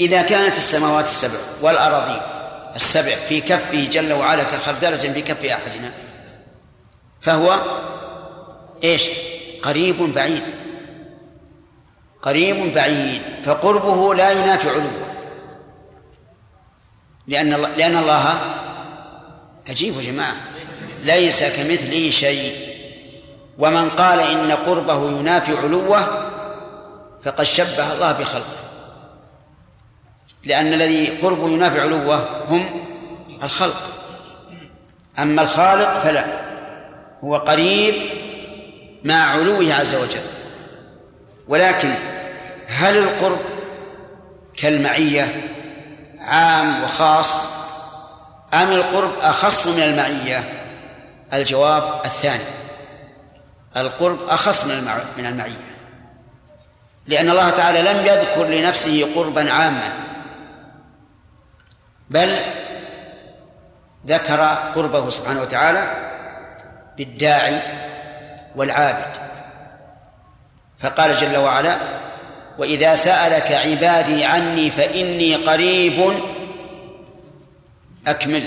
إذا 0.00 0.22
كانت 0.22 0.56
السماوات 0.56 1.04
السبع 1.04 1.38
والأراضين 1.62 2.22
السبع 2.76 3.14
في 3.14 3.40
كفه 3.40 3.84
جل 3.84 4.12
وعلا 4.12 4.42
كخردلة 4.42 4.96
في 4.96 5.22
كف 5.22 5.44
أحدنا 5.44 5.92
فهو 7.20 7.62
إيش؟ 8.84 9.02
قريب 9.62 10.12
بعيد. 10.14 10.42
قريب 12.22 12.72
بعيد 12.72 13.22
فقربه 13.44 14.14
لا 14.14 14.30
ينافي 14.30 14.68
علوه. 14.68 15.07
لأن 17.28 17.54
الله 17.54 17.68
لأن 17.68 17.96
الله 17.96 18.38
عجيب 19.68 19.94
يا 19.96 20.12
جماعة. 20.12 20.36
ليس 21.02 21.42
كمثله 21.42 22.10
شيء. 22.10 22.68
ومن 23.58 23.90
قال 23.90 24.20
إن 24.20 24.52
قربه 24.52 25.10
ينافي 25.10 25.56
علوه 25.56 26.06
فقد 27.22 27.44
شبه 27.44 27.92
الله 27.92 28.12
بخلقه. 28.12 28.58
لأن 30.44 30.72
الذي 30.72 31.06
قربه 31.06 31.48
ينافي 31.48 31.80
علوه 31.80 32.44
هم 32.48 32.66
الخلق. 33.42 33.90
أما 35.18 35.42
الخالق 35.42 35.98
فلا. 35.98 36.24
هو 37.24 37.36
قريب 37.36 37.94
مع 39.04 39.14
علوه 39.14 39.74
عز 39.74 39.94
وجل. 39.94 40.20
ولكن 41.48 41.94
هل 42.66 42.98
القرب 42.98 43.38
كالمعية؟ 44.56 45.54
عام 46.20 46.82
وخاص 46.82 47.58
أم 48.54 48.72
القرب 48.72 49.12
أخص 49.20 49.66
من 49.66 49.82
المعية 49.82 50.44
الجواب 51.32 52.00
الثاني 52.04 52.44
القرب 53.76 54.18
أخص 54.28 54.64
من. 54.64 54.90
من 55.18 55.26
المعية 55.26 55.78
لأن 57.06 57.30
الله 57.30 57.50
تعالى 57.50 57.82
لم 57.82 58.06
يذكر 58.06 58.46
لنفسه 58.46 59.14
قربا 59.14 59.52
عاما 59.52 59.92
بل 62.10 62.38
ذكر 64.06 64.40
قربه 64.74 65.10
سبحانه 65.10 65.40
وتعالى 65.40 65.92
بالداعي 66.96 67.60
والعابد 68.56 69.16
فقال 70.78 71.16
جل 71.16 71.36
وعلا 71.36 71.78
وإذا 72.58 72.94
سألك 72.94 73.52
عبادي 73.52 74.24
عني 74.24 74.70
فإني 74.70 75.34
قريب 75.34 76.12
أكمل. 78.06 78.42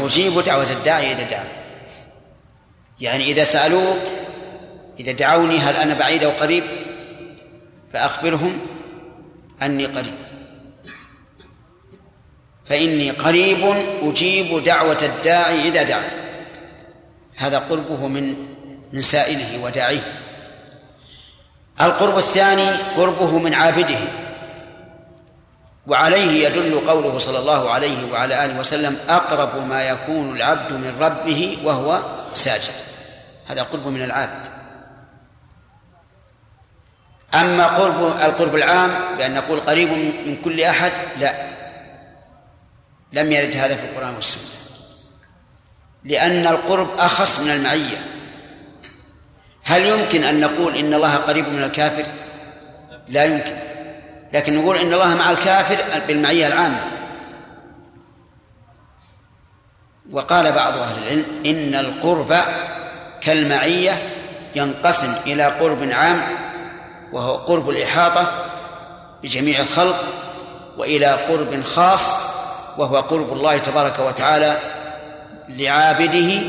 أجيب 0.00 0.40
دعوة 0.40 0.70
الداعي 0.70 1.12
إذا 1.12 1.22
دعا. 1.22 1.44
يعني 3.00 3.24
إذا 3.24 3.44
سألوك 3.44 3.98
إذا 5.00 5.12
دعوني 5.12 5.58
هل 5.58 5.76
أنا 5.76 5.94
بعيد 5.94 6.24
أو 6.24 6.30
قريب 6.30 6.64
فأخبرهم 7.92 8.60
أني 9.62 9.86
قريب. 9.86 10.14
فإني 12.64 13.10
قريب 13.10 13.64
أجيب 14.02 14.62
دعوة 14.62 14.98
الداعي 15.02 15.68
إذا 15.68 15.82
دعا. 15.82 16.10
هذا 17.36 17.58
قربه 17.58 18.08
من 18.08 18.34
من 18.92 19.00
سائله 19.00 19.64
وداعيه. 19.64 20.27
القرب 21.80 22.18
الثاني 22.18 22.70
قربه 22.70 23.38
من 23.38 23.54
عابده. 23.54 23.98
وعليه 25.86 26.46
يدل 26.46 26.88
قوله 26.88 27.18
صلى 27.18 27.38
الله 27.38 27.70
عليه 27.70 28.12
وعلى 28.12 28.44
آله 28.44 28.60
وسلم 28.60 28.96
أقرب 29.08 29.68
ما 29.68 29.82
يكون 29.82 30.36
العبد 30.36 30.72
من 30.72 30.98
ربه 31.00 31.58
وهو 31.64 32.02
ساجد. 32.34 32.74
هذا 33.46 33.62
قرب 33.62 33.86
من 33.86 34.02
العابد. 34.02 34.48
أما 37.34 37.66
قرب 37.66 38.02
القرب 38.02 38.54
العام 38.54 39.16
بأن 39.18 39.34
نقول 39.34 39.60
قريب 39.60 39.88
من 40.26 40.42
كل 40.44 40.62
أحد 40.62 40.92
لا. 41.18 41.34
لم 43.12 43.32
يرد 43.32 43.56
هذا 43.56 43.76
في 43.76 43.84
القرآن 43.84 44.14
والسنة. 44.14 44.58
لأن 46.04 46.46
القرب 46.46 46.88
أخص 46.98 47.40
من 47.40 47.50
المعية. 47.50 48.17
هل 49.68 49.86
يمكن 49.86 50.24
أن 50.24 50.40
نقول 50.40 50.76
إن 50.76 50.94
الله 50.94 51.16
قريب 51.16 51.48
من 51.48 51.62
الكافر؟ 51.62 52.04
لا 53.08 53.24
يمكن. 53.24 53.56
لكن 54.32 54.58
نقول 54.58 54.76
إن 54.76 54.92
الله 54.92 55.14
مع 55.14 55.30
الكافر 55.30 55.76
بالمعية 56.08 56.46
العامة. 56.46 56.80
وقال 60.12 60.52
بعض 60.52 60.72
أهل 60.76 61.02
العلم 61.02 61.24
إن 61.46 61.74
القرب 61.74 62.36
كالمعية 63.20 64.02
ينقسم 64.54 65.14
إلى 65.26 65.44
قرب 65.44 65.90
عام 65.92 66.22
وهو 67.12 67.34
قرب 67.34 67.70
الإحاطة 67.70 68.32
بجميع 69.22 69.60
الخلق 69.60 70.04
وإلى 70.78 71.06
قرب 71.06 71.62
خاص 71.62 72.16
وهو 72.78 72.96
قرب 72.96 73.32
الله 73.32 73.58
تبارك 73.58 73.98
وتعالى 73.98 74.56
لعابده 75.48 76.40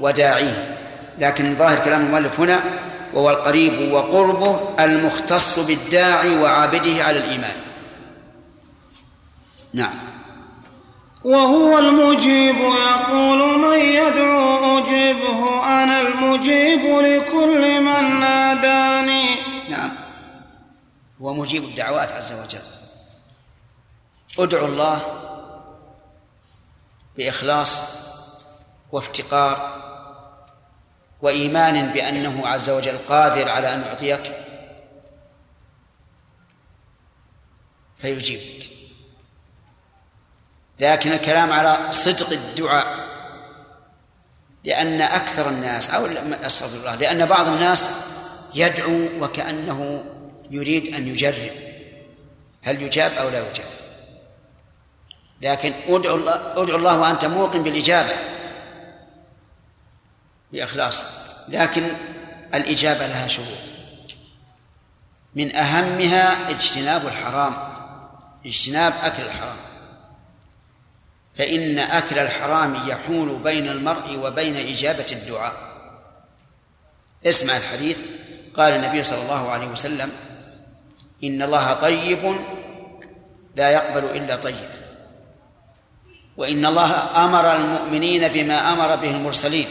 وداعيه. 0.00 0.79
لكن 1.20 1.56
ظاهر 1.56 1.84
كلام 1.84 2.06
المؤلف 2.06 2.40
هنا 2.40 2.60
وهو 3.14 3.30
القريب 3.30 3.92
وقربه 3.92 4.60
المختص 4.84 5.66
بالداعي 5.66 6.36
وعابده 6.38 7.04
على 7.04 7.18
الإيمان. 7.18 7.56
نعم. 9.74 9.94
وهو 11.24 11.78
المجيب 11.78 12.56
يقول 12.56 13.58
من 13.58 13.78
يدعو 13.78 14.78
أجبه 14.78 15.66
أنا 15.82 16.00
المجيب 16.00 16.80
لكل 16.80 17.80
من 17.80 18.20
ناداني. 18.20 19.24
نعم. 19.70 19.92
هو 21.22 21.34
مجيب 21.34 21.64
الدعوات 21.64 22.12
عز 22.12 22.32
وجل. 22.32 22.60
ادعوا 24.38 24.68
الله 24.68 25.00
بإخلاص 27.16 27.82
وافتقار 28.92 29.79
وإيمان 31.22 31.86
بأنه 31.92 32.46
عز 32.46 32.70
وجل 32.70 32.98
قادر 33.08 33.48
على 33.48 33.74
أن 33.74 33.82
يعطيك 33.82 34.32
فيجيبك. 37.98 38.66
لكن 40.80 41.12
الكلام 41.12 41.52
على 41.52 41.92
صدق 41.92 42.30
الدعاء 42.30 43.10
لأن 44.64 45.00
أكثر 45.00 45.48
الناس 45.48 45.90
أو 45.90 46.06
أستغفر 46.46 46.78
الله 46.78 46.94
لأن 46.94 47.26
بعض 47.26 47.48
الناس 47.48 47.90
يدعو 48.54 49.08
وكأنه 49.20 50.04
يريد 50.50 50.94
أن 50.94 51.08
يجرب. 51.08 51.52
هل 52.62 52.82
يجاب 52.82 53.12
أو 53.12 53.28
لا 53.28 53.38
يجاب؟ 53.38 53.70
لكن 55.42 55.72
ادعو 55.88 56.16
الله 56.16 56.62
ادعو 56.62 56.76
الله 56.76 57.00
وأنت 57.00 57.24
موقن 57.24 57.62
بالإجابة. 57.62 58.29
بإخلاص. 60.52 61.04
لكن 61.48 61.82
الإجابة 62.54 63.06
لها 63.06 63.28
شروط. 63.28 63.46
من 65.34 65.56
أهمها 65.56 66.50
اجتناب 66.50 67.06
الحرام 67.06 67.56
اجتناب 68.46 68.92
أكل 69.02 69.22
الحرام. 69.22 69.56
فإن 71.34 71.78
أكل 71.78 72.18
الحرام 72.18 72.88
يحول 72.88 73.38
بين 73.38 73.68
المرء 73.68 74.18
وبين 74.18 74.56
إجابة 74.56 75.06
الدعاء. 75.12 75.54
اسمع 77.26 77.56
الحديث. 77.56 78.02
قال 78.56 78.72
النبي 78.72 79.02
صلى 79.02 79.22
الله 79.22 79.50
عليه 79.50 79.66
وسلم 79.66 80.12
إن 81.24 81.42
الله 81.42 81.72
طيب 81.72 82.36
لا 83.56 83.70
يقبل 83.70 84.04
إلا 84.04 84.36
طيبا. 84.36 84.80
وإن 86.36 86.66
الله 86.66 87.24
أمر 87.24 87.56
المؤمنين 87.56 88.28
بما 88.28 88.72
أمر 88.72 88.96
به 88.96 89.10
المرسلين. 89.10 89.66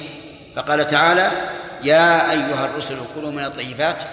فقال 0.59 0.87
تعالى 0.87 1.31
يا 1.83 2.31
أيها 2.31 2.65
الرسل 2.65 2.97
كلوا 3.15 3.31
من 3.31 3.45
الطيبات 3.45 4.03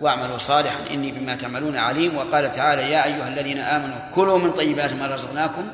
واعملوا 0.00 0.38
صالحا 0.38 0.78
إني 0.90 1.12
بما 1.12 1.34
تعملون 1.34 1.76
عليم. 1.76 2.16
وقال 2.16 2.52
تعالى 2.52 2.90
يا 2.90 3.04
أيها 3.04 3.28
الذين 3.28 3.58
آمنوا 3.58 4.10
كلوا 4.14 4.38
من 4.38 4.52
طيبات 4.52 4.92
ما 4.92 5.06
رزقناكم 5.06 5.72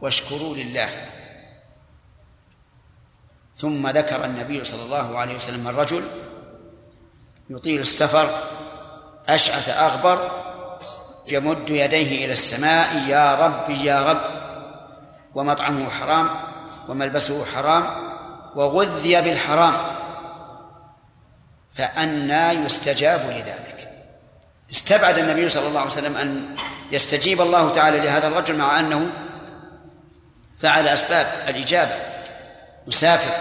واشكروا 0.00 0.56
لله. 0.56 0.88
ثم 3.56 3.88
ذكر 3.88 4.24
النبي 4.24 4.64
صلى 4.64 4.82
الله 4.82 5.18
عليه 5.18 5.34
وسلم 5.36 5.68
الرجل 5.68 6.02
يطيل 7.50 7.80
السفر 7.80 8.30
أشعث 9.28 9.68
أغبر 9.68 10.30
يمد 11.28 11.70
يديه 11.70 12.24
إلى 12.24 12.32
السماء 12.32 13.08
يا 13.08 13.34
رب 13.34 13.70
يا 13.70 14.02
رب 14.02 14.20
ومطعمه 15.34 15.90
حرام 15.90 16.30
وملبسه 16.88 17.44
حرام 17.44 18.11
وغذي 18.54 19.20
بالحرام 19.20 19.74
فأنى 21.72 22.64
يستجاب 22.64 23.30
لذلك. 23.30 23.88
استبعد 24.70 25.18
النبي 25.18 25.48
صلى 25.48 25.68
الله 25.68 25.80
عليه 25.80 25.90
وسلم 25.90 26.16
أن 26.16 26.56
يستجيب 26.92 27.40
الله 27.40 27.70
تعالى 27.70 28.00
لهذا 28.00 28.28
الرجل 28.28 28.56
مع 28.56 28.78
أنه 28.78 29.10
فعل 30.60 30.88
أسباب 30.88 31.26
الإجابة 31.48 31.94
مسافر 32.86 33.34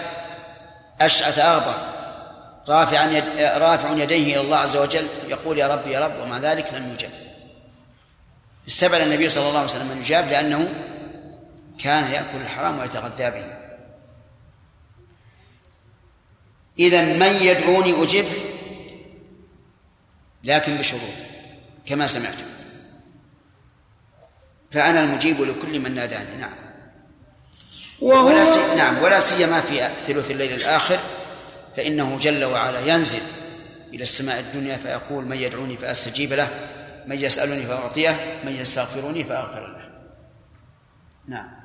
أشعث 1.01 1.39
أغبر 1.39 1.73
رافعا 2.69 3.05
يد 3.05 3.23
رافع 3.39 3.91
يديه 3.91 4.33
إلى 4.33 4.41
الله 4.41 4.57
عز 4.57 4.77
وجل 4.77 5.07
يقول 5.27 5.57
يا 5.57 5.67
رب 5.67 5.87
يا 5.87 5.99
رب 5.99 6.19
ومع 6.19 6.37
ذلك 6.37 6.73
لم 6.73 6.91
يجب. 6.91 7.09
استبعد 8.67 9.01
النبي 9.01 9.29
صلى 9.29 9.47
الله 9.47 9.59
عليه 9.59 9.69
وسلم 9.69 9.91
أن 9.91 9.97
يجاب 9.97 10.27
لأنه 10.27 10.69
كان 11.83 12.11
يأكل 12.11 12.37
الحرام 12.41 12.79
ويتغذى 12.79 13.29
به. 13.29 13.60
إذا 16.81 17.01
من 17.01 17.35
يدعوني 17.41 18.03
أجبه 18.03 18.37
لكن 20.43 20.77
بشروط 20.77 21.01
كما 21.85 22.07
سمعتم. 22.07 22.45
فأنا 24.71 25.03
المجيب 25.03 25.41
لكل 25.41 25.79
من 25.79 25.95
ناداني 25.95 26.37
نعم. 26.37 26.55
وهو 28.01 28.27
ولا 28.27 28.45
سي... 28.45 28.75
نعم 28.77 29.03
ولا 29.03 29.19
سيما 29.19 29.61
في 29.61 29.89
ثلث 30.03 30.31
الليل 30.31 30.53
الآخر 30.53 30.99
فإنه 31.75 32.17
جل 32.17 32.43
وعلا 32.43 32.79
ينزل 32.79 33.21
إلى 33.93 34.03
السماء 34.03 34.39
الدنيا 34.39 34.77
فيقول 34.77 35.25
من 35.25 35.37
يدعوني 35.37 35.77
فأستجيب 35.77 36.33
له 36.33 36.47
من 37.07 37.19
يسألني 37.19 37.65
فأعطيه 37.65 38.41
من 38.45 38.51
يستغفرني 38.51 39.23
فأغفر 39.23 39.67
له. 39.67 39.89
نعم. 41.27 41.60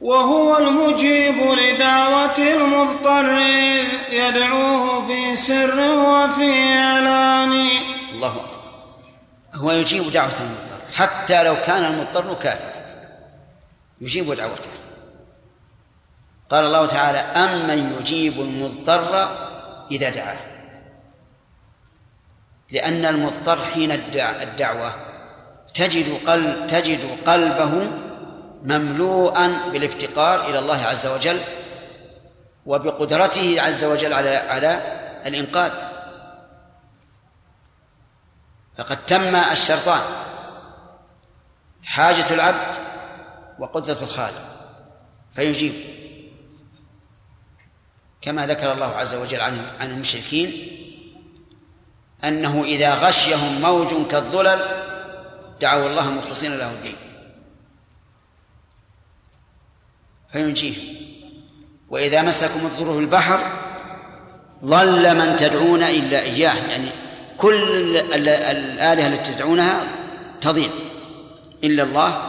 وهو 0.00 0.58
المجيب 0.58 1.34
لدعوة 1.42 2.38
المضطر 2.38 3.38
يدعوه 4.10 5.06
في 5.06 5.36
سر 5.36 5.78
وفي 5.78 6.74
إعلان. 6.78 7.52
الله 8.12 8.36
أكبر. 8.36 8.60
هو 9.54 9.70
يجيب 9.70 10.12
دعوة 10.12 10.32
المضطر. 10.40 10.94
حتى 10.94 11.42
لو 11.42 11.56
كان 11.66 11.84
المضطر 11.84 12.34
كافرا 12.34 12.80
يجيب 14.00 14.32
دعوته. 14.32 14.70
قال 16.50 16.64
الله 16.64 16.86
تعالى 16.86 17.18
أمن 17.18 17.94
يجيب 18.00 18.40
المضطر 18.40 19.28
إذا 19.90 20.10
دعاه. 20.10 20.38
لأن 22.70 23.04
المضطر 23.04 23.58
حين 23.74 23.92
الدع- 23.92 24.42
الدعوة 24.42 24.94
تجد 25.74 26.18
قلب 26.26 26.66
تجد 26.66 27.00
قلبه 27.26 27.90
مملوءا 28.62 29.70
بالافتقار 29.72 30.48
إلى 30.48 30.58
الله 30.58 30.82
عز 30.86 31.06
وجل 31.06 31.40
وبقدرته 32.66 33.62
عز 33.62 33.84
وجل 33.84 34.12
على 34.12 34.36
على 34.36 34.80
الإنقاذ. 35.26 35.72
فقد 38.78 39.06
تم 39.06 39.36
الشرطان 39.36 40.00
حاجة 41.82 42.34
العبد 42.34 42.76
وقدرة 43.58 43.98
الخالق. 44.02 44.44
فيجيب. 45.34 45.74
كما 48.22 48.46
ذكر 48.46 48.72
الله 48.72 48.86
عز 48.86 49.14
وجل 49.14 49.40
عن 49.40 49.66
عن 49.80 49.90
المشركين 49.90 50.52
أنه 52.24 52.64
إذا 52.64 52.94
غشيهم 52.94 53.60
موج 53.60 54.06
كالظلل 54.10 54.60
دعوا 55.60 55.88
الله 55.88 56.10
مخلصين 56.10 56.58
له 56.58 56.70
الدين. 56.70 57.09
فينجيهم 60.32 60.94
وإذا 61.88 62.22
مسكم 62.22 62.60
الضر 62.66 62.92
في 62.92 62.98
البحر 62.98 63.40
ضل 64.64 65.16
من 65.16 65.36
تدعون 65.36 65.82
إلا 65.82 66.20
إياه. 66.22 66.54
يعني 66.70 66.90
كل 67.36 67.96
ال- 67.96 68.28
الآلهة 68.28 69.06
التي 69.06 69.32
تدعونها 69.32 69.84
تضيع. 70.40 70.68
إلا 71.64 71.82
الله 71.82 72.22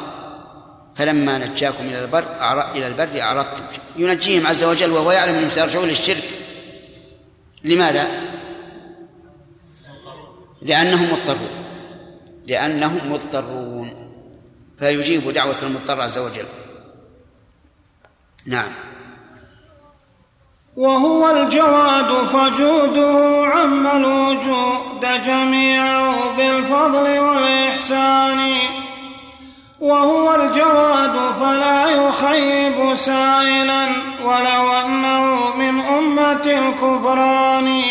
فلما 0.95 1.37
نجاكم 1.37 1.83
إلى 1.83 2.01
البر 2.01 2.25
إلى 2.75 2.87
البر 2.87 3.21
أعرضتم. 3.21 3.63
ينجيهم 3.97 4.47
عز 4.47 4.63
وجل 4.63 4.91
وهو 4.91 5.11
يعلم 5.11 5.35
أنهم 5.35 5.49
سيرجعون 5.49 5.87
للشرك. 5.87 6.23
لماذا؟ 7.63 8.07
لأنهم 10.61 11.11
مضطرون. 11.11 11.49
لأنهم 12.47 13.11
مضطرون. 13.11 14.11
فيجيب 14.79 15.29
دعوة 15.33 15.57
المضطر 15.63 16.01
عز 16.01 16.17
وجل. 16.17 16.45
نعم. 18.47 18.71
وهو 20.77 21.29
الجواد 21.29 22.05
فجوده 22.05 23.45
عم 23.45 23.87
الوجود 23.87 25.21
جميعه 25.25 26.35
بالفضل 26.37 27.19
والإحسان. 27.19 28.53
وهو 29.79 30.35
الجواد 30.35 31.19
فلا 31.39 31.89
يخيب 31.89 32.95
سائلا 32.95 33.87
ولو 34.23 34.71
أنه 34.71 35.55
من 35.55 35.81
أمة 35.81 36.45
الكفران. 36.45 37.81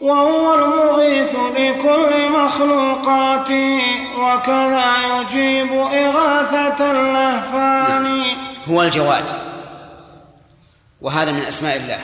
وهو 0.00 0.54
المغيث 0.54 1.36
لكل 1.58 2.32
مخلوقاته 2.32 3.82
وكذا 4.18 4.94
يجيب 5.18 5.72
إغاثة 5.72 6.90
اللهفان. 6.90 8.22
هو 8.68 8.82
الجواد. 8.82 9.24
وهذا 11.00 11.32
من 11.32 11.42
أسماء 11.42 11.76
الله. 11.76 11.98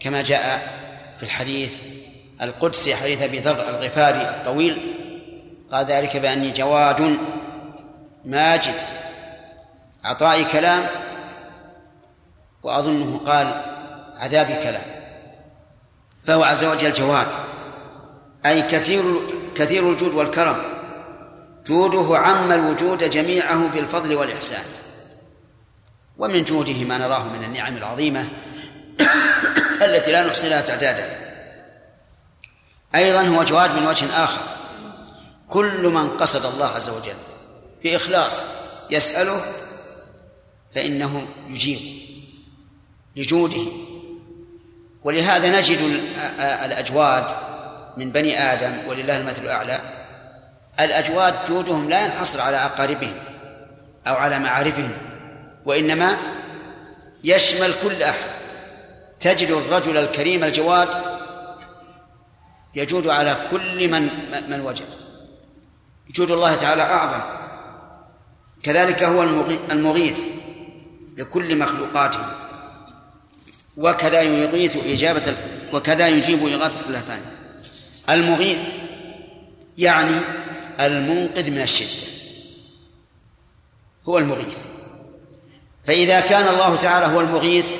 كما 0.00 0.22
جاء 0.22 0.72
في 1.18 1.22
الحديث 1.22 1.82
القدسي 2.42 2.96
حديث 2.96 3.22
أبي 3.22 3.38
ذر 3.38 3.68
الغفاري 3.68 4.28
الطويل 4.28 4.96
قال 5.72 5.86
ذلك 5.86 6.16
بأني 6.16 6.50
جواد 6.50 7.18
ماجد. 8.24 8.74
عطائي 10.04 10.44
كلام 10.44 10.86
وأظنه 12.62 13.20
قال 13.26 13.46
عذابي 14.18 14.54
كلام. 14.54 14.82
فهو 16.26 16.42
عز 16.42 16.64
وجل 16.64 16.92
جواد. 16.92 17.26
أي 18.46 18.62
كثير 18.62 19.02
كثير 19.56 19.90
الجود 19.92 20.14
والكرم. 20.14 20.56
جوده 21.66 22.18
عم 22.18 22.52
الوجود 22.52 23.10
جميعه 23.10 23.68
بالفضل 23.68 24.14
والإحسان. 24.14 24.79
ومن 26.20 26.44
جوده 26.44 26.84
ما 26.84 26.98
نراه 26.98 27.24
من 27.24 27.44
النعم 27.44 27.76
العظيمة 27.76 28.28
التي 29.86 30.12
لا 30.12 30.26
نحصي 30.26 30.48
لها 30.48 30.60
تعدادا. 30.60 31.06
أيضا 32.94 33.22
هو 33.22 33.44
جواد 33.44 33.74
من 33.74 33.86
وجه 33.86 34.24
آخر. 34.24 34.40
كل 35.48 35.88
من 35.88 36.08
قصد 36.08 36.46
الله 36.46 36.66
عز 36.66 36.90
وجل 36.90 37.14
بإخلاص 37.84 38.42
يسأله 38.90 39.44
فإنه 40.74 41.26
يجيب 41.48 41.78
لجوده. 43.16 43.66
ولهذا 45.04 45.58
نجد 45.58 46.00
الأجواد 46.38 47.24
من 47.96 48.12
بني 48.12 48.52
آدم 48.52 48.88
ولله 48.88 49.16
المثل 49.16 49.42
الأعلى. 49.42 49.80
الأجواد 50.80 51.34
جودهم 51.48 51.90
لا 51.90 52.04
ينحصر 52.04 52.40
على 52.40 52.56
أقاربهم 52.56 53.14
أو 54.06 54.14
على 54.14 54.38
معارفهم. 54.38 55.10
وإنما 55.66 56.18
يشمل 57.24 57.74
كل 57.82 58.02
أحد. 58.02 58.30
تجد 59.20 59.50
الرجل 59.50 59.96
الكريم 59.96 60.44
الجواد 60.44 60.88
يجود 62.74 63.06
على 63.06 63.36
كل 63.50 63.88
من 63.88 64.02
من 64.50 64.60
وجد. 64.60 64.86
جود 66.14 66.30
الله 66.30 66.56
تعالى 66.56 66.82
أعظم. 66.82 67.20
كذلك 68.62 69.02
هو 69.02 69.22
المغيث 69.72 70.20
لكل 71.16 71.58
مخلوقاته. 71.58 72.26
وكذا 73.76 74.22
يغيث 74.22 74.76
إجابة 74.86 75.36
وكذا 75.72 76.08
يجيب 76.08 76.46
إغاثة 76.46 76.86
اللهفان. 76.86 77.20
المغيث 78.10 78.58
يعني 79.78 80.16
المنقذ 80.80 81.50
من 81.50 81.62
الشدة. 81.62 82.10
هو 84.08 84.18
المغيث. 84.18 84.58
فإذا 85.86 86.20
كان 86.20 86.48
الله 86.48 86.76
تعالى 86.76 87.06
هو 87.06 87.20
المغيث 87.20 87.72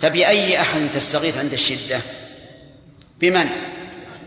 فبأي 0.00 0.60
أحد 0.60 0.90
تستغيث 0.92 1.38
عند 1.38 1.52
الشدة؟ 1.52 2.00
بمن؟ 3.20 3.50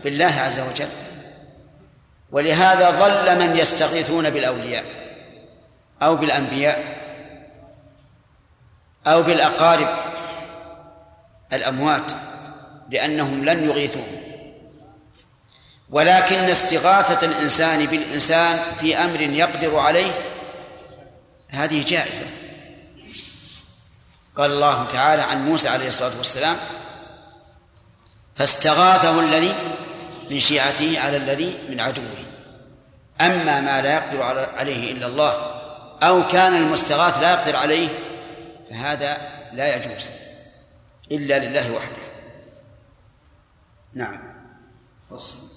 بالله 0.04 0.26
عز 0.26 0.60
وجل. 0.60 0.88
ولهذا 2.32 2.90
ظل 2.90 3.38
من 3.38 3.56
يستغيثون 3.56 4.30
بالأولياء 4.30 4.84
أو 6.02 6.16
بالأنبياء 6.16 7.04
أو 9.06 9.22
بالأقارب 9.22 9.88
الأموات 11.52 12.12
لأنهم 12.90 13.44
لن 13.44 13.68
يغيثوهم. 13.68 14.20
ولكن 15.90 16.38
استغاثة 16.38 17.26
الإنسان 17.26 17.86
بالإنسان 17.86 18.58
في 18.80 18.96
أمر 18.96 19.20
يقدر 19.20 19.76
عليه 19.76 20.12
هذه 21.48 21.84
جائزة. 21.84 22.26
قال 24.36 24.50
الله 24.50 24.84
تعالى 24.84 25.22
عن 25.22 25.44
موسى 25.44 25.68
عليه 25.68 25.88
الصلاة 25.88 26.18
والسلام 26.18 26.56
فاستغاثه 28.36 29.20
الذي 29.20 29.54
من 30.30 30.40
شيعته 30.40 31.00
على 31.00 31.16
الذي 31.16 31.58
من 31.68 31.80
عدوه. 31.80 32.24
أما 33.20 33.60
ما 33.60 33.82
لا 33.82 33.94
يقدر 33.94 34.22
عليه 34.54 34.92
إلا 34.92 35.06
الله 35.06 35.32
أو 36.02 36.28
كان 36.28 36.56
المستغاث 36.56 37.18
لا 37.18 37.32
يقدر 37.32 37.56
عليه 37.56 37.88
فهذا 38.70 39.16
لا 39.52 39.76
يجوز 39.76 40.10
إلا 41.12 41.38
لله 41.38 41.72
وحده. 41.72 42.02
نعم. 43.94 44.34
فصل. 45.10 45.53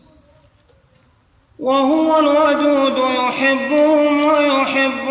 وهو 1.59 2.19
الودود 2.19 2.97
يحبهم 2.97 4.23
ويحب 4.25 5.09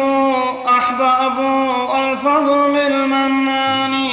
أحبابه 0.68 2.12
الفضل 2.12 2.76
المنان 2.76 4.08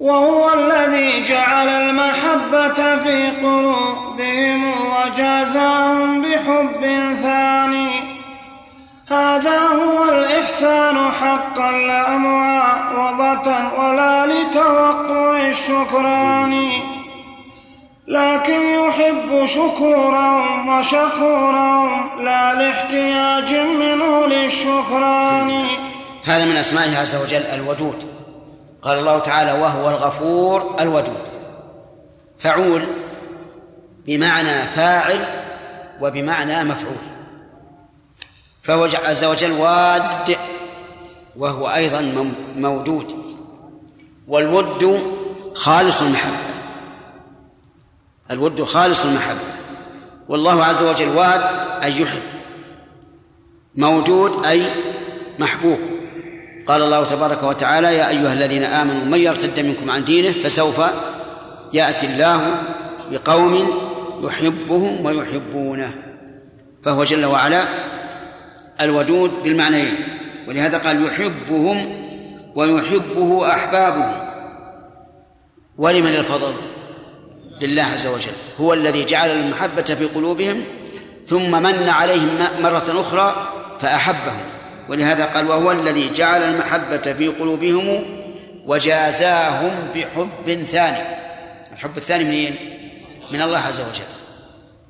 وهو 0.00 0.52
الذي 0.52 1.24
جعل 1.24 1.68
المحبة 1.68 2.96
في 2.96 3.30
قلوبهم 3.30 4.72
وجازاهم 4.90 6.22
بحب 6.22 6.80
ثاني. 7.22 7.90
هذا 9.08 9.58
هو 9.60 10.04
الإحسان 10.04 11.10
حقا 11.10 11.72
لا 11.72 12.16
معاوضة 12.16 13.78
ولا 13.78 14.26
لتوقع 14.26 15.48
الشكران. 15.48 16.72
لكن 18.06 18.60
يحب 18.62 19.46
شكورا 19.46 20.46
وشكورا 20.68 22.04
لا 22.22 22.54
لاحتياج 22.54 23.54
منه 23.54 24.26
للشكران. 24.26 25.66
هذا 26.24 26.44
من 26.44 26.56
أسمائه 26.56 26.96
عز 26.96 27.14
وجل 27.14 27.42
الودود. 27.42 28.04
قال 28.82 28.98
الله 28.98 29.18
تعالى 29.18 29.52
وهو 29.52 29.90
الغفور 29.90 30.76
الودود 30.80 31.18
فعول 32.38 32.82
بمعنى 34.06 34.62
فاعل 34.62 35.24
وبمعنى 36.00 36.64
مفعول. 36.64 37.02
فهو 38.62 38.88
عز 39.04 39.24
وجل 39.24 39.52
واد 39.52 40.36
وهو 41.36 41.66
أيضا 41.66 42.32
مودود. 42.56 43.36
والود 44.28 45.02
خالص 45.54 46.02
المحبة. 46.02 46.51
الود 48.32 48.62
خالص 48.62 49.04
المحبة 49.04 49.40
والله 50.28 50.64
عز 50.64 50.82
وجل 50.82 51.08
واد 51.08 51.40
أي 51.82 52.00
يحب. 52.00 52.22
موجود 53.74 54.44
أي 54.46 54.66
محبوب. 55.38 55.78
قال 56.66 56.82
الله 56.82 57.04
تبارك 57.04 57.42
وتعالى 57.42 57.96
يا 57.96 58.08
أيها 58.08 58.32
الذين 58.32 58.64
آمنوا 58.64 59.04
من 59.04 59.18
يرتد 59.18 59.60
منكم 59.60 59.90
عن 59.90 60.04
دينه 60.04 60.32
فسوف 60.32 60.82
يأتي 61.72 62.06
الله 62.06 62.54
بقوم 63.10 63.80
يحبهم 64.22 65.06
ويحبونه. 65.06 65.94
فهو 66.82 67.04
جل 67.04 67.24
وعلا 67.24 67.64
الودود 68.80 69.30
بالمعنيين. 69.44 69.94
ولهذا 70.48 70.78
قال 70.78 71.06
يحبهم 71.06 72.02
ويحبه 72.54 73.50
أحبابه 73.50 74.32
ولمن 75.78 76.14
الفضل؟ 76.14 76.71
لله 77.62 77.82
عز 77.82 78.06
وجل 78.06 78.32
هو 78.60 78.72
الذي 78.72 79.04
جعل 79.04 79.30
المحبة 79.30 79.82
في 79.82 80.04
قلوبهم 80.04 80.64
ثم 81.26 81.62
من 81.62 81.88
عليهم 81.88 82.38
مرة 82.62 82.84
أخرى 82.88 83.34
فأحبهم. 83.80 84.42
ولهذا 84.88 85.24
قال 85.24 85.48
وهو 85.48 85.72
الذي 85.72 86.12
جعل 86.12 86.42
المحبة 86.42 87.12
في 87.12 87.28
قلوبهم 87.28 88.04
وجازاهم 88.66 89.70
بحب 89.94 90.64
ثاني. 90.64 91.02
الحب 91.72 91.96
الثاني 91.96 92.24
منين؟ 92.24 92.56
من 93.32 93.42
الله 93.42 93.58
عز 93.58 93.80
وجل. 93.80 94.10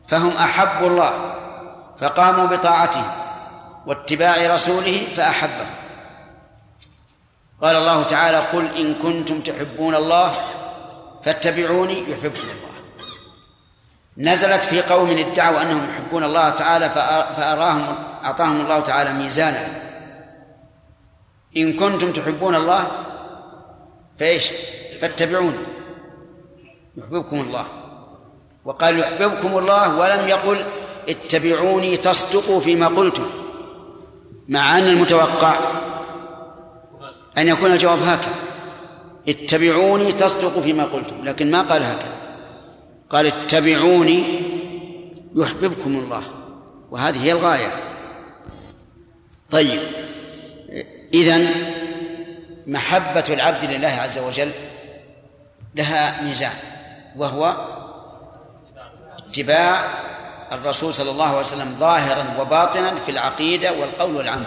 فهم 0.09 0.31
أحبوا 0.31 0.89
الله 0.89 1.35
فقاموا 2.01 2.47
بطاعته 2.47 3.05
واتباع 3.87 4.55
رسوله 4.55 5.03
فأحبهم. 5.15 5.67
قال 7.63 7.77
الله 7.77 8.03
تعالى 8.03 8.39
قل 8.39 8.77
إن 8.77 8.95
كنتم 8.95 9.41
تحبون 9.41 9.95
الله 9.95 10.33
فاتبعوني 11.25 12.11
يحبكم 12.11 12.41
الله. 12.43 12.73
نزلت 14.19 14.61
في 14.61 14.83
قوم 14.83 15.11
ادعوا 15.11 15.63
أنهم 15.63 15.85
يحبون 15.91 16.25
الله 16.25 16.51
تعالى 16.51 16.91
فأراهم 17.37 17.97
أعطاهم 18.25 18.61
الله 18.61 18.81
تعالى 18.81 19.13
ميزانا. 19.13 19.69
إن 21.57 21.73
كنتم 21.73 22.13
تحبون 22.13 22.55
الله 22.55 22.87
فإيش؟ 24.19 24.53
فاتبعوني. 25.01 25.59
يحببكم 26.97 27.41
الله. 27.41 27.67
وقال 28.65 28.99
يحببكم 28.99 29.59
الله 29.59 29.99
ولم 29.99 30.29
يقل 30.29 30.65
اتبعوني 31.09 31.97
تصدقوا 31.97 32.61
فيما 32.61 32.87
قلتم 32.87 33.27
مع 34.49 34.79
أن 34.79 34.83
المتوقع 34.83 35.55
أن 37.39 37.49
يكون 37.49 37.73
الجواب 37.73 38.03
هكذا. 38.03 38.35
اتبعوني 39.29 40.13
تصدقوا 40.13 40.63
فيما 40.63 40.85
قلتم. 40.85 41.25
لكن 41.25 41.51
ما 41.51 41.63
قال 41.63 41.83
هكذا. 41.83 42.17
قال 43.11 43.27
اتبعوني 43.27 44.25
يحببكم 45.37 45.97
الله. 45.97 46.23
وهذه 46.91 47.25
هي 47.25 47.33
الغاية. 47.33 47.73
طيب. 49.51 49.81
إذن 51.15 51.51
محبة 52.67 53.25
العبد 53.29 53.65
لله 53.65 53.89
عز 53.89 54.19
وجل 54.19 54.51
لها 55.75 56.23
ميزان 56.23 56.53
وهو 57.17 57.57
اتباع 59.29 59.85
الرسول 60.53 60.93
صلى 60.93 61.11
الله 61.11 61.29
عليه 61.29 61.39
وسلم 61.39 61.77
ظاهرا 61.79 62.41
وباطنا 62.41 62.95
في 62.95 63.11
العقيدة 63.11 63.73
والقول 63.73 64.17
والعمل. 64.17 64.45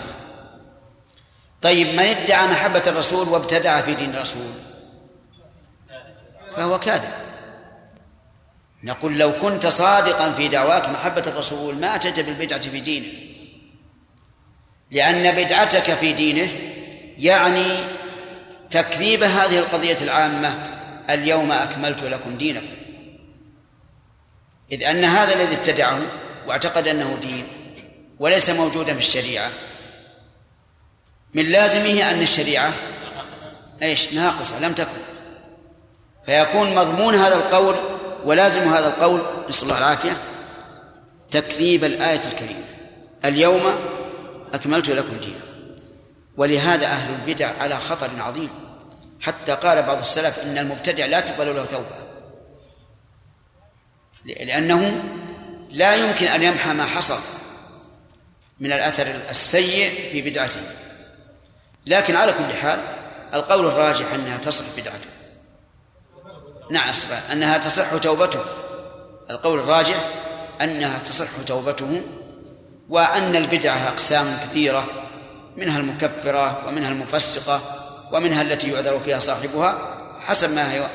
طيب 1.66 1.88
من 1.88 1.99
ادعى 1.99 2.47
محبة 2.47 2.82
الرسول 2.88 3.30
وابتدع 3.30 3.82
في 3.82 3.95
دين 3.95 4.16
الرسول؟ 4.16 4.51
فهو 6.55 6.80
كاذب. 6.80 7.09
نقول 8.84 9.18
لو 9.18 9.34
كنت 9.34 9.68
صادقا 9.68 10.32
في 10.32 10.47
دعواك 10.47 10.89
محبة 10.89 11.24
الرسول 11.28 11.76
ما 11.76 11.95
أتيت 11.95 12.20
بالبدعة 12.20 12.59
في 12.59 12.80
دينه. 12.80 13.07
لأن 14.91 15.43
بدعتك 15.43 15.93
في 15.93 16.13
دينه 16.13 16.49
يعني 17.18 17.66
تكذيب 18.70 19.24
هذه 19.24 19.59
القضية 19.59 19.97
العامة 20.01 20.63
اليوم 21.09 21.51
أكملت 21.51 22.03
لكم 22.03 22.38
دينكم. 22.38 22.76
إذ 24.72 24.84
أن 24.84 25.03
هذا 25.03 25.34
الذي 25.34 25.55
ابتدعه 25.55 26.01
وأعتقد 26.47 26.88
أنه 26.88 27.18
دين 27.22 27.47
وليس 28.20 28.49
موجودا 28.49 28.93
في 28.93 28.99
الشريعة. 28.99 29.51
من 31.36 31.45
لازمه 31.45 32.11
أن 32.11 32.21
الشريعة 32.21 32.73
إيش؟ 33.81 34.13
ناقصة 34.13 34.59
لم 34.59 34.73
تكن. 34.73 35.01
فيكون 36.25 36.75
مضمون 36.75 37.15
هذا 37.15 37.36
القول 37.36 37.75
ولازم 38.25 38.61
هذا 38.61 38.88
القول 38.88 39.21
نسأل 39.49 39.63
الله 39.63 39.77
العافية 39.77 40.17
تكذيب 41.31 41.83
الآية 41.83 42.21
الكريمة. 42.27 42.65
اليوم 43.25 43.75
أكملت 44.53 44.89
لكم 44.89 45.17
دينكم. 45.17 45.45
ولهذا 46.38 46.86
أهل 46.86 47.13
البدع 47.13 47.51
على 47.59 47.79
خطر 47.79 48.09
عظيم. 48.17 48.49
حتى 49.21 49.51
قال 49.51 49.81
بعض 49.83 49.97
السلف 49.97 50.39
إن 50.39 50.57
المبتدع 50.57 51.05
لا 51.05 51.19
تقبل 51.19 51.55
له 51.55 51.65
توبة. 51.65 52.05
لأنه 54.25 55.03
لا 55.71 55.95
يمكن 55.95 56.27
أن 56.27 56.43
يمحى 56.43 56.73
ما 56.73 56.86
حصل 56.86 57.19
من 58.59 58.73
الأثر 58.73 59.07
السيء 59.29 60.11
في 60.11 60.21
بدعته. 60.21 60.59
لكن 61.86 62.15
على 62.15 62.33
كل 62.33 62.53
حال 62.53 62.79
القول 63.33 63.65
الراجح 63.65 64.13
أنها 64.13 64.38
تصح 64.38 64.65
بدعته 64.77 65.15
نعم 66.71 66.93
أنها 67.31 67.57
تصح 67.57 67.97
توبته. 67.97 68.39
القول 69.29 69.59
الراجح 69.59 70.09
أنها 70.61 70.99
تصح 70.99 71.41
توبته 71.47 72.01
وأن 72.89 73.36
البدعة 73.36 73.88
أقسام 73.88 74.38
كثيرة 74.43 74.86
منها 75.57 75.79
المكفرة 75.79 76.67
ومنها 76.67 76.89
المفسقة 76.89 77.61
ومنها 78.13 78.41
التي 78.41 78.71
يعذر 78.71 78.99
فيها 78.99 79.19
صاحبها 79.19 79.77
حسب 80.25 80.55
ما 80.55 80.73
هي 80.73 80.88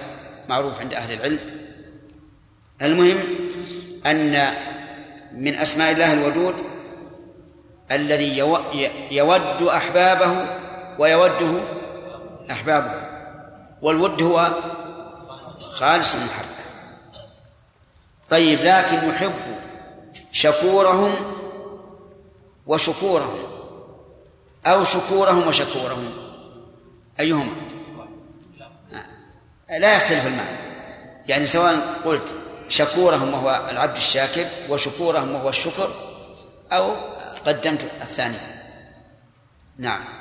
معروف 0.48 0.80
عند 0.80 0.94
أهل 0.94 1.12
العلم. 1.12 1.40
المهم 2.82 3.18
أن 4.06 4.54
من 5.32 5.58
أسماء 5.58 5.92
الله 5.92 6.12
الودود 6.12 6.54
الذي 7.90 8.38
يود 9.10 9.62
أحبابه 9.62 10.59
ويوده 11.00 11.60
أحبابه 12.50 12.92
والود 13.82 14.22
هو 14.22 14.50
خالص 15.60 16.14
المحبة 16.14 16.48
طيب 18.30 18.60
لكن 18.60 19.08
يحب 19.08 19.32
شكورهم 20.32 21.14
وشكورهم 22.66 23.38
أو 24.66 24.84
شكورهم 24.84 25.48
وشكورهم 25.48 26.12
أيهما؟ 27.20 27.52
لا 29.70 29.96
يختلف 29.96 30.26
المعنى. 30.26 30.56
يعني 31.26 31.46
سواء 31.46 31.74
قلت 32.04 32.34
شكورهم 32.68 33.34
وهو 33.34 33.68
العبد 33.70 33.96
الشاكر 33.96 34.46
وشكورهم 34.68 35.34
وهو 35.34 35.48
الشكر 35.48 35.90
أو 36.72 36.94
قدمت 37.46 37.82
الثاني 37.82 38.38
نعم. 39.78 40.19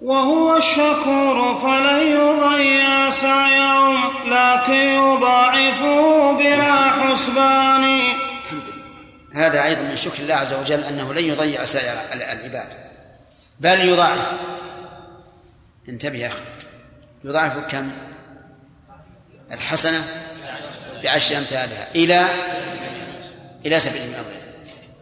وهو 0.00 0.56
الشكور 0.56 1.58
فلن 1.62 2.06
يضيع 2.06 3.10
سعيهم 3.10 4.10
لكن 4.26 4.72
يضاعفه 4.72 6.32
بلا 6.32 6.90
حسبان. 6.90 8.00
هذا 9.34 9.64
أيضا 9.64 9.82
من 9.82 9.96
شكر 9.96 10.22
الله 10.22 10.34
عز 10.34 10.52
وجل 10.52 10.84
أنه 10.84 11.14
لن 11.14 11.24
يضيع 11.24 11.64
سعي 11.64 12.12
العباد. 12.12 12.74
بل 13.60 13.88
يضاعف. 13.88 14.32
انتبه 15.88 16.18
يا 16.18 16.28
أخي. 16.28 16.40
يضاعف 17.24 17.58
كم؟ 17.58 17.92
الحسنة 19.52 20.04
بعشر 21.02 21.38
أمثالها 21.38 21.88
إلى 21.94 22.26
إلى 23.66 23.78
سبعين 23.78 24.14
أضعاف 24.14 24.40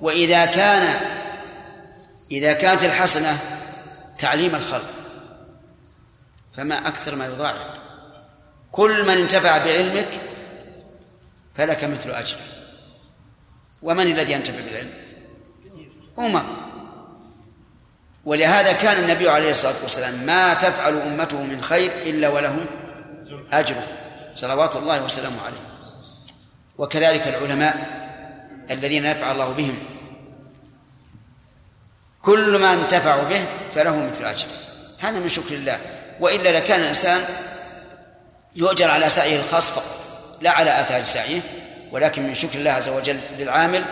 وإذا 0.01 0.47
كان 0.47 1.01
إذا 2.31 2.53
كانت 2.53 2.85
الحسنة 2.85 3.39
تعليم 4.19 4.55
الخلق 4.55 4.91
فما 6.57 6.89
أكثر 6.89 7.15
ما 7.15 7.27
يضاعف. 7.27 7.79
كل 8.73 9.03
من 9.03 9.11
انتفع 9.23 9.59
بعلمك 9.59 10.21
فلك 11.55 11.85
مثل 11.85 12.11
أجره. 12.11 12.41
ومن 13.83 14.07
الذي 14.07 14.33
ينتفع 14.33 14.61
بالعلم؟ 14.65 14.91
أمم. 16.19 16.43
ولهذا 18.25 18.73
كان 18.73 19.05
النبي 19.05 19.29
عليه 19.29 19.51
الصلاة 19.51 19.83
والسلام 19.83 20.15
ما 20.27 20.55
تفعل 20.55 20.99
أمته 20.99 21.43
من 21.43 21.63
خير 21.63 21.91
إلا 22.03 22.29
وله 22.29 22.67
أجر 23.53 23.77
صلوات 24.35 24.77
الله 24.77 25.05
وسلامه 25.05 25.43
عليه. 25.47 25.69
وكذلك 26.79 27.29
العلماء 27.29 27.99
الذين 28.71 29.05
يفعل 29.05 29.33
الله 29.33 29.53
بهم. 29.53 29.79
كل 32.23 32.59
ما 32.59 32.73
انتفعوا 32.73 33.29
به 33.29 33.45
فله 33.75 33.97
مثل 33.97 34.25
أجر 34.25 34.47
هذا 34.99 35.19
من 35.19 35.29
شكر 35.29 35.55
الله. 35.55 35.79
وإلا 36.21 36.59
لكان 36.59 36.81
الإنسان 36.81 37.25
يؤجر 38.57 38.91
على 38.91 39.11
سعيه 39.11 39.41
الخاص 39.41 39.71
فقط 39.71 40.09
لا 40.41 40.51
على 40.51 40.81
آثار 40.81 41.05
سعيه. 41.05 41.41
ولكن 41.93 42.27
من 42.27 42.35
شكر 42.35 42.59
الله 42.59 42.71
عز 42.71 42.89
وجل 42.89 43.21
للعامل 43.39 43.85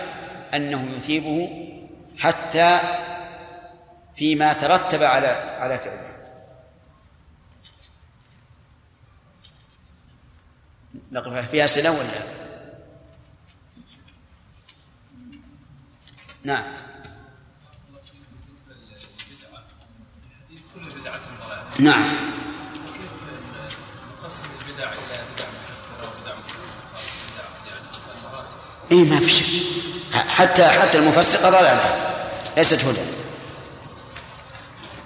أنه 0.54 0.96
يثيبه 0.96 1.66
حتى 2.18 2.80
فيما 4.16 4.52
ترتب 4.52 5.02
على 5.02 5.26
على 5.58 5.78
فعله 5.78 6.16
نقف 11.12 11.50
فيها 11.50 11.64
أسئلة 11.64 11.90
ولا؟ 11.90 12.36
نعم. 16.44 16.64
مراتب 28.24 28.46
اي 28.92 28.96
ما 29.04 29.20
في 29.20 29.28
شك. 29.30 29.46
حتى 30.28 30.64
حتى 30.68 30.98
المفسقة 30.98 31.50
ضلالة. 31.50 32.12
ليست 32.56 32.84
هدى. 32.84 32.98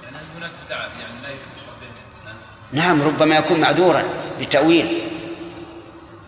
يعني 0.04 0.16
هناك 0.38 0.50
يعني 0.70 1.22
لا 1.22 2.32
نعم 2.72 3.02
ربما 3.02 3.36
يكون 3.36 3.60
معذورا 3.60 4.04
بتأويل 4.40 4.98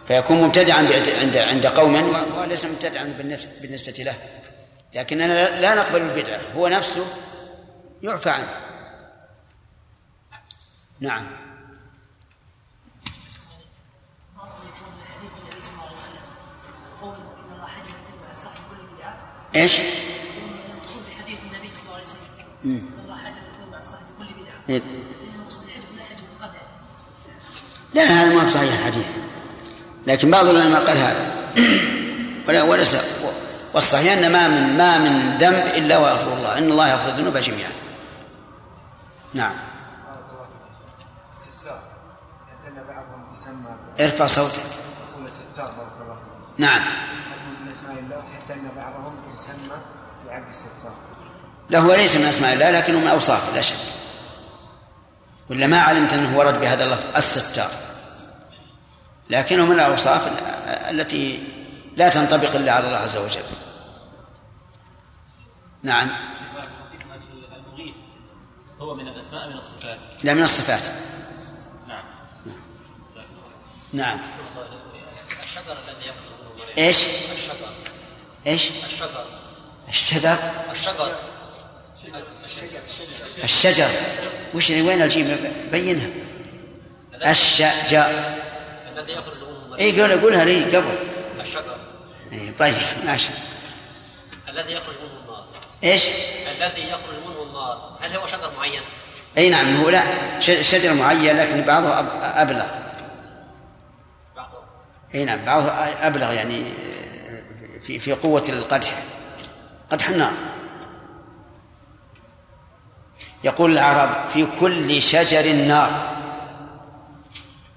فيكون 0.09 0.43
مبتدعا 0.43 0.89
عند 1.21 1.37
عند 1.37 1.67
قوم 1.67 2.15
وليس 2.37 2.65
مبتدعا 2.65 3.15
بالنفس 3.19 3.49
بالنسبة 3.63 3.93
له. 3.93 4.15
لكننا 4.95 5.61
لا- 5.61 5.75
نقبل 5.75 6.03
البدعة 6.03 6.41
هو 6.55 6.69
نفسه 6.69 7.07
يعفى 8.03 8.31
عنه. 8.31 8.49
بدعه 11.03 11.23
إيش؟ 19.57 19.79
المقصود 20.71 21.03
النبي 21.29 21.75
صلى 21.75 21.83
الله 21.83 21.95
عليه 21.95 22.03
وسلم 22.03 22.23
الله 23.67 23.83
صاحب 23.83 24.05
كل 24.19 24.25
بدعه. 24.25 24.83
المقصود 25.35 25.63
لا 27.95 28.03
هذا 28.03 28.35
ما 28.35 28.45
بصحيح 28.45 28.73
الحديث. 28.73 29.07
لكن 30.07 30.31
بعض 30.31 30.49
العلماء 30.49 30.87
قال 30.87 30.99
هذا. 30.99 31.33
ولا 32.49 32.63
وليس 32.63 32.97
والصحيح 33.75 34.13
أن 34.13 34.33
ما 34.33 34.49
من 34.49 34.77
ما 34.77 34.99
من 34.99 35.37
ذنب 35.37 35.67
إلا 35.77 35.99
ويغفر 35.99 36.37
الله. 36.37 36.59
إن 36.59 36.71
الله 36.71 36.89
يغفر 36.89 37.09
الذنوب 37.09 37.37
جميعا. 37.37 37.73
نعم. 39.35 39.72
ارفع 44.01 44.27
صوتك. 44.27 44.63
نعم. 46.59 46.83
حتى 48.37 48.55
ان 48.55 48.69
بعضهم 48.77 49.15
يسمى 49.39 49.77
بعبد 50.27 50.49
الستار 50.51 50.95
لا 51.71 51.79
هو 51.79 51.95
ليس 51.95 52.17
من 52.17 52.23
أسماء 52.25 52.53
الله 52.53 52.71
لكنه 52.71 52.99
من 53.01 53.09
اوصافه 53.09 53.55
لا 53.57 53.63
شك. 53.63 53.77
ولا 55.51 55.67
ما 55.67 55.81
علمت 55.81 56.13
أنه 56.13 56.39
ورد 56.39 56.61
بهذا 56.61 56.85
اللفظ 56.85 57.17
الستار. 57.17 57.71
لكنه 59.31 59.65
من 59.67 59.73
الأوصاف 59.73 60.27
ال- 60.27 60.47
التي 61.01 61.45
لا 61.97 62.09
تنطبق 62.09 62.55
إلا 62.55 62.73
على 62.73 62.87
الله 62.87 62.99
عز 62.99 63.17
وجل. 63.17 63.43
نعم. 65.83 66.09
المغيث؟ 67.67 67.95
هو 68.81 68.95
من 68.95 69.09
الأسماء 69.09 69.49
من 69.49 69.57
الصفات. 69.57 69.99
لا 70.25 70.35
من 70.35 70.43
الصفات. 70.43 70.83
نعم. 73.93 74.19
الشجر 75.43 75.77
الذي 75.89 76.09
يخرج 76.09 76.57
منه 76.59 76.87
إيش؟ 76.87 76.97
الشجر. 77.33 77.69
إيش؟ 78.47 78.71
الشجر. 78.87 79.25
الشجر. 79.89 80.39
الشجر. 80.73 81.13
الشجر. 83.45 83.89
وش 84.55 84.71
وين 84.71 85.03
الجيم؟ 85.03 85.55
بينها. 85.73 86.07
الشجر. 87.27 88.35
الذي 88.97 89.13
يخرج 89.13 89.37
اي 89.81 90.01
قول 90.01 90.21
قولها 90.21 90.45
لي 90.45 90.77
قبل. 90.77 90.95
الشجر. 91.41 91.77
اي 92.33 92.53
طيب 92.59 92.75
ماشي. 93.05 93.31
الذي 94.49 94.73
يخرج 94.73 94.95
منه 95.03 95.21
النار. 95.23 95.47
إيش؟ 95.85 96.03
الذي 96.57 96.89
يخرج 96.89 97.19
منه 97.27 97.43
النار. 97.43 97.99
هل 98.01 98.17
هو 98.17 98.27
شجر 98.27 98.51
معين؟ 98.59 98.83
إي 99.39 99.51
نعم 99.51 99.77
هو 99.77 99.89
لا. 99.91 100.03
شجر 100.41 100.95
معين 100.95 101.37
لكن 101.37 101.63
بعضه 101.63 101.89
أبلغ. 102.23 102.82
إي 105.15 105.25
نعم 105.25 105.45
بعضه 105.45 105.69
أبلغ 106.07 106.33
يعني 106.33 106.73
في 107.87 108.01
في 108.01 108.13
قوة 108.13 108.45
القدح. 108.49 109.03
قدح 109.91 110.09
النار. 110.09 110.33
يقول 113.45 113.73
العرب 113.73 114.29
في 114.29 114.47
كل 114.61 115.03
شجر 115.03 115.53
نار 115.53 115.91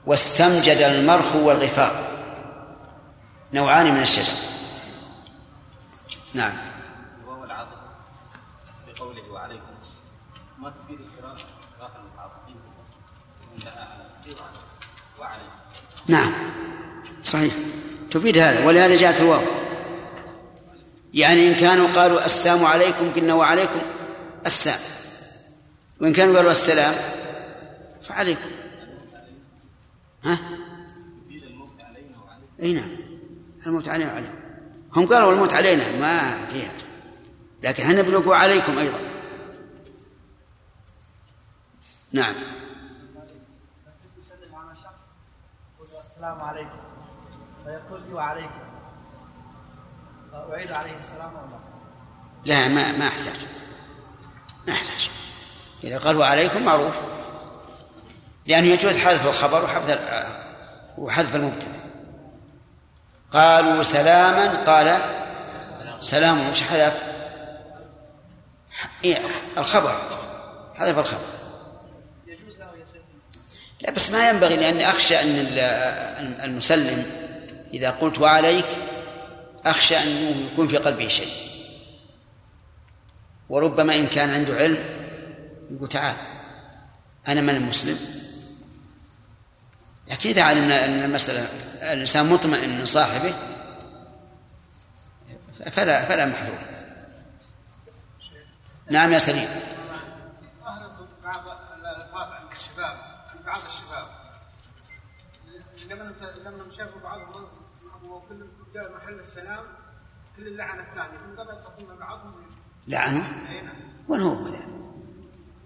واستمجد 0.05 0.77
المرخ 0.77 1.35
والغفار. 1.35 2.05
نوعان 3.53 3.93
من 3.93 4.01
الشجر. 4.01 4.39
نعم. 6.33 6.53
وهو 7.27 7.43
العاطف 7.43 7.77
بقوله 8.87 9.31
وعليكم. 9.31 9.75
ما 10.59 10.69
تفيد 10.69 10.99
كثير 11.01 11.25
وعليكم 15.19 15.49
نعم. 16.07 16.31
صحيح. 17.25 17.53
تفيد 18.11 18.37
هذا 18.37 18.65
ولهذا 18.65 18.95
جاءت 18.95 19.21
الواو. 19.21 19.41
يعني 21.13 21.47
إن 21.47 21.55
كانوا 21.55 21.87
قالوا 21.87 22.25
السلام 22.25 22.65
عليكم 22.65 23.11
قلنا 23.11 23.33
وعليكم 23.33 23.81
السلام. 24.45 24.79
وإن 26.01 26.13
كانوا 26.13 26.35
قالوا 26.35 26.51
السلام 26.51 26.95
فعليكم. 28.03 28.49
ها؟ 30.23 30.39
إي 32.61 32.73
نعم. 32.73 32.89
الموت 33.67 33.87
علينا 33.87 34.13
وعليكم. 34.13 34.35
هم 34.95 35.05
قالوا 35.05 35.31
الموت 35.31 35.53
علينا 35.53 35.83
ما 35.99 36.45
فيها 36.47 36.71
لكن 37.63 37.83
إحنا 37.83 38.01
بنقول 38.01 38.35
عليكم 38.35 38.77
أيضا؟ 38.77 38.99
نعم. 42.11 42.35
السلام 45.81 46.41
عليكم. 46.41 46.84
فيقول 47.65 48.01
لي 48.07 48.13
وعليكم 48.13 48.65
أعيد 50.53 50.71
عليه 50.71 50.97
السلام 50.97 51.33
والله 51.35 51.59
لا 52.45 52.67
ما 52.67 52.91
ما 52.91 53.07
أحتاج. 53.07 53.35
ما 54.67 54.73
أحتاج. 54.73 55.09
إذا 55.83 55.97
قال 55.97 56.17
وعليكم 56.17 56.65
معروف. 56.65 56.95
لأنه 58.47 58.67
يجوز 58.67 58.97
حذف 58.97 59.27
الخبر 59.27 59.63
وحذف 59.63 59.99
وحذف 60.97 61.35
المبتدأ. 61.35 61.71
قالوا 63.31 63.83
سلاما 63.83 64.63
قال 64.63 64.99
سلام 65.99 66.49
مش 66.49 66.61
حذف؟ 66.63 67.03
إيه 69.03 69.17
الخبر. 69.57 69.95
حذف 70.75 70.99
الخبر. 70.99 71.19
لا 73.81 73.91
بس 73.91 74.11
ما 74.11 74.29
ينبغي 74.29 74.55
لأني 74.57 74.89
أخشى 74.89 75.21
أن 75.21 75.27
ال- 75.39 75.59
المسلم 76.41 77.24
إذا 77.75 77.89
قلت 77.89 78.19
وعليك 78.19 78.65
أخشى 79.65 79.97
أنه 79.97 80.49
يكون 80.53 80.67
في 80.67 80.77
قلبه 80.77 81.07
شيء. 81.07 81.33
وربما 83.49 83.95
إن 83.95 84.07
كان 84.07 84.29
عنده 84.29 84.55
علم 84.55 84.85
يقول 85.71 85.89
تعال 85.89 86.15
أنا 87.27 87.41
من 87.41 87.55
المسلم. 87.55 87.97
لكن 90.11 90.29
إذا 90.29 90.41
علم 90.41 90.71
أن 90.71 91.03
المسألة 91.03 91.47
الإنسان 91.93 92.25
مطمئن 92.25 92.79
من 92.79 92.85
صاحبه 92.85 93.33
فلا 95.71 96.05
فلا 96.05 96.25
محذور. 96.25 96.57
نعم 98.91 99.13
يا 99.13 99.19
سليم. 99.19 99.47
قال 108.77 108.91
محل 108.95 109.19
السلام 109.19 109.63
كل 110.37 110.57
لعن 110.57 110.79
الثاني 110.79 111.17
ثم 111.17 111.39
قبل 111.41 111.63
تقوم 111.63 111.99
بعضهم 111.99 112.45
لعنة؟ 112.87 113.49
اي 113.49 113.61
نعم. 113.61 113.75
وين 114.07 114.21
هو 114.21 114.47
ذا 114.47 114.59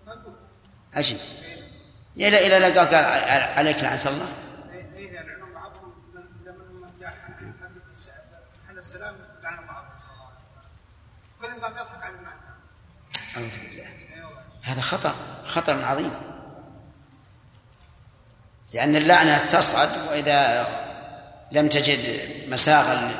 فقول 0.05 0.36
عجيب 0.93 1.20
إلى 2.18 2.47
إلى 2.47 2.60
لقى 2.60 2.86
قال 2.86 3.05
عليك 3.57 3.84
لعنة 3.84 4.10
الله. 4.10 4.34
أعوذ 13.38 13.60
بالله. 13.60 13.89
هذا 14.62 14.82
خطر 14.82 15.16
خطر 15.45 15.86
عظيم. 15.86 16.14
لأن 18.74 18.95
اللعنة 18.95 19.38
تصعد 19.38 19.89
وإذا 20.10 20.89
لم 21.52 21.68
تجد 21.68 22.00
مساغا 22.47 23.12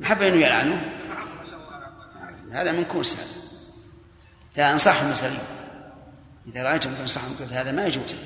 محبة 0.00 0.28
أنه 0.28 0.46
يلعنه 0.46 0.92
هذا 2.52 2.72
منكوس 2.72 3.16
هذا. 3.16 3.26
لا 4.56 4.72
أنصحهم 4.72 5.14
سليم 5.14 5.38
إذا 6.46 6.62
رأيتم 6.62 6.94
تنصحهم 6.94 7.36
قلت 7.40 7.52
هذا 7.52 7.72
ما 7.72 7.86
يجوز. 7.86 8.18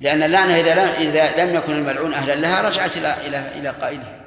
لأن 0.00 0.22
اللعنة 0.22 0.54
إذا 0.54 0.74
لم 0.74 1.08
إذا 1.08 1.44
لم 1.44 1.54
يكن 1.54 1.72
الملعون 1.72 2.14
أهلا 2.14 2.34
لها 2.34 2.60
رجعت 2.60 2.96
إلى 2.96 3.26
إلى 3.26 3.58
إلى 3.58 3.68
قائله. 3.68 4.18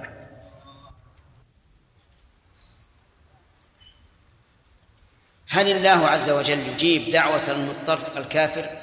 هل 5.48 5.72
الله 5.72 6.08
عز 6.08 6.30
وجل 6.30 6.60
يجيب 6.60 7.12
دعوة 7.12 7.52
المضطر 7.52 8.18
الكافر؟ 8.18 8.81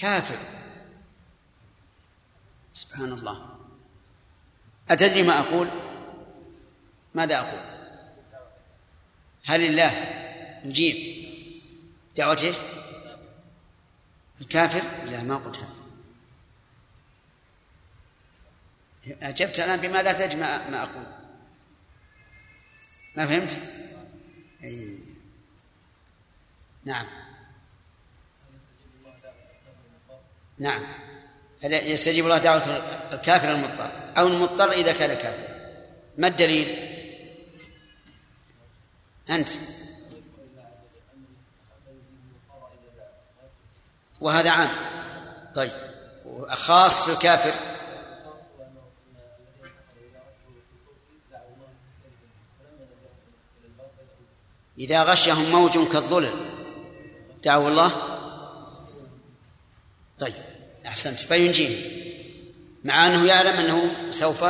كافر 0.00 0.38
سبحان 2.72 3.12
الله 3.12 3.56
أتدري 4.90 5.22
ما 5.22 5.38
أقول؟ 5.38 5.68
ماذا 7.14 7.38
أقول؟ 7.38 7.76
هل 9.44 9.64
الله 9.64 9.90
يجيب 10.64 11.26
دعوة 12.16 12.40
إيش؟ 12.42 12.56
الكافر؟ 14.40 14.82
لا 15.04 15.22
ما 15.22 15.36
قلت 15.36 15.60
أجبت 19.06 19.60
الآن 19.60 19.80
بما 19.80 20.02
لا 20.02 20.12
تدري 20.12 20.36
ما 20.36 20.82
أقول 20.82 21.06
ما 23.16 23.26
فهمت؟ 23.26 23.60
أي 24.64 24.98
نعم 26.84 27.25
نعم. 30.58 30.82
يستجيب 31.62 32.24
الله 32.24 32.38
دعوة 32.38 32.82
الكافر 33.12 33.50
المضطر. 33.50 33.90
أو 34.18 34.26
المضطر 34.26 34.72
إذا 34.72 34.92
كان 34.92 35.14
كافر. 35.14 35.48
ما 36.18 36.26
الدليل؟ 36.26 36.96
أنت. 39.30 39.48
وهذا 44.20 44.50
عام. 44.50 44.70
طيب. 45.54 45.72
خاص 46.48 47.02
في 47.02 47.12
الكافر 47.12 47.54
إذا 54.78 55.02
غشهم 55.02 55.50
موج 55.50 55.92
كالظلل. 55.92 56.34
دعوا 57.44 57.68
الله. 57.68 58.15
طيب 60.20 60.34
أحسنت 60.86 61.14
فينجيهم 61.18 61.90
مع 62.84 63.06
أنه 63.06 63.26
يعلم 63.26 63.56
أنه 63.56 64.10
سوف 64.10 64.44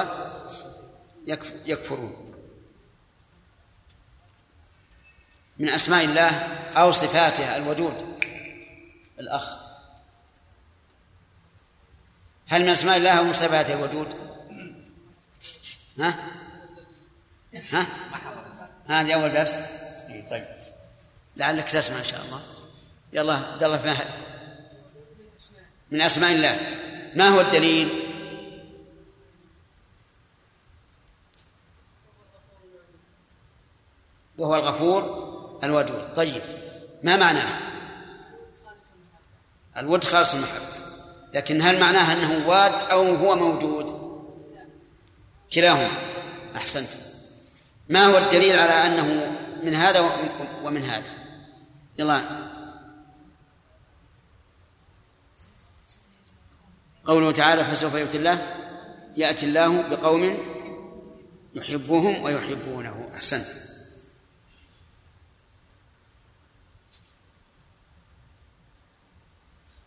يكف- 1.27 1.55
يكفرون 1.67 2.35
من 5.59 5.69
أسماء 5.69 6.05
الله 6.05 6.29
أو 6.77 6.93
صفاته 6.93 7.57
الودود 7.57 8.25
الأخ 9.21 9.57
هل 12.47 12.63
من 12.63 12.69
أسماء 12.69 12.97
الله 12.97 13.11
أو 13.19 13.33
صفاته 13.33 13.75
الودود؟ 13.75 14.09
ها؟ 15.99 16.15
ها؟ 17.71 17.87
هذه 18.87 19.15
أول 19.15 19.33
درس؟ 19.33 19.61
طيب 20.31 20.45
لعلك 21.37 21.71
تسمع 21.71 21.99
إن 21.99 22.05
شاء 22.05 22.21
الله 22.25 22.43
يلا 23.13 23.35
عبد 23.35 23.63
الله 23.63 23.79
من 25.91 26.01
أسماء 26.01 26.33
الله. 26.33 26.61
ما 27.15 27.29
هو 27.29 27.41
الدليل؟ 27.41 27.89
وهو 34.39 34.55
الغفور 34.55 35.03
الودود. 35.65 36.13
طيب 36.13 36.43
ما 37.03 37.17
معناه؟ 37.17 37.61
الود 39.77 40.05
خالص 40.05 40.35
المحبة. 40.35 40.67
لكن 41.35 41.63
هل 41.63 41.81
معناه 41.81 42.13
أنه 42.13 42.49
واد 42.49 42.73
أو 42.73 43.15
هو 43.15 43.37
موجود؟ 43.37 44.07
كلاهما. 45.53 45.89
أحسنت. 46.57 46.89
ما 47.89 48.07
هو 48.07 48.19
الدليل 48.19 48.59
على 48.59 48.73
أنه 48.73 49.37
من 49.63 49.75
هذا 49.75 50.11
ومن 50.63 50.83
هذا؟ 50.83 51.11
يلا 51.99 52.56
قوله 57.07 57.33
تعالى 57.33 57.65
فسوف 57.65 57.95
يؤتي 57.95 58.19
الله 58.19 58.57
يأتي 59.17 59.47
الله 59.47 59.83
بقوم 59.83 60.39
يحبهم 61.55 62.23
ويحبونه. 62.23 63.11
أحسنت. 63.15 63.47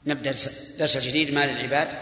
نبدأ 0.06 0.32
درس 0.80 0.98
الجديد 0.98 1.34
ما 1.34 1.46
للعباد؟ 1.46 1.94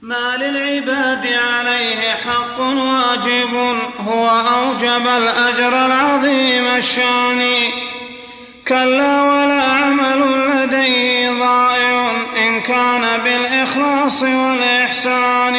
ما 0.00 0.36
للعباد 0.36 1.26
عليه 1.26 2.10
حق 2.10 2.60
واجب 2.60 3.54
هو 3.98 4.28
أوجب 4.28 5.06
الأجر 5.06 5.86
العظيم 5.86 6.64
الشان. 6.64 7.72
كلا 8.68 9.22
ولا 9.22 9.62
عمل 9.62 10.48
لديه 10.48 11.30
ضائع. 11.30 12.10
إن 12.36 12.60
كان 12.60 13.20
بالإخلاص 13.24 14.22
والإحسان. 14.22 15.56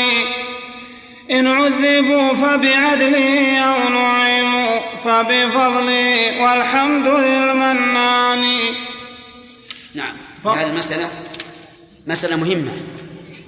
إن 1.32 1.48
عذبوا 1.48 2.34
فبعدله 2.34 3.58
أو 3.58 3.90
نعموا 3.90 4.80
فبفضله 5.04 6.42
والحمد 6.42 7.08
للمنان. 7.08 8.60
نعم. 9.96 10.18
هذه 10.46 10.68
المسألة 10.68 11.10
مسألة 12.08 12.36
مهمة. 12.36 12.72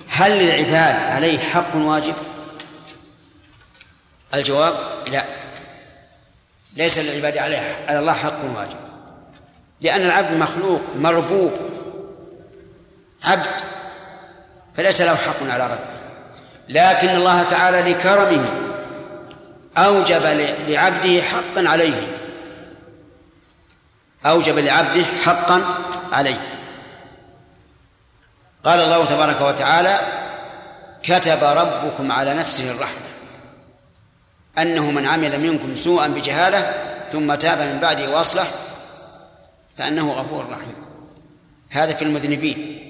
هل 0.10 0.32
للعباد 0.32 1.04
عليه 1.04 1.40
حق 1.40 1.76
واجب؟ 1.76 2.16
الجواب 4.34 4.76
لا. 5.12 5.26
ليس 6.76 6.98
للعباد 6.98 7.38
عليه 7.38 7.86
على 7.88 8.00
الله 8.00 8.14
حق 8.14 8.44
واجب. 8.44 8.85
لأن 9.82 10.02
العبد 10.02 10.32
مخلوق 10.32 10.82
مربوب 10.96 11.54
عبد 13.24 13.62
فليس 14.78 15.02
له 15.02 15.16
حق 15.16 15.44
على 15.50 15.64
ربه. 15.64 15.96
لكن 16.70 17.10
الله 17.10 17.44
تعالى 17.44 17.92
لكرمه 17.92 18.46
أوجب 19.78 20.22
لعبده 20.68 21.22
حقا 21.22 21.70
عليه. 21.70 22.08
أوجب 24.26 24.60
لعبده 24.60 25.06
حقا 25.26 25.62
عليه. 26.12 26.42
قال 28.64 28.80
الله 28.80 29.06
تبارك 29.06 29.42
وتعالى 29.42 30.00
كتب 31.04 31.44
ربكم 31.44 32.12
على 32.12 32.34
نفسه 32.34 32.72
الرحمة 32.72 33.06
أنه 34.58 34.92
من 34.92 35.06
عمل 35.06 35.40
منكم 35.40 35.76
سوءا 35.76 36.08
بجهالة 36.08 36.74
ثم 37.12 37.36
تاب 37.36 37.58
من 37.58 37.80
بعده 37.82 38.10
وأصلح. 38.10 38.48
فأنه 39.78 40.12
غفور 40.12 40.46
رحيم. 40.50 40.76
هذا 41.70 41.94
في 41.94 42.02
المذنبين. 42.02 42.82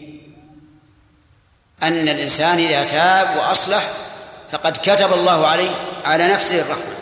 أن 1.83 2.07
الإنسان 2.07 2.57
إذا 2.57 2.83
تاب 2.83 3.37
وأصلح 3.37 3.83
فقد 4.51 4.77
كتب 4.77 5.13
الله 5.13 5.47
عليه 5.47 5.71
على 6.05 6.27
نفسه 6.27 6.61
الرحمة. 6.61 6.95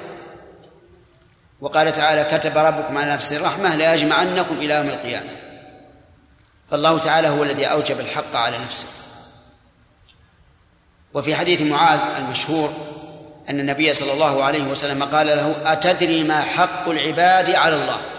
وقال 1.61 1.91
تعالى 1.91 2.38
كتب 2.38 2.57
ربكم 2.57 2.97
على 2.97 3.14
نفسه 3.14 3.38
الرحمة 3.38 3.76
ليجمعنكم 3.76 4.55
إلى 4.57 4.73
يوم 4.73 4.89
القيامة. 4.89 5.31
فالله 6.72 6.97
تعالى 6.97 7.27
هو 7.27 7.43
الذي 7.43 7.65
أوجب 7.65 7.99
الحق 7.99 8.35
على 8.35 8.57
نفسه. 8.57 8.88
وفي 11.14 11.35
حديث 11.35 11.61
معاذ 11.61 11.99
المشهور 12.18 12.73
أن 13.49 13.60
النبي 13.60 13.93
صلى 13.93 14.14
الله 14.14 14.43
عليه 14.43 14.64
وسلم 14.64 15.03
قال 15.03 15.27
له 15.27 15.73
أتدري 15.73 16.23
ما 16.23 16.41
حق 16.41 16.89
العباد 16.89 17.55
على 17.55 17.76
الله؟ 17.76 18.12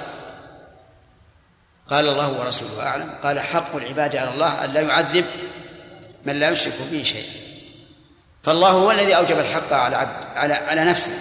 قال 1.90 2.08
الله 2.08 2.32
ورسوله 2.40 2.82
أعلم. 2.82 3.10
قال 3.22 3.40
حق 3.40 3.76
العباد 3.76 4.16
على 4.16 4.30
الله 4.30 4.64
أن 4.64 4.70
لا 4.70 4.80
يعذب 4.80 5.24
من 6.24 6.40
لا 6.40 6.50
يشرك 6.50 6.74
به 6.92 7.02
شيئا. 7.02 7.32
فالله 8.42 8.70
هو 8.70 8.90
الذي 8.90 9.16
أوجب 9.16 9.38
الحق 9.38 9.72
على 9.72 9.96
عبد 9.96 10.24
على 10.36 10.54
على 10.54 10.84
نفسه. 10.84 11.12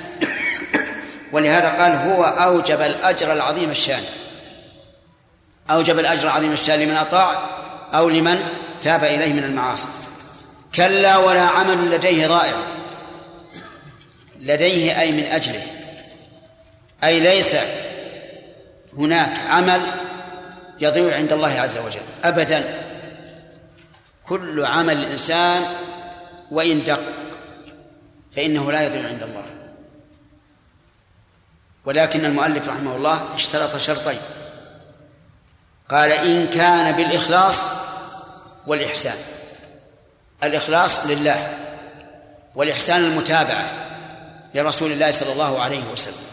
ولهذا 1.32 1.70
قال 1.70 1.92
هو 1.92 2.24
أوجب 2.24 2.82
الأجر 2.82 3.34
العظيم 3.34 3.70
الشان. 3.72 4.04
أوجب 5.70 6.00
الأجر 6.00 6.24
العظيم 6.24 6.52
الشان 6.52 6.80
لمن 6.80 6.96
أطاع 6.96 7.42
أو 7.94 8.10
لمن 8.10 8.48
تاب 8.82 9.04
إليه 9.04 9.34
من 9.34 9.44
المعاصي. 9.44 9.88
كلا 10.76 11.18
ولا 11.18 11.42
عمل 11.42 11.92
لديه 11.92 12.28
ضائع 12.28 12.54
لديه 14.40 15.00
أي 15.02 15.12
من 15.12 15.24
أجله. 15.24 15.64
أي 17.04 17.20
ليس 17.20 17.56
هناك 18.98 19.38
عمل 19.50 19.82
يضيع 20.82 21.16
عند 21.16 21.34
الله 21.34 21.62
عز 21.62 21.78
وجل. 21.78 22.02
أبدا. 22.24 22.84
كل 24.26 24.66
عمل 24.66 24.98
الإنسان 24.98 25.64
وإن 26.52 26.84
دق 26.84 27.00
فإنه 28.36 28.72
لا 28.72 28.82
يضيع 28.82 29.08
عند 29.08 29.24
الله. 29.24 29.46
ولكن 31.86 32.26
المؤلف 32.26 32.68
رحمه 32.68 32.96
الله 32.96 33.36
اشترط 33.36 33.78
شرطين. 33.78 34.20
قال 35.90 36.12
إن 36.12 36.48
كان 36.48 36.96
بالإخلاص 36.96 37.68
والإحسان. 38.68 39.18
الإخلاص 40.44 41.08
لله 41.08 41.58
والإحسان 42.56 43.04
المتابعة 43.04 43.72
لرسول 44.56 44.92
الله 44.92 45.12
صلى 45.12 45.32
الله 45.32 45.62
عليه 45.62 45.84
وسلم. 45.92 46.28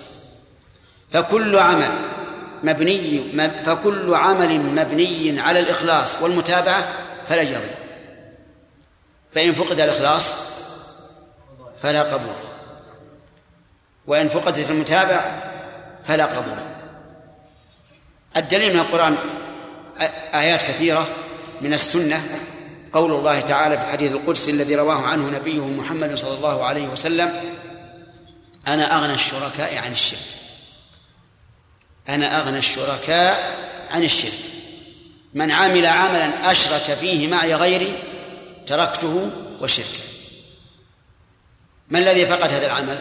فكل 1.11 1.57
عمل 1.57 1.91
مبني 2.63 3.23
فكل 3.65 4.15
عمل 4.15 4.61
مبني 4.61 5.41
على 5.41 5.61
الإخلاص 5.61 6.23
والمتابعة 6.23 6.89
فلا 7.29 7.43
يضيع 7.43 7.81
فإن 9.35 9.53
فقد 9.53 9.81
الإخلاص 9.81 10.35
فلا 11.83 12.03
قبول. 12.03 12.35
وإن 14.07 14.29
فقدت 14.29 14.71
المتابعة 14.71 15.43
فلا 16.05 16.27
قبول. 16.27 16.59
الدليل 18.37 18.75
من 18.75 18.81
القرآن 18.81 19.17
آيات 20.35 20.63
كثيرة 20.63 21.09
من 21.61 21.75
السنة. 21.75 22.23
قول 22.93 23.13
الله 23.13 23.41
تعالى 23.41 23.79
في 23.79 23.85
الحديث 23.85 24.13
القدسي 24.13 24.51
الذي 24.51 24.75
رواه 24.75 25.07
عنه 25.07 25.31
نبيه 25.31 25.67
محمد 25.67 26.15
صلى 26.15 26.35
الله 26.37 26.65
عليه 26.65 26.89
وسلم 26.89 27.33
أنا 28.67 28.99
أغنى 28.99 29.15
الشركاء 29.15 29.79
عن 29.85 29.93
الشرك. 29.93 30.40
أنا 32.09 32.41
أغنى 32.41 32.59
الشركاء 32.59 33.55
عن 33.91 34.05
الشرك. 34.05 34.33
من 35.35 35.51
عمل 35.51 35.87
عملا 35.87 36.51
أشرك 36.51 36.97
فيه 37.01 37.29
معي 37.29 37.55
غيري 37.55 37.95
تركته 38.67 39.31
وشركه. 39.61 40.05
ما 41.89 41.99
الذي 41.99 42.27
فقد 42.27 42.53
هذا 42.53 42.67
العمل؟ 42.67 42.99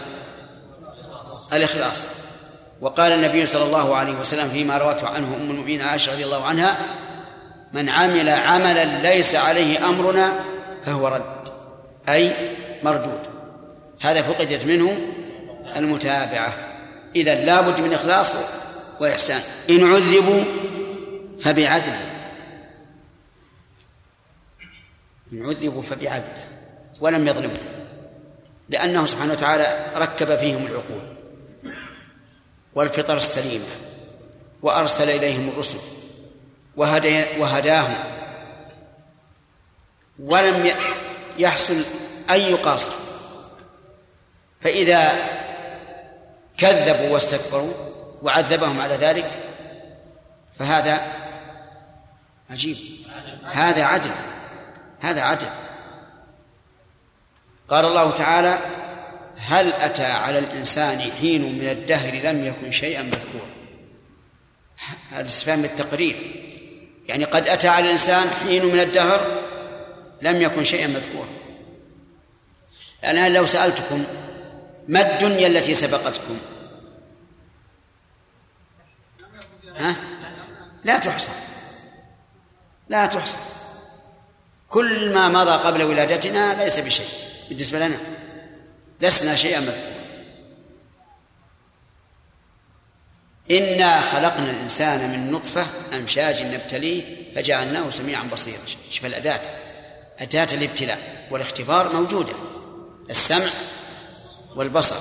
الإخلاص. 1.54 2.06
وقال 2.82 3.12
النبي 3.12 3.46
صلى 3.46 3.64
الله 3.64 3.96
عليه 3.96 4.14
وسلم 4.14 4.50
فيما 4.50 4.78
روته 4.78 5.08
عنه 5.08 5.36
أم 5.36 5.50
المؤمنين 5.50 5.82
عائشة 5.82 6.12
رضي 6.12 6.26
الله 6.26 6.46
عنها 6.46 6.78
من 7.74 7.90
عمل 7.90 8.30
عملا 8.30 8.86
ليس 8.86 9.36
عليه 9.36 9.90
أمرنا 9.90 10.34
فهو 10.86 11.08
رد 11.08 11.50
أي 12.10 12.34
مردود. 12.84 13.20
هذا 14.02 14.22
فقدت 14.22 14.66
منه 14.66 14.98
المتابعة. 15.76 16.54
إذا 17.16 17.36
لابد 17.36 17.82
من 17.82 17.94
إخلاص 17.94 18.36
وإحسان. 19.00 19.42
إن 19.70 19.94
عذبوا 19.94 20.44
فبعدله 21.42 22.06
إن 25.34 25.46
عذبوا 25.46 25.82
فبعدله 25.82 26.44
ولم 27.00 27.28
يظلمهم. 27.28 27.86
لأنه 28.70 29.06
سبحانه 29.06 29.32
وتعالى 29.32 29.86
ركب 29.96 30.38
فيهم 30.38 30.66
العقول 30.66 31.16
والفطر 32.76 33.16
السليمة 33.16 33.66
وأرسل 34.62 35.10
إليهم 35.10 35.50
الرسل 35.50 35.78
وهدي 36.76 37.24
وهداهم. 37.40 37.98
ولم 40.20 40.72
يحصل 41.38 41.84
أي 42.30 42.54
قاصر. 42.54 42.92
فإذا 44.62 45.12
كذبوا 46.58 47.10
واستكبروا 47.10 47.74
وعذبهم 48.22 48.82
على 48.82 48.96
ذلك 48.96 49.32
فهذا 50.60 51.02
عجيب. 52.50 52.78
هذا 53.44 53.84
عدل 53.84 54.12
هذا 55.00 55.22
عدل. 55.22 55.48
قال 57.70 57.86
الله 57.86 58.12
تعالى 58.12 58.60
هل 59.38 59.74
أتى 59.74 60.06
على 60.06 60.40
الإنسان 60.40 61.12
حين 61.20 61.60
من 61.60 61.70
الدهر 61.70 62.14
لم 62.14 62.46
يكن 62.46 62.72
شيئا 62.72 63.04
مذكورا. 63.04 63.50
هذا 65.12 65.26
استفهام 65.26 65.64
التقرير. 65.64 66.16
يعني 67.08 67.26
قد 67.26 67.48
أتى 67.48 67.68
على 67.68 67.86
الإنسان 67.86 68.30
حين 68.30 68.66
من 68.66 68.80
الدهر 68.80 69.22
لم 70.22 70.42
يكن 70.42 70.64
شيئا 70.64 70.88
مذكورا. 70.88 71.28
الآن 73.04 73.34
لو 73.34 73.46
سألتكم 73.46 74.04
ما 74.88 75.14
الدنيا 75.14 75.48
التي 75.48 75.76
سبقتكم؟ 75.76 76.40
ها؟ 79.80 79.96
لا 80.84 80.98
تحصى. 80.98 81.32
لا 82.90 83.06
تحصى. 83.06 83.38
كل 84.70 85.14
ما 85.14 85.30
مضى 85.30 85.52
قبل 85.52 85.84
ولادتنا 85.84 86.64
ليس 86.64 86.80
بشيء. 86.80 87.10
بالنسبة 87.50 87.80
لنا. 87.80 87.98
لسنا 89.02 89.36
شيئا 89.36 89.60
مذكورا. 89.60 90.00
إنا 93.52 94.02
خلقنا 94.02 94.50
الإنسان 94.50 95.10
من 95.10 95.32
نطفة 95.32 95.66
أمشاج 95.94 96.44
نبتليه 96.44 97.34
فجعلناه 97.36 97.90
سميعا 97.90 98.24
بصيرا. 98.24 98.66
شوف 98.90 99.06
الأداة. 99.06 99.42
أداة 100.20 100.48
الابتلاء 100.54 101.28
والاختبار 101.32 101.94
موجودة. 101.94 102.34
السمع 103.10 103.50
والبصر. 104.56 104.96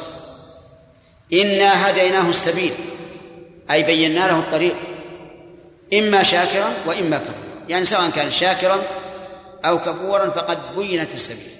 إنا 1.32 1.90
هديناه 1.90 2.30
السبيل. 2.30 2.74
أي 3.70 3.82
بينا 3.82 4.26
له 4.26 4.38
الطريق 4.38 4.76
إما 5.94 6.22
شاكرا 6.22 6.72
وإما 6.86 7.18
كفورا. 7.18 7.64
يعني 7.68 7.84
سواء 7.84 8.10
كان 8.10 8.30
شاكرا 8.30 8.82
أو 9.64 9.78
كفورا 9.78 10.30
فقد 10.30 10.76
بينت 10.76 11.14
السبيل. 11.14 11.52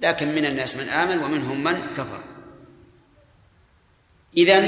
لكن 0.00 0.34
من 0.34 0.46
الناس 0.46 0.76
من 0.76 0.88
آمن 0.88 1.18
ومنهم 1.18 1.64
من 1.64 1.82
كفر. 1.96 2.20
إذا 4.36 4.58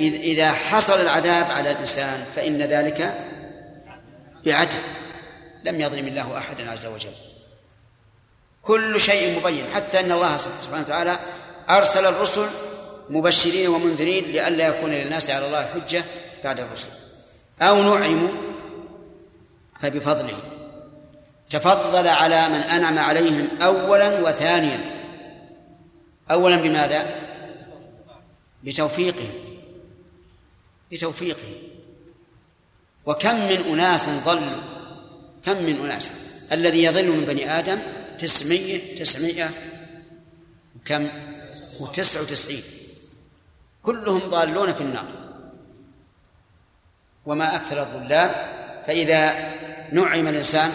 إذا 0.00 0.52
حصل 0.52 1.00
العذاب 1.00 1.50
على 1.50 1.70
الإنسان 1.70 2.24
فإن 2.36 2.58
ذلك 2.62 3.28
بعدل. 4.46 4.78
لم 5.64 5.80
يظلم 5.80 6.08
الله 6.08 6.38
أحدا 6.38 6.70
عز 6.70 6.86
وجل. 6.86 7.12
كل 8.62 9.00
شيء 9.00 9.40
مبين. 9.40 9.64
حتى 9.74 10.00
أن 10.00 10.12
الله 10.12 10.36
سبحانه 10.36 10.84
وتعالى 10.84 11.18
أرسل 11.70 12.06
الرسل 12.06 12.46
مبشرين 13.10 13.68
ومنذرين 13.68 14.24
لئلا 14.24 14.66
يكون 14.66 14.90
للناس 14.90 15.30
على 15.30 15.46
الله 15.46 15.66
حجة 15.66 16.04
بعد 16.44 16.60
الرسل. 16.60 16.88
أو 17.62 17.98
نعموا 17.98 18.28
فبفضله. 19.80 20.38
تفضل 21.50 22.08
على 22.08 22.48
من 22.48 22.54
أنعم 22.54 22.98
عليهم 22.98 23.48
أولا 23.62 24.20
وثانيا. 24.20 24.80
أولا 26.30 26.56
بماذا؟ 26.56 27.20
بتوفيقه. 28.64 29.30
بتوفيقه. 30.92 31.54
وكم 33.06 33.34
من 33.34 33.60
أناس 33.72 34.08
ضلوا 34.08 34.60
كم 35.46 35.62
من 35.62 35.80
أناس؟ 35.80 36.12
الذي 36.52 36.82
يضل 36.82 37.08
من 37.08 37.24
بني 37.24 37.58
آدم 37.58 37.78
تسعمية 38.18 38.96
تسعمية 38.98 39.50
وكم؟ 40.76 41.08
وتسع 41.80 42.20
وتسعين. 42.20 42.62
كلهم 43.82 44.18
ضالون 44.18 44.74
في 44.74 44.80
النار. 44.80 45.06
وما 47.26 47.56
أكثر 47.56 47.82
الضلال 47.82 48.30
فإذا 48.86 49.50
نعم 49.92 50.28
الإنسان 50.28 50.70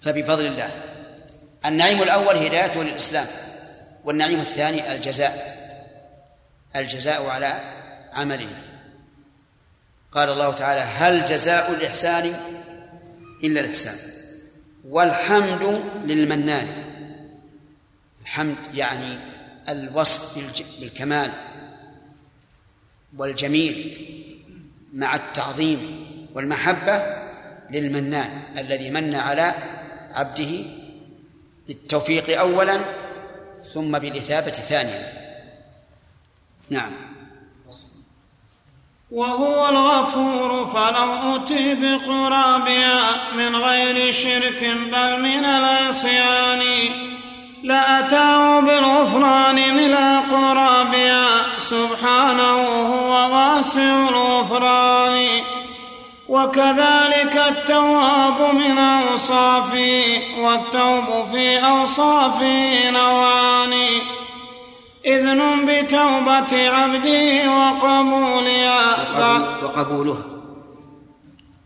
فبفضل 0.00 0.46
الله. 0.46 0.70
النعيم 1.66 2.02
الأول 2.02 2.36
هدايته 2.36 2.82
للإسلام 2.82 3.26
والنعيم 4.04 4.40
الثاني 4.40 4.92
الجزاء. 4.92 5.58
الجزاء 6.76 7.26
على 7.26 7.60
عمله. 8.12 8.62
قال 10.12 10.28
الله 10.30 10.52
تعالى 10.52 10.80
هل 10.80 11.24
جزاء 11.24 11.72
الإحسان 11.72 12.40
إلا 13.44 13.60
الإحسان؟ 13.60 13.94
والحمد 14.88 15.82
للمنان. 16.04 16.68
الحمد 18.22 18.56
يعني 18.74 19.18
الوصف 19.68 20.38
بالكمال. 20.80 21.32
والجميل 23.16 23.98
مع 24.92 25.14
التعظيم 25.14 26.06
والمحبة 26.34 27.02
للمنان 27.70 28.42
الذي 28.58 28.90
من 28.90 29.14
على 29.14 29.54
عبده 30.14 30.64
بالتوفيق 31.68 32.40
أولا 32.40 32.80
ثم 33.74 33.98
بالإثابة 33.98 34.50
ثانيا. 34.50 35.12
نعم. 36.70 36.92
وهو 39.10 39.68
الغفور 39.68 40.66
فلو 40.66 41.36
أتي 41.36 41.74
بقرابها 41.74 43.32
من 43.34 43.56
غير 43.56 44.12
شرك 44.12 44.76
بل 44.92 45.20
من 45.22 45.44
العصيان 45.44 46.62
لأتاه 47.62 48.60
بالغفران 48.60 49.74
من 49.76 49.94
قرابها 50.30 51.58
سبحانه 51.58 52.57
واسع 53.68 54.08
الغفران 54.08 55.26
وكذلك 56.28 57.42
التواب 57.48 58.54
من 58.54 58.78
أوصافه 58.78 60.02
والتوب 60.38 61.32
في 61.32 61.58
أوصافه 61.58 62.90
نوعان 62.90 63.74
إذن 65.06 65.66
بتوبة 65.66 66.68
عبده 66.68 67.50
وقبولها 67.50 68.96
وقبولها. 69.62 70.24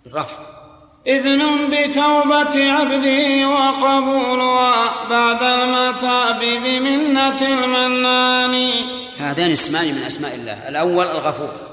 بالرفع 0.05 0.37
إذن 1.07 1.71
بتوبة 1.71 2.73
عبده 2.73 3.49
وقبولها 3.49 5.09
بعد 5.11 5.43
المتاب 5.43 6.41
بمنة 6.41 7.43
المنان. 7.43 8.71
هذان 9.19 9.51
اسمان 9.51 9.95
من 9.95 10.03
أسماء 10.03 10.35
الله. 10.35 10.69
الأول 10.69 11.07
الغفور. 11.07 11.72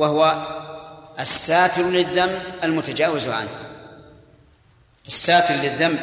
وهو 0.00 0.46
الساتر 1.20 1.82
للذنب 1.82 2.42
المتجاوز 2.64 3.28
عنه. 3.28 3.48
الساتر 5.06 5.54
للذنب 5.54 5.98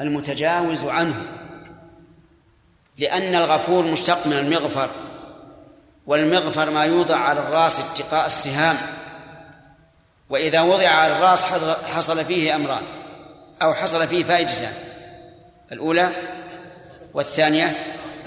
المتجاوز 0.00 0.84
عنه. 0.84 1.22
لأن 2.98 3.34
الغفور 3.34 3.84
مشتق 3.84 4.26
من 4.26 4.32
المغفر 4.32 4.90
والمغفر 6.06 6.70
ما 6.70 6.84
يوضع 6.84 7.16
على 7.16 7.40
الراس 7.40 7.80
اتقاء 7.80 8.26
السهام. 8.26 8.76
وإذا 10.28 10.60
وضع 10.60 10.88
على 10.88 11.16
الراس 11.16 11.44
حصل 11.84 12.24
فيه 12.24 12.56
أمران 12.56 12.82
أو 13.62 13.74
حصل 13.74 14.08
فيه 14.08 14.24
فائدتان 14.24 14.72
الأولى 15.72 16.10
والثانية 17.14 17.76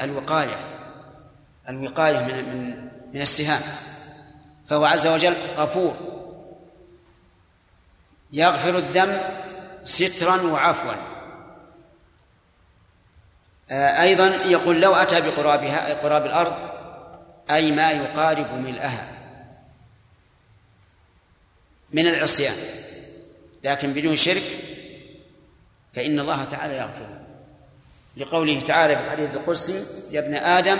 الوقاية. 0.01 0.55
الوقاية 1.69 2.19
من 2.19 2.55
من 2.55 2.91
من 3.13 3.21
السهام. 3.21 3.61
فهو 4.69 4.85
عز 4.85 5.07
وجل 5.07 5.35
غفور. 5.57 5.95
يغفر 8.33 8.77
الذنب 8.77 9.21
سترا 9.83 10.41
وعفوا. 10.41 10.93
أيضا 13.71 14.27
يقول 14.45 14.81
لو 14.81 14.95
أتى 14.95 15.21
بقرابها 15.21 15.93
قراب 15.93 16.25
الأرض 16.25 16.53
أي 17.51 17.71
ما 17.71 17.91
يقارب 17.91 18.53
ملئها 18.53 19.07
من 21.91 22.07
العصيان. 22.07 22.55
لكن 23.63 23.93
بدون 23.93 24.15
شرك 24.15 24.43
فإن 25.93 26.19
الله 26.19 26.43
تعالى 26.43 26.77
يغفر 26.77 27.23
لقوله 28.17 28.61
تعالى 28.61 28.95
في 28.95 29.03
الحديث 29.03 29.35
القدسي 29.35 29.85
يا 30.11 30.19
ابن 30.19 30.35
آدم 30.35 30.77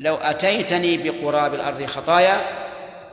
لو 0.00 0.16
أتيتني 0.16 0.96
بقراب 0.96 1.54
الأرض 1.54 1.84
خطايا 1.84 2.40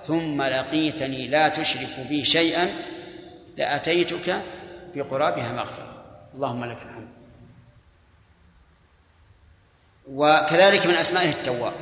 ثم 0.03 0.41
لقيتني 0.41 1.27
لا 1.27 1.47
تشرك 1.47 2.07
بي 2.09 2.26
شيئا 2.26 2.69
لأتيتك 3.57 4.41
بقرابها 4.95 5.51
مغفرة. 5.51 6.03
اللهم 6.35 6.65
لك 6.65 6.77
الحمد. 6.77 7.07
وكذلك 10.07 10.85
من 10.85 10.93
أسمائه 10.93 11.30
التواب. 11.30 11.73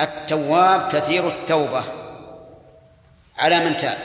التواب 0.00 0.92
كثير 0.92 1.28
التوبة. 1.28 1.84
على 3.38 3.64
من 3.64 3.76
تاب. 3.76 3.98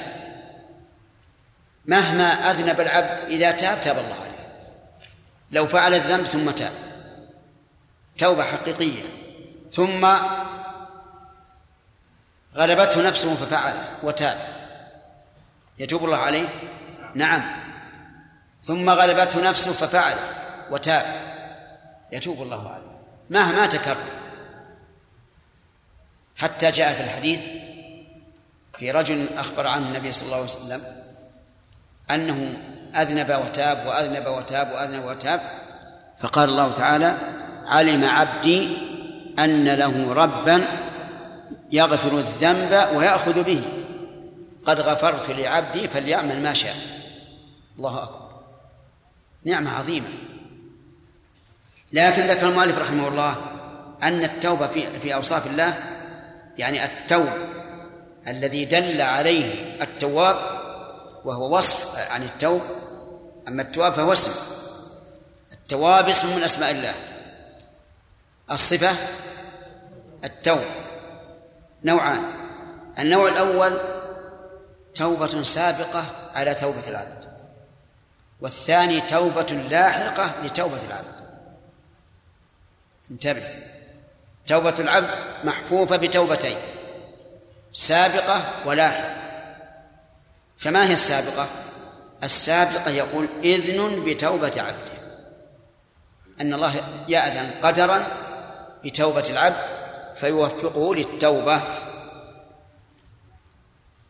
مهما 1.86 2.52
أذنب 2.52 2.82
العبد 2.82 3.32
إذا 3.32 3.52
تاب 3.52 3.82
تاب 3.82 3.98
الله 3.98 4.16
عليه. 4.16 4.68
لو 5.52 5.68
فعل 5.68 5.94
الذنب 5.94 6.26
ثم 6.26 6.52
تاب. 6.52 6.74
توبة 8.18 8.44
حقيقية. 8.44 9.27
ثم 9.72 10.18
غلبته 12.56 13.02
نفسه 13.02 13.36
ففعله 13.36 13.86
وتاب. 14.04 14.38
يتوب 15.80 16.06
الله 16.06 16.18
عليه؟ 16.18 16.48
نعم. 17.16 17.42
ثم 18.64 18.90
غلبته 18.90 19.50
نفسه 19.50 19.74
ففعله 19.74 20.34
وتاب. 20.72 21.06
يتوب 22.12 22.42
الله 22.42 22.70
عليه. 22.72 22.98
مهما 23.30 23.66
تكرر 23.66 24.04
حتى 26.36 26.72
جاء 26.72 26.94
في 26.94 27.04
الحديث 27.04 27.40
في 28.80 28.92
رجل 28.92 29.28
أخبر 29.38 29.68
عنه 29.68 29.88
النبي 29.88 30.12
صلى 30.12 30.26
الله 30.26 30.36
عليه 30.36 30.46
وسلم 30.46 30.82
أنه 32.12 32.58
أذنب 32.96 33.46
وتاب 33.46 33.88
وأذنب 33.88 34.28
وتاب 34.28 34.72
وأذنب 34.72 35.06
وتاب. 35.06 35.42
فقال 36.20 36.50
الله 36.50 36.72
تعالى 36.72 37.18
علم 37.66 38.06
عبدي 38.06 38.87
أن 39.40 39.68
له 39.76 40.14
ربا 40.14 40.68
يغفر 41.72 42.18
الذنب 42.18 42.98
ويأخذ 42.98 43.44
به. 43.44 43.64
قد 44.66 44.80
غفرت 44.80 45.30
لعبدي 45.30 45.88
فليعمل 45.88 46.42
ما 46.42 46.54
شاء. 46.54 46.76
الله 47.78 48.04
أكبر. 48.04 48.30
نعمة 49.46 49.72
عظيمة. 49.72 50.08
لكن 51.94 52.28
ذكر 52.28 52.50
المؤلف 52.50 52.78
رحمه 52.78 53.08
الله 53.08 53.36
أن 54.04 54.24
التوبة 54.24 54.68
في 54.68 55.00
في 55.00 55.14
أوصاف 55.14 55.48
الله 55.48 55.74
يعني 56.58 56.86
التوب 56.86 57.30
الذي 58.28 58.66
دل 58.66 59.02
عليه 59.02 59.78
التواب 59.82 60.36
وهو 61.26 61.58
وصف 61.58 62.12
عن 62.12 62.24
التوب 62.24 62.62
أما 63.48 63.62
التواب 63.62 63.94
فهو 63.94 64.14
اسم. 64.14 64.32
التواب 65.54 66.10
اسم 66.10 66.36
من 66.36 66.44
أسماء 66.44 66.72
الله. 66.72 66.94
الصفة 68.52 68.96
التوب 70.24 70.64
نوعان. 71.84 72.22
النوع 73.00 73.30
الأول 73.30 73.80
توبة 74.96 75.42
سابقة 75.42 76.06
على 76.36 76.56
توبة 76.56 76.88
العبد. 76.88 77.26
والثاني 78.42 79.02
توبة 79.02 79.68
لاحقة 79.70 80.44
لتوبة 80.44 80.86
العبد. 80.88 81.18
انتبه. 83.12 83.44
توبة 84.48 84.76
العبد 84.80 85.10
محفوفة 85.44 85.96
بتوبتين 85.96 86.58
سابقة 87.72 88.42
ولاحقة. 88.66 89.16
فما 90.58 90.88
هي 90.88 90.94
السابقة؟ 90.94 91.48
السابقة 92.24 92.92
يقول 92.92 93.28
إذن 93.44 94.06
بتوبة 94.06 94.62
عبده. 94.62 94.98
أن 96.42 96.54
الله 96.54 96.74
يأذن 97.08 97.52
قدرا 97.64 98.08
بتوبة 98.84 99.24
العبد 99.30 99.87
فيوفقه 100.20 100.96
للتوبة. 100.96 101.62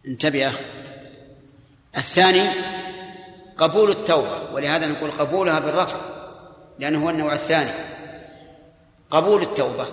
انتبه 0.07 0.51
الثاني 1.97 2.49
قبول 3.57 3.89
التوبة 3.89 4.51
ولهذا 4.53 4.87
نقول 4.87 5.11
قبولها 5.11 5.59
بالرفع 5.59 5.97
لأنه 6.79 7.05
هو 7.05 7.09
النوع 7.09 7.33
الثاني. 7.33 7.71
قبول 9.11 9.41
التوبة. 9.41 9.85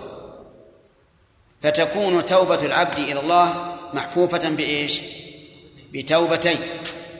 فتكون 1.63 2.25
توبة 2.25 2.67
العبد 2.67 2.99
إلى 2.99 3.21
الله 3.21 3.77
محفوفة 3.93 4.49
بإيش؟ 4.49 5.01
بتوبتين. 5.93 6.59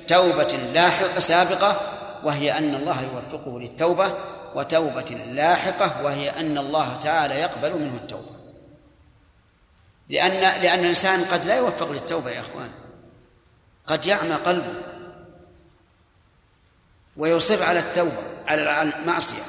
توبة 0.09 0.59
لاحقة 0.75 1.19
سابقة 1.19 1.81
وهي 2.25 2.59
أن 2.59 2.75
الله 2.75 3.03
يوفقه 3.03 3.61
للتوبة 3.61 4.13
وتوبة 4.55 5.19
لاحقة 5.33 6.05
وهي 6.05 6.31
أن 6.31 6.59
الله 6.59 7.01
تعالى 7.05 7.35
يقبل 7.35 7.79
منه 7.79 7.97
التوبة. 7.97 8.34
لأن 10.09 10.61
لأن 10.63 10.81
الإنسان 10.81 11.25
قد 11.25 11.45
لا 11.45 11.57
يوفق 11.57 11.93
للتوبة 11.93 12.31
يا 12.31 12.41
إخوان. 12.41 12.71
قد 13.87 14.07
يعمى 14.07 14.35
قلبه 14.35 14.75
ويصر 17.17 17.63
على 17.63 17.79
التوبة 17.79 18.23
على 18.47 18.83
المعصية. 18.83 19.43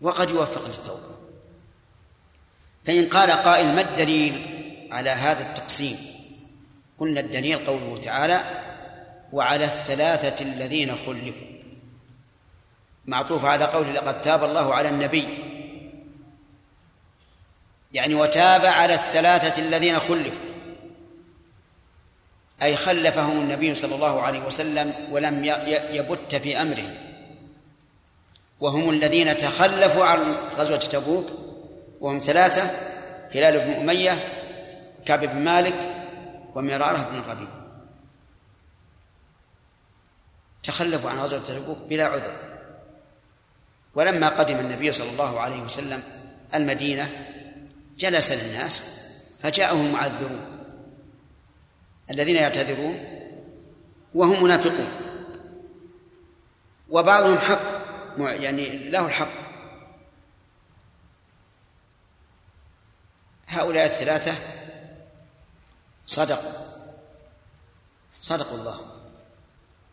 وقد 0.00 0.30
يوفق 0.30 0.66
للتوبة. 0.66 1.16
فإن 2.84 3.08
قال 3.08 3.30
قائل 3.30 3.74
ما 3.74 3.80
الدليل 3.80 4.88
على 4.92 5.10
هذا 5.10 5.48
التقسيم؟ 5.48 5.98
قلنا 6.98 7.20
الدليل 7.20 7.66
قوله 7.66 7.96
تعالى 8.00 8.40
وعلى 9.32 9.64
الثلاثة 9.64 10.44
الذين 10.44 10.96
خلفوا. 10.96 11.56
معطوف 13.06 13.44
على 13.44 13.64
قوله 13.64 13.92
لقد 13.92 14.20
تاب 14.20 14.44
الله 14.44 14.74
على 14.74 14.88
النبي. 14.88 15.45
يعني 17.96 18.14
وتاب 18.14 18.66
على 18.66 18.94
الثلاثة 18.94 19.62
الذين 19.62 19.98
خلفوا. 19.98 20.46
أي 22.62 22.76
خلفهم 22.76 23.40
النبي 23.40 23.74
صلى 23.74 23.94
الله 23.94 24.22
عليه 24.22 24.40
وسلم 24.40 24.94
ولم 25.10 25.44
يبت 25.90 26.34
في 26.34 26.62
أمرهم. 26.62 26.94
وهم 28.60 28.90
الذين 28.90 29.36
تخلفوا 29.36 30.04
عن 30.04 30.32
غزوة 30.32 30.76
تبوك 30.76 31.26
وهم 32.00 32.18
ثلاثة 32.18 32.70
هلال 33.34 33.58
بن 33.58 33.72
أمية 33.72 34.28
كعب 35.06 35.20
بن 35.20 35.44
مالك 35.44 35.74
ومرارة 36.54 37.08
بن 37.10 37.18
الربيع 37.18 37.48
تخلفوا 40.62 41.10
عن 41.10 41.18
غزوة 41.18 41.38
تبوك 41.38 41.78
بلا 41.78 42.06
عذر. 42.06 42.32
ولما 43.94 44.28
قدم 44.28 44.58
النبي 44.58 44.92
صلى 44.92 45.10
الله 45.10 45.40
عليه 45.40 45.60
وسلم 45.60 46.02
المدينة 46.54 47.32
جلس 47.96 48.32
للناس 48.32 48.82
فجاءهم 49.42 49.92
معذرون 49.92 50.56
الذين 52.10 52.36
يعتذرون 52.36 53.04
وهم 54.14 54.44
منافقون 54.44 54.88
وبعضهم 56.88 57.38
حق 57.38 57.60
يعني 58.18 58.90
له 58.90 59.06
الحق 59.06 59.28
هؤلاء 63.48 63.86
الثلاثة 63.86 64.34
صدقوا 66.06 66.52
صدقوا 68.20 68.58
الله 68.58 68.80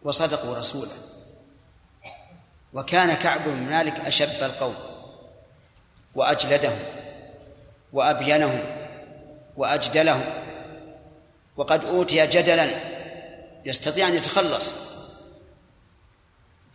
وصدقوا 0.03 0.55
رسوله 0.55 0.91
وكان 2.73 3.13
كعب 3.13 3.43
بن 3.45 3.69
مالك 3.69 3.99
أشب 3.99 4.43
القوم 4.43 4.75
وأجلدهم 6.15 6.79
وأبينهم 7.93 8.63
وأجدلهم 9.57 10.23
وقد 11.57 11.85
أوتي 11.85 12.27
جدلا 12.27 12.69
يستطيع 13.65 14.07
أن 14.07 14.15
يتخلص. 14.15 14.73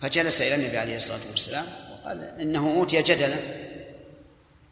فجلس 0.02 0.42
إلى 0.42 0.54
النبي 0.54 0.78
عليه 0.78 0.96
الصلاة 0.96 1.20
والسلام 1.30 1.64
وقال 1.92 2.40
إنه 2.40 2.74
أوتي 2.76 3.02
جدلا. 3.02 3.36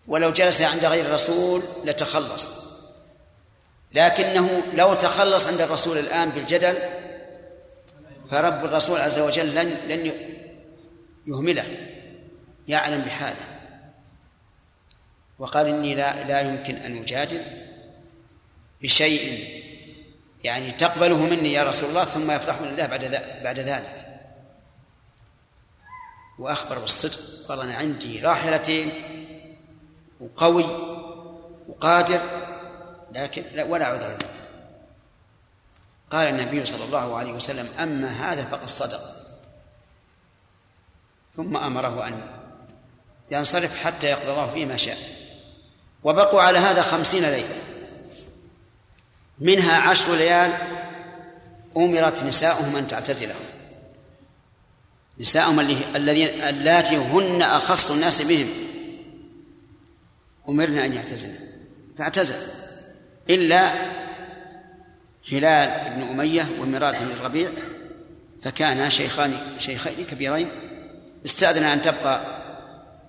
ولو 0.08 0.30
جلس 0.30 0.62
عند 0.62 0.84
غير 0.84 1.04
الرسول 1.04 1.62
لتخلص. 1.84 2.50
لكنه 3.92 4.62
لو 4.74 4.94
تخلص 4.94 5.48
عند 5.48 5.60
الرسول 5.60 5.98
الآن 5.98 6.30
بالجدل 6.30 6.76
فرب 8.30 8.64
الرسول 8.64 9.00
عز 9.00 9.18
وجل 9.18 9.54
لن 9.54 9.76
لن 9.88 10.12
يهمله 11.26 11.66
يعلم 12.68 13.00
بحاله. 13.00 13.55
وقال 15.38 15.66
إني 15.66 15.94
لا 15.94 16.24
لا 16.24 16.40
يمكن 16.40 16.76
أن 16.76 16.98
أجادل 17.02 17.42
بشيء 18.82 19.56
يعني 20.44 20.70
تقبله 20.70 21.16
مني 21.16 21.52
يا 21.52 21.62
رسول 21.62 21.88
الله 21.88 22.04
ثم 22.04 22.30
يفضحني 22.30 22.68
الله 22.68 22.86
بعد 22.86 23.22
بعد 23.44 23.58
ذلك. 23.58 24.20
وأخبر 26.38 26.78
بالصدق. 26.78 27.48
قال 27.48 27.60
أنا 27.60 27.74
عندي 27.74 28.20
راحلتين 28.20 28.92
وقوي 30.20 30.64
وقادر 31.68 32.20
لكن 33.12 33.44
لا 33.52 33.64
ولا 33.64 33.86
عذر 33.86 34.08
له. 34.08 34.28
قال 36.10 36.28
النبي 36.28 36.64
صلى 36.64 36.84
الله 36.84 37.16
عليه 37.16 37.32
وسلم 37.32 37.68
أما 37.78 38.32
هذا 38.32 38.44
فقد 38.44 38.68
صدق. 38.68 39.00
ثم 41.36 41.56
أمره 41.56 42.06
أن 42.06 42.28
ينصرف 43.30 43.84
حتى 43.84 44.06
يقضي 44.06 44.30
الله 44.30 44.50
فيه 44.50 44.66
ما 44.66 44.76
شاء. 44.76 45.15
وبقوا 46.06 46.42
على 46.42 46.58
هذا 46.58 46.82
خمسين 46.82 47.22
ليلة. 47.22 47.56
منها 49.38 49.78
عشر 49.80 50.14
ليال 50.14 50.52
أمرت 51.76 52.22
نساؤهم 52.22 52.76
أن 52.76 52.88
تعتزلهم. 52.88 53.44
نساؤهم 55.20 55.60
الذين 55.96 56.28
اللاتي 56.28 56.96
هن 56.96 57.42
أخص 57.42 57.90
الناس 57.90 58.22
بهم. 58.22 58.48
أمرنا 60.48 60.84
أن 60.84 60.92
يعتزلن 60.92 61.38
فاعتزل. 61.98 62.36
إلا 63.30 63.72
هلال 65.32 65.90
بن 65.96 66.02
أمية 66.02 66.48
ومراد 66.60 66.98
بن 66.98 67.10
الربيع 67.10 67.50
فكانا 68.42 68.88
شيخان 68.88 69.38
شيخين 69.58 70.06
كبيرين. 70.10 70.50
استأذن 71.24 71.64
أن 71.64 71.82
تبقى 71.82 72.20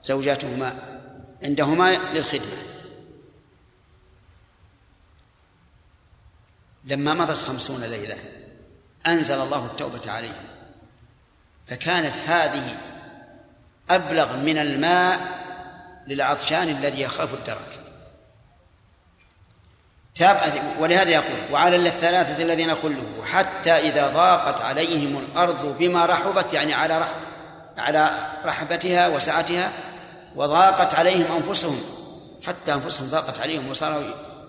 زوجاتهما 0.03 0.99
عندهما 1.44 1.98
للخدمة. 2.14 2.77
لما 6.88 7.14
مضت 7.14 7.38
خمسون 7.38 7.84
ليلة 7.84 8.18
أنزل 9.07 9.41
الله 9.41 9.65
التوبة 9.65 10.11
عليهم. 10.11 10.47
فكانت 11.68 12.14
هذه 12.27 12.77
أبلغ 13.89 14.35
من 14.35 14.57
الماء 14.57 15.19
للعطشان 16.07 16.69
الذي 16.69 17.01
يخاف 17.01 17.34
الدرك. 17.34 17.80
تاب 20.15 20.53
ولهذا 20.80 21.09
يقول 21.09 21.51
وعلى 21.51 21.76
الثلاثة 21.76 22.43
الذين 22.43 22.76
خلوا 22.76 23.26
حتى 23.26 23.72
إذا 23.72 24.07
ضاقت 24.07 24.61
عليهم 24.61 25.18
الأرض 25.18 25.77
بما 25.77 26.05
رحبت 26.05 26.53
يعني 26.53 26.73
على 26.73 26.97
رح 26.99 27.09
على 27.77 28.09
رحبتها 28.45 29.07
وسعتها 29.07 29.72
وضاقت 30.35 30.95
عليهم 30.95 31.26
أنفسهم 31.31 31.81
حتى 32.47 32.73
أنفسهم 32.73 33.09
ضاقت 33.09 33.39
عليهم 33.39 33.69
وصاروا 33.69 34.03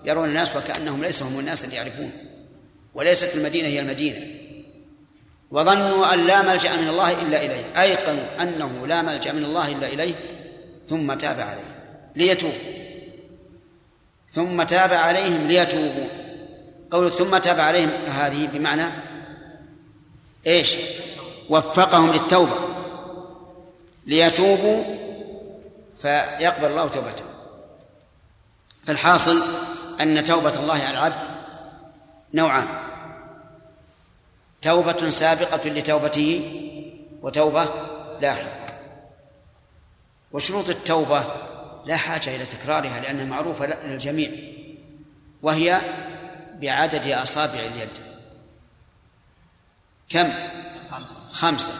يرون 0.05 0.29
الناس 0.29 0.55
وكأنهم 0.55 1.01
ليسوا 1.01 1.27
هم 1.27 1.39
الناس 1.39 1.63
اللي 1.63 1.75
يعرفون. 1.75 2.11
وليست 2.99 3.35
المدينة 3.35 3.67
هي 3.67 3.79
المدينة. 3.79 4.27
وظنوا 5.51 6.13
أن 6.13 6.27
لا 6.27 6.41
ملجأ 6.41 6.75
من 6.75 6.87
الله 6.87 7.21
إلا 7.21 7.45
إليه 7.45 7.81
أيقنوا 7.81 8.41
أنه 8.41 8.87
لا 8.87 9.01
ملجأ 9.01 9.31
من 9.31 9.45
الله 9.45 9.71
إلا 9.71 9.87
إليه 9.87 10.13
ثم 10.87 11.13
تاب 11.13 11.39
عليه 11.39 11.99
ليتوب 12.15 12.53
ثم 14.31 14.63
تاب 14.63 14.93
عليهم 14.93 15.47
ليتوبوا. 15.47 16.07
قول 16.91 17.11
ثم 17.11 17.37
تاب 17.37 17.59
عليهم 17.59 17.89
هذه 18.07 18.47
بمعنى 18.53 18.85
إيش؟ 20.47 20.75
وفقهم 21.49 22.11
للتوبة. 22.11 22.55
ليتوبوا 24.05 24.83
فيقبل 26.01 26.65
الله 26.65 26.87
توبتهم. 26.87 27.29
فالحاصل 28.85 29.41
أن 30.01 30.23
توبة 30.23 30.59
الله 30.59 30.73
على 30.73 30.91
العبد 30.93 31.27
نوعان. 32.33 32.88
توبة 34.61 35.09
سابقة 35.09 35.69
لتوبته 35.69 36.55
وتوبة 37.21 37.65
لاحقة 38.21 38.73
وشروط 40.31 40.69
التوبة 40.69 41.23
لا 41.85 41.97
حاجة 41.97 42.35
إلى 42.35 42.45
تكرارها 42.45 42.99
لأنها 42.99 43.25
معروفة 43.25 43.65
للجميع 43.65 44.31
وهي 45.41 45.81
بعدد 46.61 47.07
أصابع 47.07 47.59
اليد. 47.59 47.89
كم؟ 50.09 50.29
خمسة. 51.31 51.73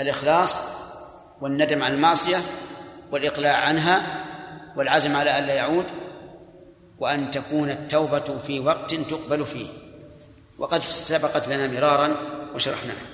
الإخلاص 0.00 0.62
والندم 1.40 1.82
على 1.82 1.94
المعصية 1.94 2.38
والإقلاع 3.10 3.56
عنها 3.56 4.24
والعزم 4.76 5.16
على 5.16 5.38
ألا 5.38 5.54
يعود 5.54 5.86
وأن 6.98 7.30
تكون 7.30 7.70
التوبة 7.70 8.38
في 8.46 8.60
وقت 8.60 8.94
تقبل 8.94 9.46
فيه. 9.46 9.85
وقد 10.58 10.82
سبقت 10.82 11.48
لنا 11.48 11.66
مرارا 11.66 12.16
وشرحناها. 12.54 13.06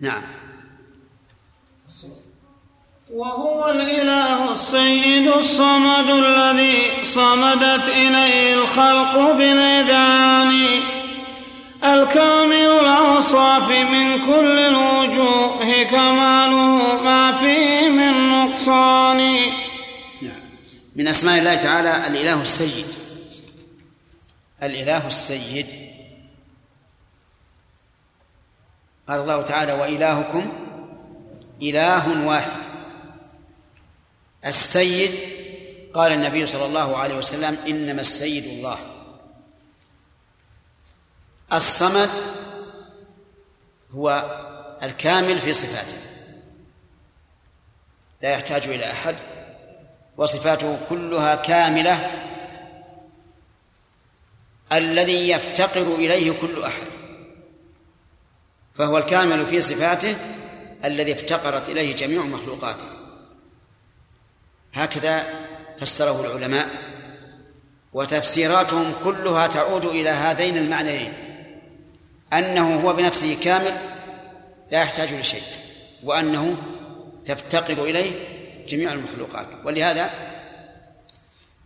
نعم. 0.00 0.22
وهو 3.10 3.70
الإله 3.70 4.52
السيد 4.52 5.26
الصمد 5.28 6.10
الذي 6.10 7.04
صمدت 7.04 7.88
إليه 7.88 8.54
الخلق 8.54 9.32
بالإذعان 9.32 10.52
الكامل 11.84 12.52
الأوصاف 12.52 13.68
من 13.68 14.26
كل 14.26 14.58
الوجوه 14.58 15.82
كماله 15.82 17.02
ما 17.02 17.32
فيه 17.32 17.88
من 17.88 18.30
نقصان. 18.30 19.18
نعم. 20.22 20.42
من 20.96 21.08
أسماء 21.08 21.38
الله 21.38 21.54
تعالى 21.54 22.06
الإله 22.06 22.42
السيد. 22.42 22.86
الإله 24.62 25.06
السيد. 25.06 25.85
قال 29.08 29.20
الله 29.20 29.42
تعالى 29.42 29.72
وإلهكم 29.72 30.52
إله 31.62 32.26
واحد. 32.26 32.66
السيد 34.46 35.10
قال 35.94 36.12
النبي 36.12 36.46
صلى 36.46 36.66
الله 36.66 36.96
عليه 36.96 37.16
وسلم 37.16 37.58
إنما 37.66 38.00
السيد 38.00 38.44
الله. 38.44 38.78
الصمد 41.52 42.10
هو 43.94 44.24
الكامل 44.82 45.38
في 45.38 45.52
صفاته 45.52 45.96
لا 48.22 48.30
يحتاج 48.30 48.68
إلى 48.68 48.90
أحد 48.92 49.16
وصفاته 50.16 50.78
كلها 50.88 51.34
كاملة 51.34 52.10
الذي 54.72 55.28
يفتقر 55.28 55.94
إليه 55.94 56.32
كل 56.40 56.64
أحد. 56.64 56.95
فهو 58.78 58.98
الكامل 58.98 59.46
في 59.46 59.60
صفاته 59.60 60.16
الذي 60.84 61.12
افتقرت 61.12 61.68
إليه 61.68 61.94
جميع 61.94 62.22
مخلوقاته. 62.22 62.86
هكذا 64.74 65.26
فسره 65.78 66.20
العلماء 66.20 66.68
وتفسيراتهم 67.92 68.92
كلها 69.04 69.46
تعود 69.46 69.84
إلى 69.84 70.10
هذين 70.10 70.56
المعنيين 70.56 71.12
أنه 72.32 72.80
هو 72.80 72.92
بنفسه 72.92 73.36
كامل 73.42 73.76
لا 74.70 74.80
يحتاج 74.80 75.14
لشيء 75.14 75.42
وأنه 76.02 76.56
تفتقر 77.26 77.84
إليه 77.84 78.12
جميع 78.68 78.92
المخلوقات. 78.92 79.46
ولهذا 79.64 80.10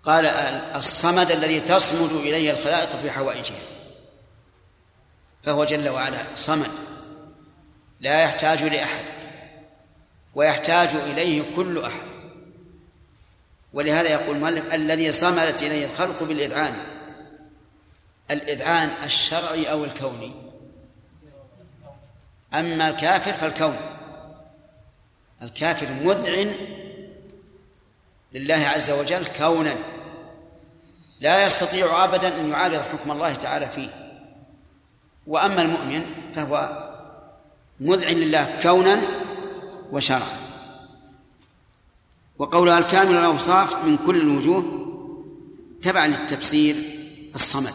قال 0.04 0.26
الصمد 0.76 1.30
الذي 1.30 1.60
تصمد 1.60 2.12
إليه 2.12 2.50
الخلائق 2.50 3.00
في 3.02 3.10
حوائجها 3.10 3.60
فهو 5.44 5.64
جل 5.64 5.88
وعلا 5.88 6.18
صمد. 6.36 6.70
لا 8.00 8.22
يحتاج 8.22 8.64
لأحد 8.64 9.04
ويحتاج 10.34 10.94
إليه 10.94 11.56
كل 11.56 11.84
أحد. 11.84 12.10
ولهذا 13.72 14.08
يقول 14.08 14.36
المؤلف 14.36 14.74
الذي 14.74 15.12
صمدت 15.12 15.62
إليه 15.62 15.84
الخلق 15.84 16.22
بالإذعان. 16.22 16.74
الإذعان 18.30 18.90
الشرعي 19.04 19.70
أو 19.70 19.84
الكوني؟ 19.84 20.32
أما 22.54 22.88
الكافر 22.88 23.32
فالكون. 23.32 23.76
الكافر 25.42 25.86
مذعن 25.90 26.54
لله 28.32 28.68
عز 28.68 28.90
وجل 28.90 29.26
كونا. 29.38 29.76
لا 31.20 31.44
يستطيع 31.44 32.04
أبدا 32.04 32.40
أن 32.40 32.50
يعارض 32.50 32.80
حكم 32.80 33.10
الله 33.10 33.34
تعالى 33.34 33.66
فيه. 33.66 33.88
وأما 35.26 35.62
المؤمن 35.62 36.04
فهو 36.34 36.89
مذعن 37.80 38.14
لله 38.14 38.58
كونا 38.62 39.02
وشرعا. 39.92 40.38
وقولها 42.38 42.78
الكامل 42.78 43.16
الأوصاف 43.16 43.84
من 43.84 43.96
كل 44.06 44.16
الوجوه 44.16 44.86
تبعا 45.82 46.06
للتفسير 46.06 46.76
الصمد. 47.34 47.74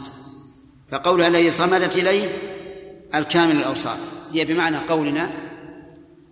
فقولها 0.92 1.28
الذي 1.28 1.52
صمدت 1.52 1.96
إليه 1.96 2.30
الكامل 3.16 3.56
الأوصاف. 3.56 4.00
هي 4.34 4.46
بمعنى 4.46 4.78
قولنا 4.78 5.32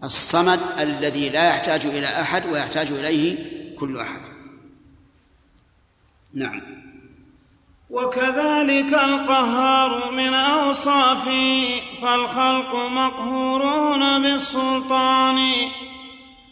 الصمد 0.04 0.60
الذي 0.80 1.30
لا 1.30 1.50
يحتاج 1.50 1.86
إلى 1.86 2.08
أحد 2.08 2.46
ويحتاج 2.46 2.92
إليه 2.92 3.38
كل 3.76 4.00
أحد. 4.00 4.22
نعم. 6.34 6.83
وكذلك 7.94 8.94
القهار 8.94 10.12
من 10.12 10.34
أوصافه 10.34 11.82
فالخلق 12.02 12.76
مقهورون 12.76 14.22
بالسلطان. 14.22 15.38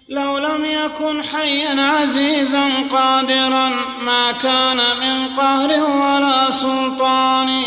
لو 0.09 0.37
لم 0.37 0.65
يكن 0.65 1.23
حيا 1.23 1.81
عزيزا 1.81 2.69
قادرا 2.91 3.69
ما 4.01 4.31
كان 4.31 4.77
من 4.77 5.35
قهر 5.35 5.69
ولا 5.79 6.51
سلطان. 6.51 7.63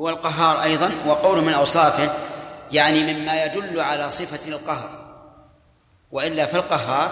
هو 0.00 0.08
القهار 0.08 0.62
أيضا 0.62 0.90
وقول 1.06 1.44
من 1.44 1.52
أوصافه 1.52 2.10
يعني 2.72 3.14
مما 3.14 3.44
يدل 3.44 3.80
على 3.80 4.10
صفة 4.10 4.48
القهر. 4.48 4.90
وإلا 6.12 6.46
فالقهار 6.46 7.10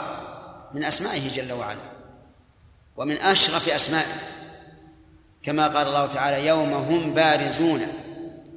من 0.75 0.85
أسمائه 0.85 1.29
جل 1.29 1.53
وعلا 1.53 1.95
ومن 2.97 3.17
أشرف 3.17 3.69
أسمائه. 3.69 4.34
كما 5.45 5.69
قال 5.69 5.87
الله 5.87 6.07
تعالى 6.07 6.47
يوم 6.47 6.75
هم 6.75 7.15
بارزون 7.15 7.87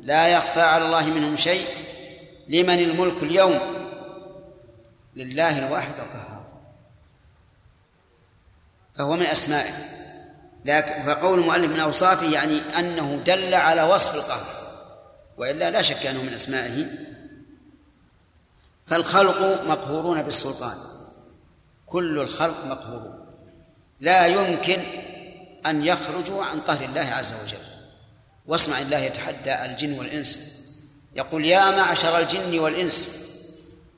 لا 0.01 0.27
يخفى 0.27 0.61
على 0.61 0.85
الله 0.85 1.05
منهم 1.05 1.35
شيء. 1.35 1.67
لمن 2.47 2.79
الملك 2.79 3.23
اليوم؟ 3.23 3.59
لله 5.15 5.67
الواحد 5.67 5.93
القهار. 5.99 6.45
فهو 8.97 9.15
من 9.15 9.25
أسمائه. 9.25 9.73
لكن 10.65 11.03
فقول 11.03 11.39
المؤلف 11.39 11.71
من 11.71 11.79
أوصافه 11.79 12.31
يعني 12.33 12.59
أنه 12.79 13.21
دل 13.25 13.53
على 13.53 13.83
وصف 13.83 14.15
القهر. 14.15 14.45
وإلا 15.37 15.71
لا 15.71 15.81
شك 15.81 16.05
أنه 16.05 16.21
من 16.21 16.33
أسمائه. 16.33 16.85
فالخلق 18.85 19.63
مقهورون 19.67 20.21
بالسلطان. 20.21 20.77
كل 21.85 22.19
الخلق 22.19 22.65
مقهورون. 22.65 23.25
لا 23.99 24.27
يمكن 24.27 24.77
أن 25.69 25.85
يخرجوا 25.85 26.43
عن 26.45 26.59
قهر 26.59 26.85
الله 26.85 27.01
عز 27.01 27.33
وجل. 27.43 27.57
واسمع 28.45 28.79
الله 28.79 28.97
يتحدى 28.97 29.65
الجن 29.65 29.99
والإنس. 29.99 30.57
يقول 31.15 31.45
يا 31.45 31.71
معشر 31.71 32.19
الجن 32.19 32.59
والإنس 32.59 33.27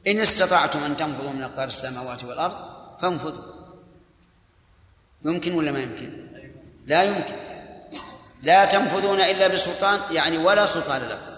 إن 0.08 0.20
استطعتم 0.20 0.84
أن 0.84 0.98
تنفذوا 0.98 1.32
من 1.32 1.44
أقطار 1.44 1.68
السماوات 1.68 2.24
والأرض 2.24 2.56
فانفذوا 3.02 3.44
يمكن 5.26 5.54
ولا 5.54 5.72
ما 5.72 5.80
يمكن؟ 5.80 6.28
لا 6.86 7.04
يمكن. 7.04 7.36
لا 8.44 8.66
تنفذون 8.66 9.22
إلا 9.22 9.48
بسلطان 9.48 10.00
يعني 10.12 10.38
ولا 10.38 10.66
سلطان 10.66 11.02
لكم. 11.02 11.36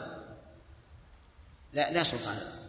لا 1.73 1.91
لا 1.91 2.03
سلطان 2.03 2.35
لكم. 2.35 2.61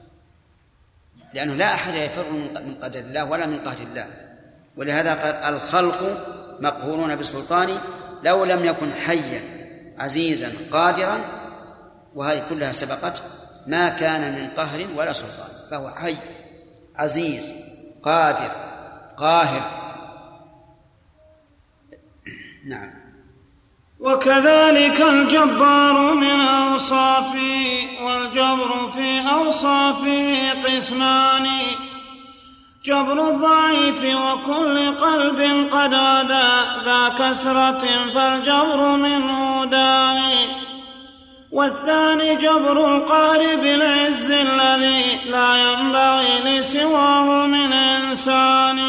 لأنه 1.34 1.54
لا 1.54 1.74
أحد 1.74 1.94
يفر 1.94 2.30
من 2.30 2.78
قدر 2.82 3.00
الله 3.00 3.24
ولا 3.24 3.46
من 3.46 3.58
قهر 3.58 3.78
الله. 3.78 4.06
ولهذا 4.76 5.14
قال 5.14 5.54
الخلق 5.54 6.00
مقهورون 6.62 7.16
بالسلطان 7.16 7.78
لو 8.22 8.44
لم 8.44 8.64
يكن 8.64 8.92
حيا 8.92 9.42
عزيزا 9.98 10.52
قادرا 10.72 11.20
وهذه 12.14 12.42
كلها 12.50 12.72
سبقت 12.72 13.22
ما 13.66 13.88
كان 13.88 14.34
من 14.34 14.48
قهر 14.56 14.86
ولا 14.96 15.12
سلطان 15.12 15.48
فهو 15.70 15.90
حي 15.90 16.16
عزيز 16.96 17.54
قادر 18.02 18.50
قاهر. 19.16 19.62
نعم. 22.70 23.02
وكذلك 24.00 25.00
الجبار 25.00 26.14
من 26.14 26.40
أوصافه 26.40 27.66
والجبر 28.02 28.90
في 28.90 29.20
أوصافه 29.34 30.52
قسمان. 30.62 31.46
جبر 32.84 33.28
الضعيف 33.28 34.16
وكل 34.16 34.96
قلب 34.96 35.68
قد 35.72 35.94
غدا 35.94 36.50
ذا 36.84 37.08
كسرة 37.18 37.84
فالجبر 38.14 38.96
منه 38.96 39.64
داني 39.64 40.46
والثاني 41.52 42.36
جبر 42.36 42.96
القارب 42.96 43.64
العز 43.64 44.30
الذي 44.30 45.20
لا 45.30 45.56
ينبغي 45.56 46.58
لسواه 46.58 47.46
من 47.46 47.72
إنسان. 47.72 48.80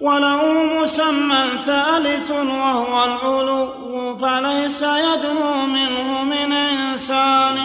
وله 0.00 0.64
مسمى 0.64 1.44
ثالث 1.66 2.30
وهو 2.30 3.04
العلو 3.04 4.16
فليس 4.16 4.82
يدنو 4.82 5.66
منه 5.66 6.22
من 6.24 6.52
إنسان. 6.52 7.58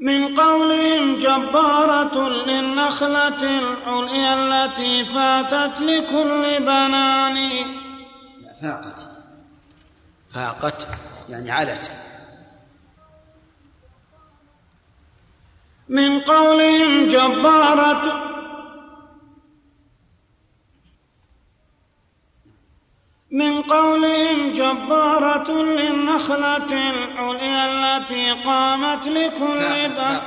من 0.00 0.34
قولهم 0.36 1.18
جبارة 1.18 2.28
للنخلة 2.28 3.58
العليا 3.58 4.34
التي 4.34 5.04
فاتت 5.04 5.80
لكل 5.80 6.60
بنان. 6.60 7.66
فاقت. 8.62 9.06
فاقت. 10.34 10.88
يعني 11.28 11.50
علت. 11.50 11.92
من 15.88 16.20
قولهم 16.20 17.06
جبارة 17.06 18.28
من 23.30 23.62
قولهم 23.62 24.52
جبارة 24.52 25.62
للنخلة 25.62 26.90
العليا 26.90 27.66
التي 27.66 28.30
قامت 28.32 29.06
لكل 29.06 29.88
بنان 29.88 30.20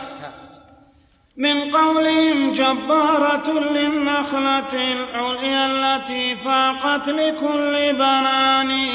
من 1.37 1.71
قولهم 1.71 2.51
جبارة 2.51 3.59
للنخلة 3.59 4.73
العليا 4.73 5.65
التي 5.65 6.35
فاقت 6.35 7.07
لكل 7.07 7.93
بنان. 7.93 8.89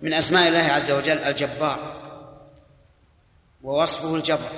من 0.00 0.14
أسماء 0.14 0.48
الله 0.48 0.72
عز 0.72 0.90
وجل 0.90 1.18
الجبار 1.18 1.78
ووصفه 3.62 4.14
الجبر. 4.14 4.52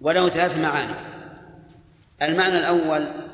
وله 0.00 0.28
ثلاث 0.28 0.58
معاني. 0.58 0.94
المعنى 2.22 2.58
الأول 2.58 3.27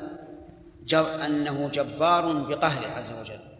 جب 0.85 1.05
أنه 1.05 1.69
جبار 1.69 2.33
بقهره 2.33 2.87
عز 2.87 3.11
وجل. 3.11 3.54